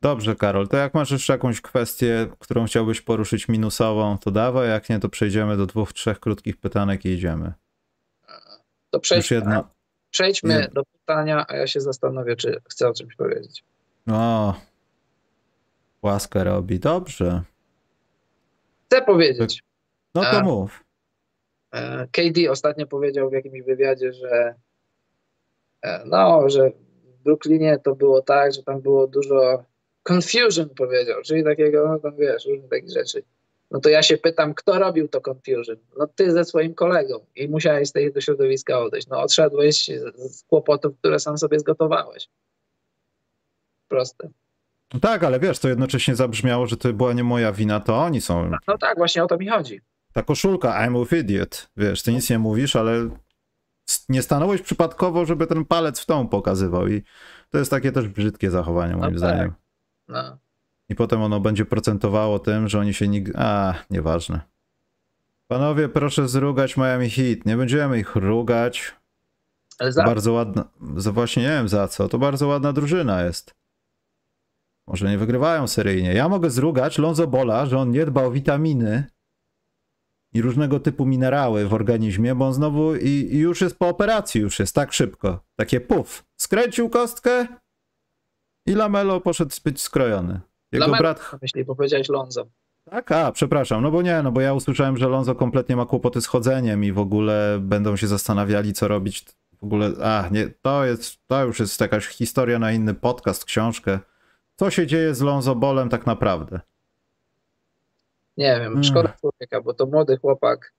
[0.00, 4.88] Dobrze, Karol, to jak masz jeszcze jakąś kwestię, którą chciałbyś poruszyć minusową, to dawaj, jak
[4.88, 7.52] nie, to przejdziemy do dwóch, trzech krótkich pytanek i idziemy.
[8.90, 9.68] To przejdźmy, jedna...
[10.10, 13.64] przejdźmy do pytania, a ja się zastanowię, czy chcę o czymś powiedzieć.
[14.10, 14.54] O,
[16.02, 17.42] łaskę robi, dobrze.
[18.88, 19.62] Chcę powiedzieć.
[20.14, 20.84] No to mów.
[21.72, 24.54] E, KD ostatnio powiedział w jakimś wywiadzie, że
[25.82, 29.64] e, no, że w Brooklynie to było tak, że tam było dużo
[30.02, 33.22] confusion powiedział, czyli takiego, no tam wiesz, różnych takich rzeczy.
[33.70, 35.76] No to ja się pytam, kto robił to confusion?
[35.98, 39.06] No ty ze swoim kolegą i musiałeś z tego środowiska odejść.
[39.06, 42.28] No odszedłeś z, z kłopotów, które sam sobie zgotowałeś.
[43.88, 44.28] Proste.
[44.94, 48.20] No tak, ale wiesz, to jednocześnie zabrzmiało, że to była nie moja wina, to oni
[48.20, 48.50] są.
[48.50, 49.80] No, no tak, właśnie o to mi chodzi.
[50.12, 51.70] Ta koszulka, I'm with idiot.
[51.76, 53.08] Wiesz, ty nic nie mówisz, ale
[54.08, 57.02] nie stanąłeś przypadkowo, żeby ten palec w tą pokazywał i
[57.50, 59.30] to jest takie też brzydkie zachowanie moim no tak.
[59.30, 59.52] zdaniem.
[60.08, 60.38] No.
[60.88, 63.32] I potem ono będzie procentowało tym, że oni się nigdy...
[63.36, 64.40] A, nieważne.
[65.46, 67.46] Panowie, proszę zrugać Miami Heat.
[67.46, 68.94] Nie będziemy ich rugać.
[69.78, 70.04] Ale za...
[70.04, 70.64] Bardzo ładna...
[71.12, 72.08] Właśnie nie wiem za co.
[72.08, 73.57] To bardzo ładna drużyna jest.
[74.88, 76.14] Może nie wygrywają seryjnie.
[76.14, 79.04] Ja mogę zrugać Lonzo Bola, że on nie dba o witaminy
[80.32, 84.40] i różnego typu minerały w organizmie, bo on znowu i, i już jest po operacji,
[84.40, 85.44] już jest tak szybko.
[85.56, 86.24] Takie puf.
[86.36, 87.46] Skręcił kostkę
[88.66, 90.40] i Lamelo poszedł być skrojony.
[90.72, 91.30] Jego Lamelo, brat...
[91.42, 92.46] Myśli, bo powiedziałeś Lonzo.
[92.90, 96.20] Tak, a, przepraszam, no bo nie, no bo ja usłyszałem, że Lonzo kompletnie ma kłopoty
[96.20, 99.24] z chodzeniem i w ogóle będą się zastanawiali, co robić.
[99.60, 103.98] W ogóle, a, nie, to jest, to już jest jakaś historia na inny podcast, książkę.
[104.58, 106.60] Co się dzieje z Lonzo Bolem tak naprawdę?
[108.36, 109.18] Nie wiem, szkoda hmm.
[109.20, 110.72] człowieka, bo to młody chłopak,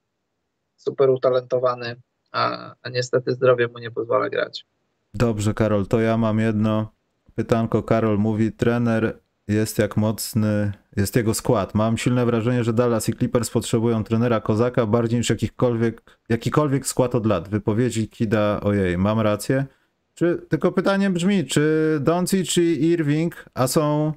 [0.76, 1.96] super utalentowany,
[2.32, 4.66] a, a niestety zdrowie mu nie pozwala grać.
[5.14, 6.92] Dobrze, Karol, to ja mam jedno
[7.34, 7.82] pytanko.
[7.82, 9.18] Karol mówi, trener
[9.48, 11.74] jest jak mocny, jest jego skład.
[11.74, 17.14] Mam silne wrażenie, że Dallas i Clippers potrzebują trenera Kozaka bardziej niż jakikolwiek, jakikolwiek skład
[17.14, 17.48] od lat.
[17.48, 19.66] Wypowiedzi Kida, ojej, mam rację?
[20.14, 24.12] Czy, tylko pytanie brzmi, czy Doncic czy Irving, a są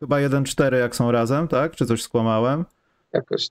[0.00, 1.76] chyba 1-4 jak są razem, tak?
[1.76, 2.64] Czy coś skłamałem?
[3.12, 3.48] Jakoś,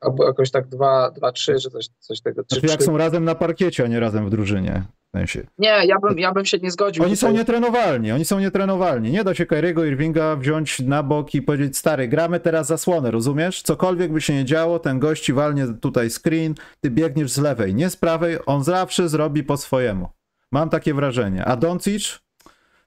[0.00, 2.44] albo jakoś tak 2-3, czy coś, coś tego.
[2.44, 4.84] 3, znaczy, jak są razem na parkiecie, a nie razem w drużynie.
[5.08, 5.46] W sensie.
[5.58, 7.04] Nie, ja bym, ja bym się nie zgodził.
[7.04, 7.30] Oni tutaj.
[7.30, 9.10] są nietrenowalni, oni są nietrenowalni.
[9.10, 13.62] Nie da się Kyriego Irvinga wziąć na bok i powiedzieć, stary, gramy teraz zasłonę, rozumiesz?
[13.62, 17.90] Cokolwiek by się nie działo, ten gości walnie tutaj screen, ty biegniesz z lewej, nie
[17.90, 20.08] z prawej, on zawsze zrobi po swojemu.
[20.54, 21.44] Mam takie wrażenie.
[21.44, 22.20] A Doncic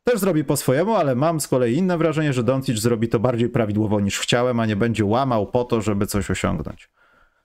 [0.03, 3.49] też zrobi po swojemu, ale mam z kolei inne wrażenie, że Doncic zrobi to bardziej
[3.49, 6.89] prawidłowo niż chciałem, a nie będzie łamał po to, żeby coś osiągnąć.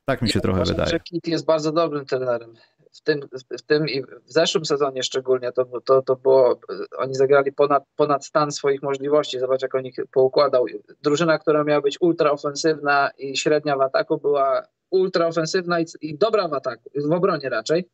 [0.05, 0.91] Tak mi się ja trochę wydaje.
[0.91, 2.55] Że Kit jest bardzo dobrym trenerem.
[2.93, 3.21] W tym,
[3.59, 6.61] w tym i w zeszłym sezonie szczególnie to, to, to było,
[6.99, 9.39] oni zagrali ponad, ponad stan swoich możliwości.
[9.39, 10.67] Zobacz, jak on ich poukładał.
[11.03, 16.19] Drużyna, która miała być ultra ofensywna i średnia w ataku, była ultra ofensywna i, i
[16.19, 17.89] dobra w ataku, w obronie raczej.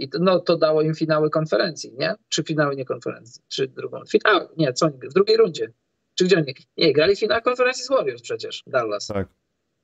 [0.00, 2.14] I to, no, to dało im finały konferencji, nie?
[2.28, 3.42] Czy finały nie konferencji?
[3.48, 4.04] Czy drugą?
[4.10, 5.72] Finał, nie, co oni, w drugiej rundzie.
[6.14, 6.54] Czy gdzie oni?
[6.76, 9.06] Nie, grali finał konferencji z Warriors przecież, Dallas.
[9.06, 9.28] Tak.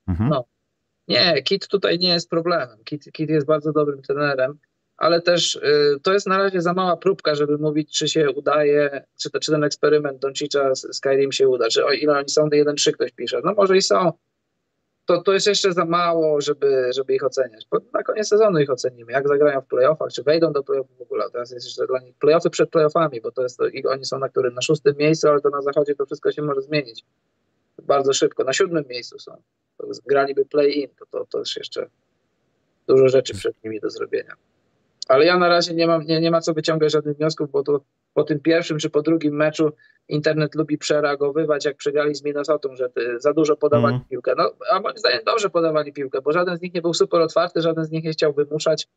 [0.07, 0.29] Mhm.
[0.29, 0.45] No.
[1.07, 2.83] Nie, Kit tutaj nie jest problemem.
[2.83, 4.59] Kit, Kit jest bardzo dobrym trenerem,
[4.97, 9.05] ale też y, to jest na razie za mała próbka, żeby mówić, czy się udaje,
[9.21, 12.47] czy, to, czy ten eksperyment Doncicza z Skyrim się uda, czy o ile oni są,
[12.47, 13.41] 1-3 ktoś pisze.
[13.43, 14.11] No może i są,
[15.07, 17.67] to, to jest jeszcze za mało, żeby, żeby ich oceniać.
[17.71, 21.01] Bo na koniec sezonu ich ocenimy, jak zagrają w playoffach, czy wejdą do playoffów w
[21.01, 21.25] ogóle.
[21.31, 24.53] Teraz jest jeszcze dla nich playoffy przed playoffami, bo to jest, oni są na którym?
[24.53, 27.05] Na szóstym miejscu, ale to na zachodzie to wszystko się może zmienić.
[27.83, 28.43] bardzo szybko.
[28.43, 29.41] Na siódmym miejscu są.
[30.05, 31.89] Graliby play-in, to, to, to też jeszcze
[32.87, 34.33] dużo rzeczy przed nimi do zrobienia.
[35.07, 37.81] Ale ja na razie nie, mam, nie, nie ma co wyciągać żadnych wniosków, bo to
[38.13, 39.71] po tym pierwszym czy po drugim meczu
[40.07, 44.07] internet lubi przereagowywać, jak przegrali z Minnesotą, że za dużo podawali mm.
[44.09, 44.33] piłkę.
[44.37, 47.61] No, a moim zdaniem dobrze podawali piłkę, bo żaden z nich nie był super otwarty,
[47.61, 48.87] żaden z nich nie chciał wymuszać.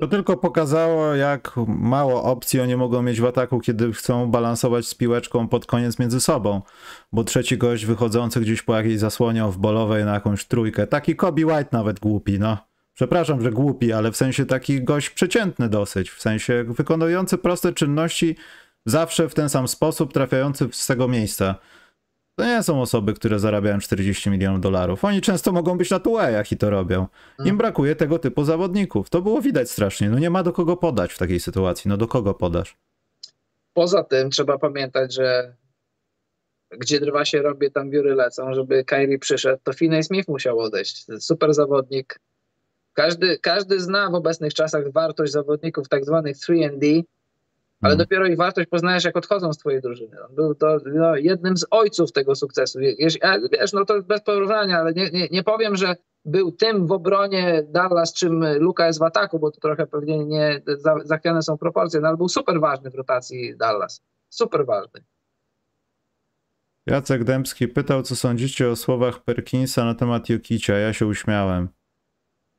[0.00, 4.94] To tylko pokazało, jak mało opcji oni mogą mieć w ataku, kiedy chcą balansować z
[4.94, 6.62] piłeczką pod koniec między sobą.
[7.12, 11.46] Bo trzeci gość wychodzący gdzieś po jakiejś zasłonie w bolowej na jakąś trójkę, taki Kobe
[11.46, 12.71] White nawet głupi, no.
[12.94, 18.36] Przepraszam, że głupi, ale w sensie taki gość przeciętny dosyć, w sensie wykonujący proste czynności
[18.86, 21.54] zawsze w ten sam sposób, trafiający z tego miejsca.
[22.38, 25.04] To nie są osoby, które zarabiają 40 milionów dolarów.
[25.04, 27.06] Oni często mogą być na tułejach i to robią.
[27.38, 27.56] Im mm.
[27.56, 29.10] brakuje tego typu zawodników.
[29.10, 30.10] To było widać strasznie.
[30.10, 31.88] No nie ma do kogo podać w takiej sytuacji.
[31.88, 32.76] No do kogo podasz?
[33.72, 35.56] Poza tym trzeba pamiętać, że
[36.70, 38.54] gdzie drwa się robi, tam wióry lecą.
[38.54, 41.06] Żeby Kyrie przyszedł, to Finney Smith musiał odejść.
[41.18, 42.18] Super zawodnik.
[42.94, 47.02] Każdy, każdy zna w obecnych czasach wartość zawodników tak zwanych 3D,
[47.82, 47.98] ale hmm.
[47.98, 50.16] dopiero ich wartość poznajesz, jak odchodzą z twojej drużyny.
[50.28, 52.78] On był to no, jednym z ojców tego sukcesu.
[52.78, 53.18] Wiesz,
[53.52, 57.62] wiesz no to bez porównania, ale nie, nie, nie powiem, że był tym w obronie
[57.68, 60.62] Dallas, czym Luka jest w ataku, bo to trochę pewnie nie
[61.04, 64.02] zachwiane są proporcje, no ale był super ważny w rotacji Dallas.
[64.28, 65.04] Super ważny.
[66.86, 70.78] Jacek Dębski pytał, co sądzicie o słowach Perkinsa na temat Jokicia.
[70.78, 71.68] Ja się uśmiałem.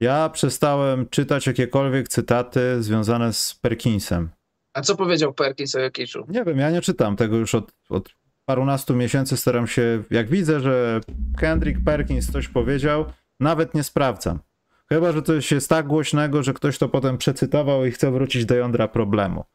[0.04, 4.30] Ja przestałem czytać jakiekolwiek cytaty związane z Perkinsem.
[4.74, 6.26] A co powiedział Perkins o Jokiczu?
[6.28, 8.10] Nie wiem, ja nie czytam tego już od, od
[8.45, 9.38] parunastu miesięcy.
[9.38, 10.99] Staram się, jak widzę, że
[11.38, 13.06] Kendrick Perkins coś powiedział,
[13.39, 14.39] nawet nie sprawdzam.
[14.89, 18.56] Chyba, że coś jest tak głośnego, że ktoś to potem przecytował i chce wrócić do
[18.56, 19.45] jądra problemu.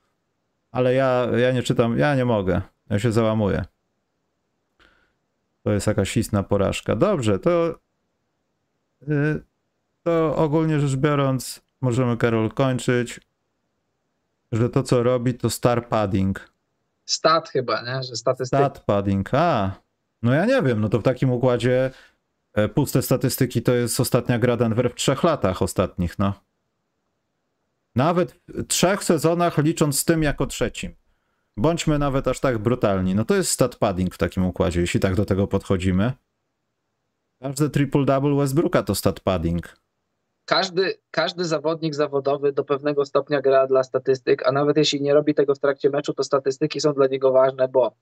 [0.70, 2.62] Ale ja, ja nie czytam, ja nie mogę.
[2.90, 3.64] Ja się załamuję.
[5.62, 6.96] To jest jakaś istna porażka.
[6.96, 7.78] Dobrze, to,
[9.07, 9.47] yy,
[10.09, 13.20] to ogólnie rzecz biorąc, możemy Karol kończyć
[14.52, 16.52] że to, co robi, to star padding.
[17.06, 18.02] Stat chyba, nie?
[18.02, 18.62] Że statystyki.
[18.62, 19.72] Stat padding, a.
[20.22, 21.90] No ja nie wiem, no to w takim układzie
[22.54, 26.34] e, puste statystyki to jest ostatnia gra Denver w trzech latach ostatnich, no.
[27.94, 30.94] Nawet w trzech sezonach licząc z tym jako trzecim.
[31.56, 33.14] Bądźmy nawet aż tak brutalni.
[33.14, 36.12] No to jest stat padding w takim układzie, jeśli tak do tego podchodzimy.
[37.40, 39.76] Każdy triple-double Westbrooka to stat padding
[40.49, 45.34] każdy, każdy zawodnik zawodowy do pewnego stopnia gra dla statystyk, a nawet jeśli nie robi
[45.34, 47.92] tego w trakcie meczu, to statystyki są dla niego ważne, bo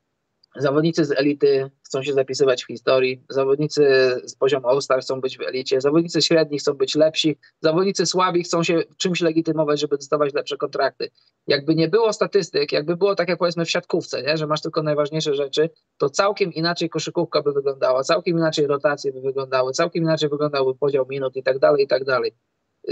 [0.58, 3.82] zawodnicy z elity chcą się zapisywać w historii, zawodnicy
[4.24, 8.62] z poziomu All-Star chcą być w elicie, zawodnicy średni chcą być lepsi, zawodnicy słabi chcą
[8.62, 11.10] się czymś legitymować, żeby dostawać lepsze kontrakty.
[11.46, 14.36] Jakby nie było statystyk, jakby było tak jak powiedzmy w siatkówce, nie?
[14.36, 19.20] że masz tylko najważniejsze rzeczy, to całkiem inaczej koszykówka by wyglądała, całkiem inaczej rotacje by
[19.20, 22.32] wyglądały, całkiem inaczej wyglądałby podział minut i tak dalej, i tak dalej.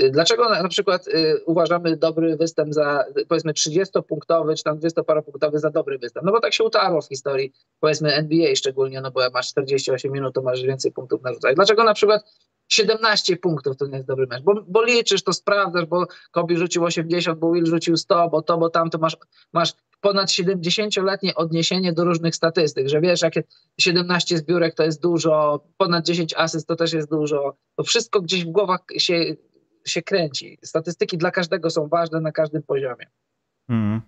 [0.02, 5.70] Y, dlaczego na, przykład y, uważamy dobry występ za, powiedzmy, 30-punktowy, czy tam 20-paropunktowy za
[5.70, 6.26] dobry występ?
[6.26, 10.12] No bo tak się utarło w historii, powiedzmy NBA szczególnie, no bo jak masz 48
[10.12, 11.54] minut, to masz więcej punktów narzucać.
[11.54, 12.22] Dlaczego na przykład
[12.68, 14.42] 17 punktów to nie jest dobry mecz?
[14.42, 18.58] Bo, bo liczysz, to sprawdzasz, bo Kobe rzucił 80, bo Will rzucił 100, bo to,
[18.58, 19.16] bo tamto, masz,
[19.52, 23.42] masz ponad 70-letnie odniesienie do różnych statystyk, że wiesz, jakie
[23.80, 27.56] 17 zbiórek to jest dużo, ponad 10 asyst to też jest dużo.
[27.76, 29.34] To wszystko gdzieś w głowach się
[29.86, 30.58] się kręci.
[30.64, 33.06] Statystyki dla każdego są ważne na każdym poziomie.
[33.66, 34.00] Hmm.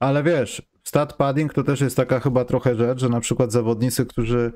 [0.00, 4.06] Ale wiesz, stat padding to też jest taka chyba trochę rzecz, że na przykład zawodnicy,
[4.06, 4.52] którzy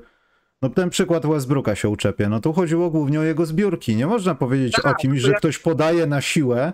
[0.61, 2.29] no ten przykład Westbrooka się uczepie.
[2.29, 3.95] No tu chodziło głównie o jego zbiórki.
[3.95, 6.73] Nie można powiedzieć tak, o kimś, że ktoś podaje na siłę,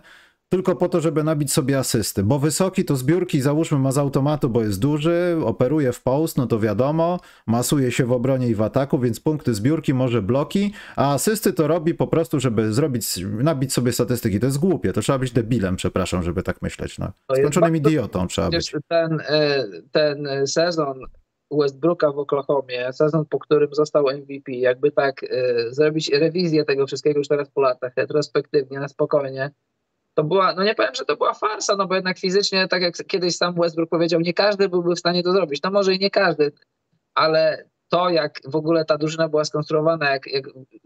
[0.50, 2.24] tylko po to, żeby nabić sobie asysty.
[2.24, 6.48] Bo wysoki to zbiórki, załóżmy, ma z automatu, bo jest duży, operuje w post, no
[6.48, 11.14] to wiadomo, masuje się w obronie i w ataku, więc punkty zbiórki, może bloki, a
[11.14, 14.40] asysty to robi po prostu, żeby zrobić, nabić sobie statystyki.
[14.40, 17.00] To jest głupie, to trzeba być debilem, przepraszam, żeby tak myśleć.
[17.00, 17.12] No.
[17.38, 18.76] Skończonym idiotą trzeba być.
[18.88, 21.00] Ten, e, ten sezon
[21.52, 25.30] Westbrooka w Oklahomie, sezon, po którym został MVP, jakby tak y,
[25.70, 29.52] zrobić rewizję tego wszystkiego już teraz po latach, retrospektywnie, na spokojnie,
[30.14, 32.94] to była, no nie powiem, że to była farsa, no bo jednak fizycznie, tak jak
[33.08, 35.62] kiedyś sam Westbrook powiedział, nie każdy byłby w stanie to zrobić.
[35.64, 36.52] No może i nie każdy,
[37.14, 40.46] ale to, jak w ogóle ta drużyna była skonstruowana, jak, jak,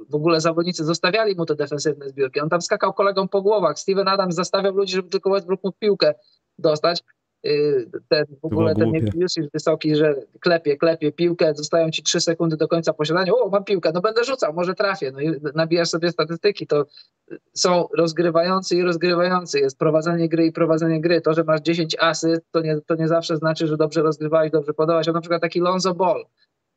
[0.10, 2.40] w ogóle zawodnicy zostawiali mu te defensywne zbiórki.
[2.40, 3.80] On tam skakał kolegom po głowach.
[3.80, 6.14] Steven Adams zastawiał ludzi, żeby tylko Westbrook mógł piłkę
[6.58, 7.04] dostać.
[7.48, 12.22] Y, ten, w ogóle ten już jest wysoki, że klepie, klepie piłkę, zostają ci trzy
[12.22, 15.90] sekundy do końca posiadania, o mam piłkę, no będę rzucał, może trafię, no i nabijasz
[15.90, 16.86] sobie statystyki, to
[17.54, 22.42] są rozgrywający i rozgrywający, jest prowadzenie gry i prowadzenie gry, to, że masz 10 asy,
[22.52, 25.60] to nie, to nie zawsze znaczy, że dobrze rozgrywałeś, dobrze podałaś, a na przykład taki
[25.60, 26.26] Lonzo Ball,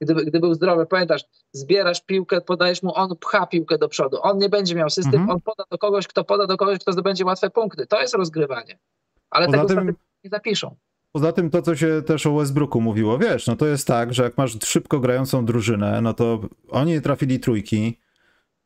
[0.01, 4.19] gdyby, gdy był zdrowy, pamiętasz, zbierasz piłkę, podajesz mu, on pcha piłkę do przodu.
[4.23, 5.31] On nie będzie miał system, Mhm.
[5.31, 7.87] on poda do kogoś, kto poda do kogoś, kto zdobędzie łatwe punkty.
[7.87, 8.79] To jest rozgrywanie.
[9.31, 10.77] Ale Poza tego tym- statystyki nie zapiszą.
[11.13, 14.23] Poza tym to, co się też o Westbrooku mówiło, wiesz, no to jest tak, że
[14.23, 17.99] jak masz szybko grającą drużynę, no to oni trafili trójki,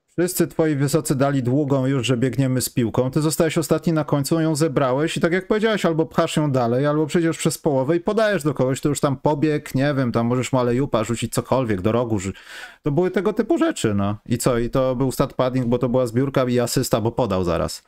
[0.06, 4.40] wszyscy twoi wysocy dali długą już, że biegniemy z piłką, ty zostałeś ostatni na końcu,
[4.40, 8.00] ją zebrałeś i tak jak powiedziałeś, albo pchasz ją dalej, albo przejdziesz przez połowę i
[8.00, 11.80] podajesz do kogoś, to już tam pobieg, nie wiem, tam możesz mu alejupa rzucić cokolwiek
[11.80, 12.18] do rogu,
[12.82, 14.16] to były tego typu rzeczy, no.
[14.26, 17.44] I co, i to był stat padding, bo to była zbiórka i asysta, bo podał
[17.44, 17.82] zaraz.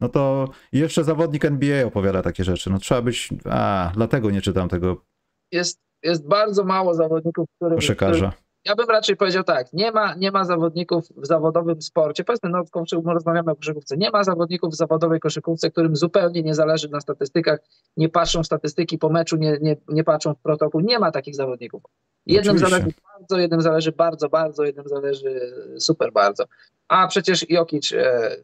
[0.00, 2.70] No to jeszcze zawodnik NBA opowiada takie rzeczy.
[2.70, 3.28] No trzeba być.
[3.50, 5.04] A, dlatego nie czytam tego
[5.52, 8.32] Jest, jest bardzo mało zawodników, którym koszykarza.
[8.64, 12.64] Ja bym raczej powiedział tak, nie ma, nie ma zawodników w zawodowym sporcie, powiedzmy, no,
[13.06, 17.60] rozmawiamy o koszykówce, nie ma zawodników w zawodowej koszykówce, którym zupełnie nie zależy na statystykach,
[17.96, 21.34] nie patrzą w statystyki po meczu, nie, nie, nie patrzą w protokół, nie ma takich
[21.34, 21.82] zawodników.
[22.26, 22.76] Jednym Oczywiście.
[22.76, 26.44] zależy bardzo, jednym zależy bardzo, bardzo, jednym zależy super bardzo.
[26.88, 28.36] A przecież Jokic, e,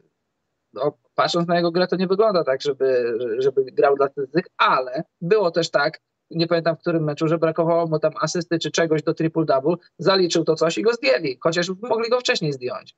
[0.73, 5.03] no, patrząc na jego grę, to nie wygląda tak, żeby, żeby grał dla statystyk, ale
[5.21, 9.03] było też tak, nie pamiętam w którym meczu, że brakowało mu tam asysty czy czegoś
[9.03, 12.97] do triple-double, zaliczył to coś i go zdjęli, chociaż mogli go wcześniej zdjąć.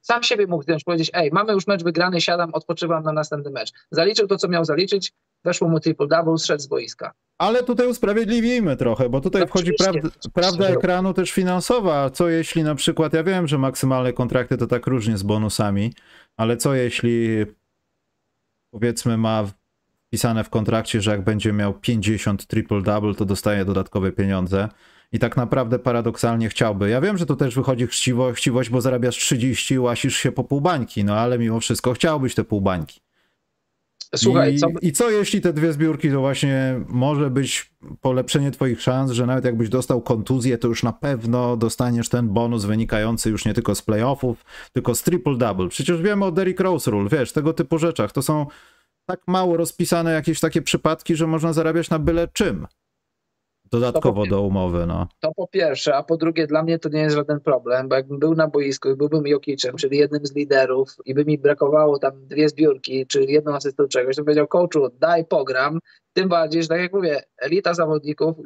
[0.00, 3.72] Sam siebie mógł zdjąć, powiedzieć, ej, mamy już mecz wygrany, siadam, odpoczywam na następny mecz.
[3.90, 5.12] Zaliczył to, co miał zaliczyć,
[5.44, 7.12] weszło mu triple-double, zszedł z boiska.
[7.38, 12.10] Ale tutaj usprawiedliwimy trochę, bo tutaj No wchodzi prawda, prawda ekranu też finansowa.
[12.10, 15.92] Co jeśli na przykład, ja wiem, że maksymalne kontrakty to tak różnie z bonusami,
[16.36, 17.44] ale co jeśli
[18.70, 19.44] powiedzmy ma
[20.06, 24.68] wpisane w kontrakcie, że jak będzie miał 50 triple-double, to dostaje dodatkowe pieniądze.
[25.12, 26.90] I tak naprawdę paradoksalnie chciałby.
[26.90, 30.60] Ja wiem, że to też wychodzi chciwo, chciwość, bo zarabiasz 30, łasisz się po pół
[30.60, 33.05] bańki, no ale mimo wszystko chciałbyś te pół bańki.
[34.14, 38.82] Słuchaj, I, co, I co jeśli te dwie zbiórki to właśnie może być polepszenie twoich
[38.82, 43.44] szans, że nawet jakbyś dostał kontuzję, to już na pewno dostaniesz ten bonus wynikający już
[43.44, 45.68] nie tylko z playoffów, tylko z triple-double.
[45.68, 48.12] Przecież wiemy o Derrick Rose Rule, wiesz, tego typu rzeczach.
[48.12, 48.46] To są
[49.06, 52.66] tak mało rozpisane jakieś takie przypadki, że można zarabiać na byle czym.
[53.70, 55.08] Dodatkowo po- do umowy, no.
[55.20, 58.18] To po pierwsze, a po drugie, dla mnie to nie jest żaden problem, bo jakbym
[58.18, 62.26] był na boisku i byłbym Jokicem, czyli jednym z liderów, i by mi brakowało tam
[62.26, 65.78] dwie zbiórki, czy jedną asystę czegoś, to powiedział, coachu, daj pogram.
[66.12, 68.36] Tym bardziej, że tak jak mówię, elita zawodników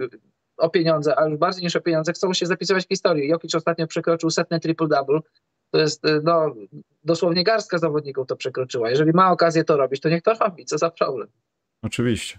[0.57, 3.29] o pieniądze, a już bardziej niż o pieniądze, chcą się zapisywać w historii.
[3.29, 5.21] Jokic ostatnio przekroczył setne triple-double.
[5.71, 6.55] To jest y, no,
[7.05, 8.91] dosłownie garstka zawodników to przekroczyła.
[8.91, 10.65] Jeżeli ma okazję to robić, to niech to robi.
[10.65, 11.29] Co za problem.
[11.83, 12.39] Oczywiście.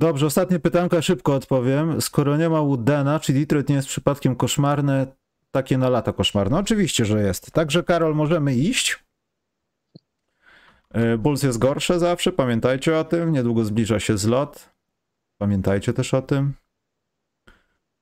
[0.00, 2.00] Dobrze, ostatnie pytanka, szybko odpowiem.
[2.00, 5.06] Skoro nie ma Woodena, czy Detroit nie jest przypadkiem koszmarne,
[5.50, 6.58] takie na lata koszmarne?
[6.58, 7.50] Oczywiście, że jest.
[7.50, 9.04] Także, Karol, możemy iść.
[10.94, 13.32] Yy, Bulls jest gorsze zawsze, pamiętajcie o tym.
[13.32, 14.70] Niedługo zbliża się zlot.
[15.38, 16.54] Pamiętajcie też o tym.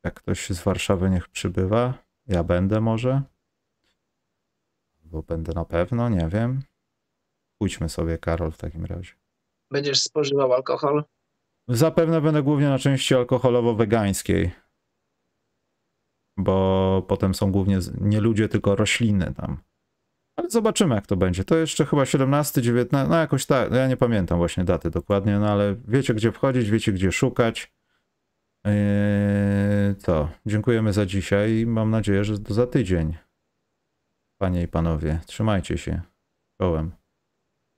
[0.05, 1.95] Jak ktoś z Warszawy niech przybywa.
[2.27, 3.23] Ja będę może.
[5.05, 6.63] Bo będę na pewno, nie wiem.
[7.59, 9.13] Pójdźmy sobie, Karol, w takim razie.
[9.71, 11.05] Będziesz spożywał alkohol?
[11.69, 14.51] Zapewne będę głównie na części alkoholowo-wegańskiej.
[16.37, 19.59] Bo potem są głównie nie ludzie, tylko rośliny tam.
[20.37, 21.45] Ale zobaczymy, jak to będzie.
[21.45, 23.73] To jeszcze chyba 17, 19, no jakoś tak.
[23.73, 27.73] Ja nie pamiętam właśnie daty dokładnie, no ale wiecie, gdzie wchodzić, wiecie, gdzie szukać.
[28.65, 28.73] Yy,
[30.03, 30.29] to.
[30.47, 33.17] Dziękujemy za dzisiaj i mam nadzieję, że to za tydzień.
[34.39, 36.03] Panie i panowie, trzymajcie się.
[36.61, 36.93] Czołem.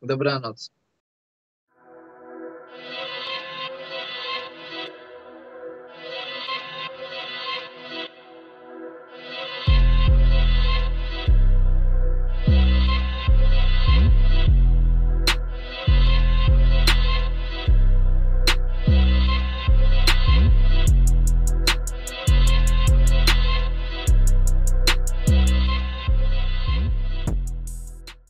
[0.02, 0.77] Dobranoc.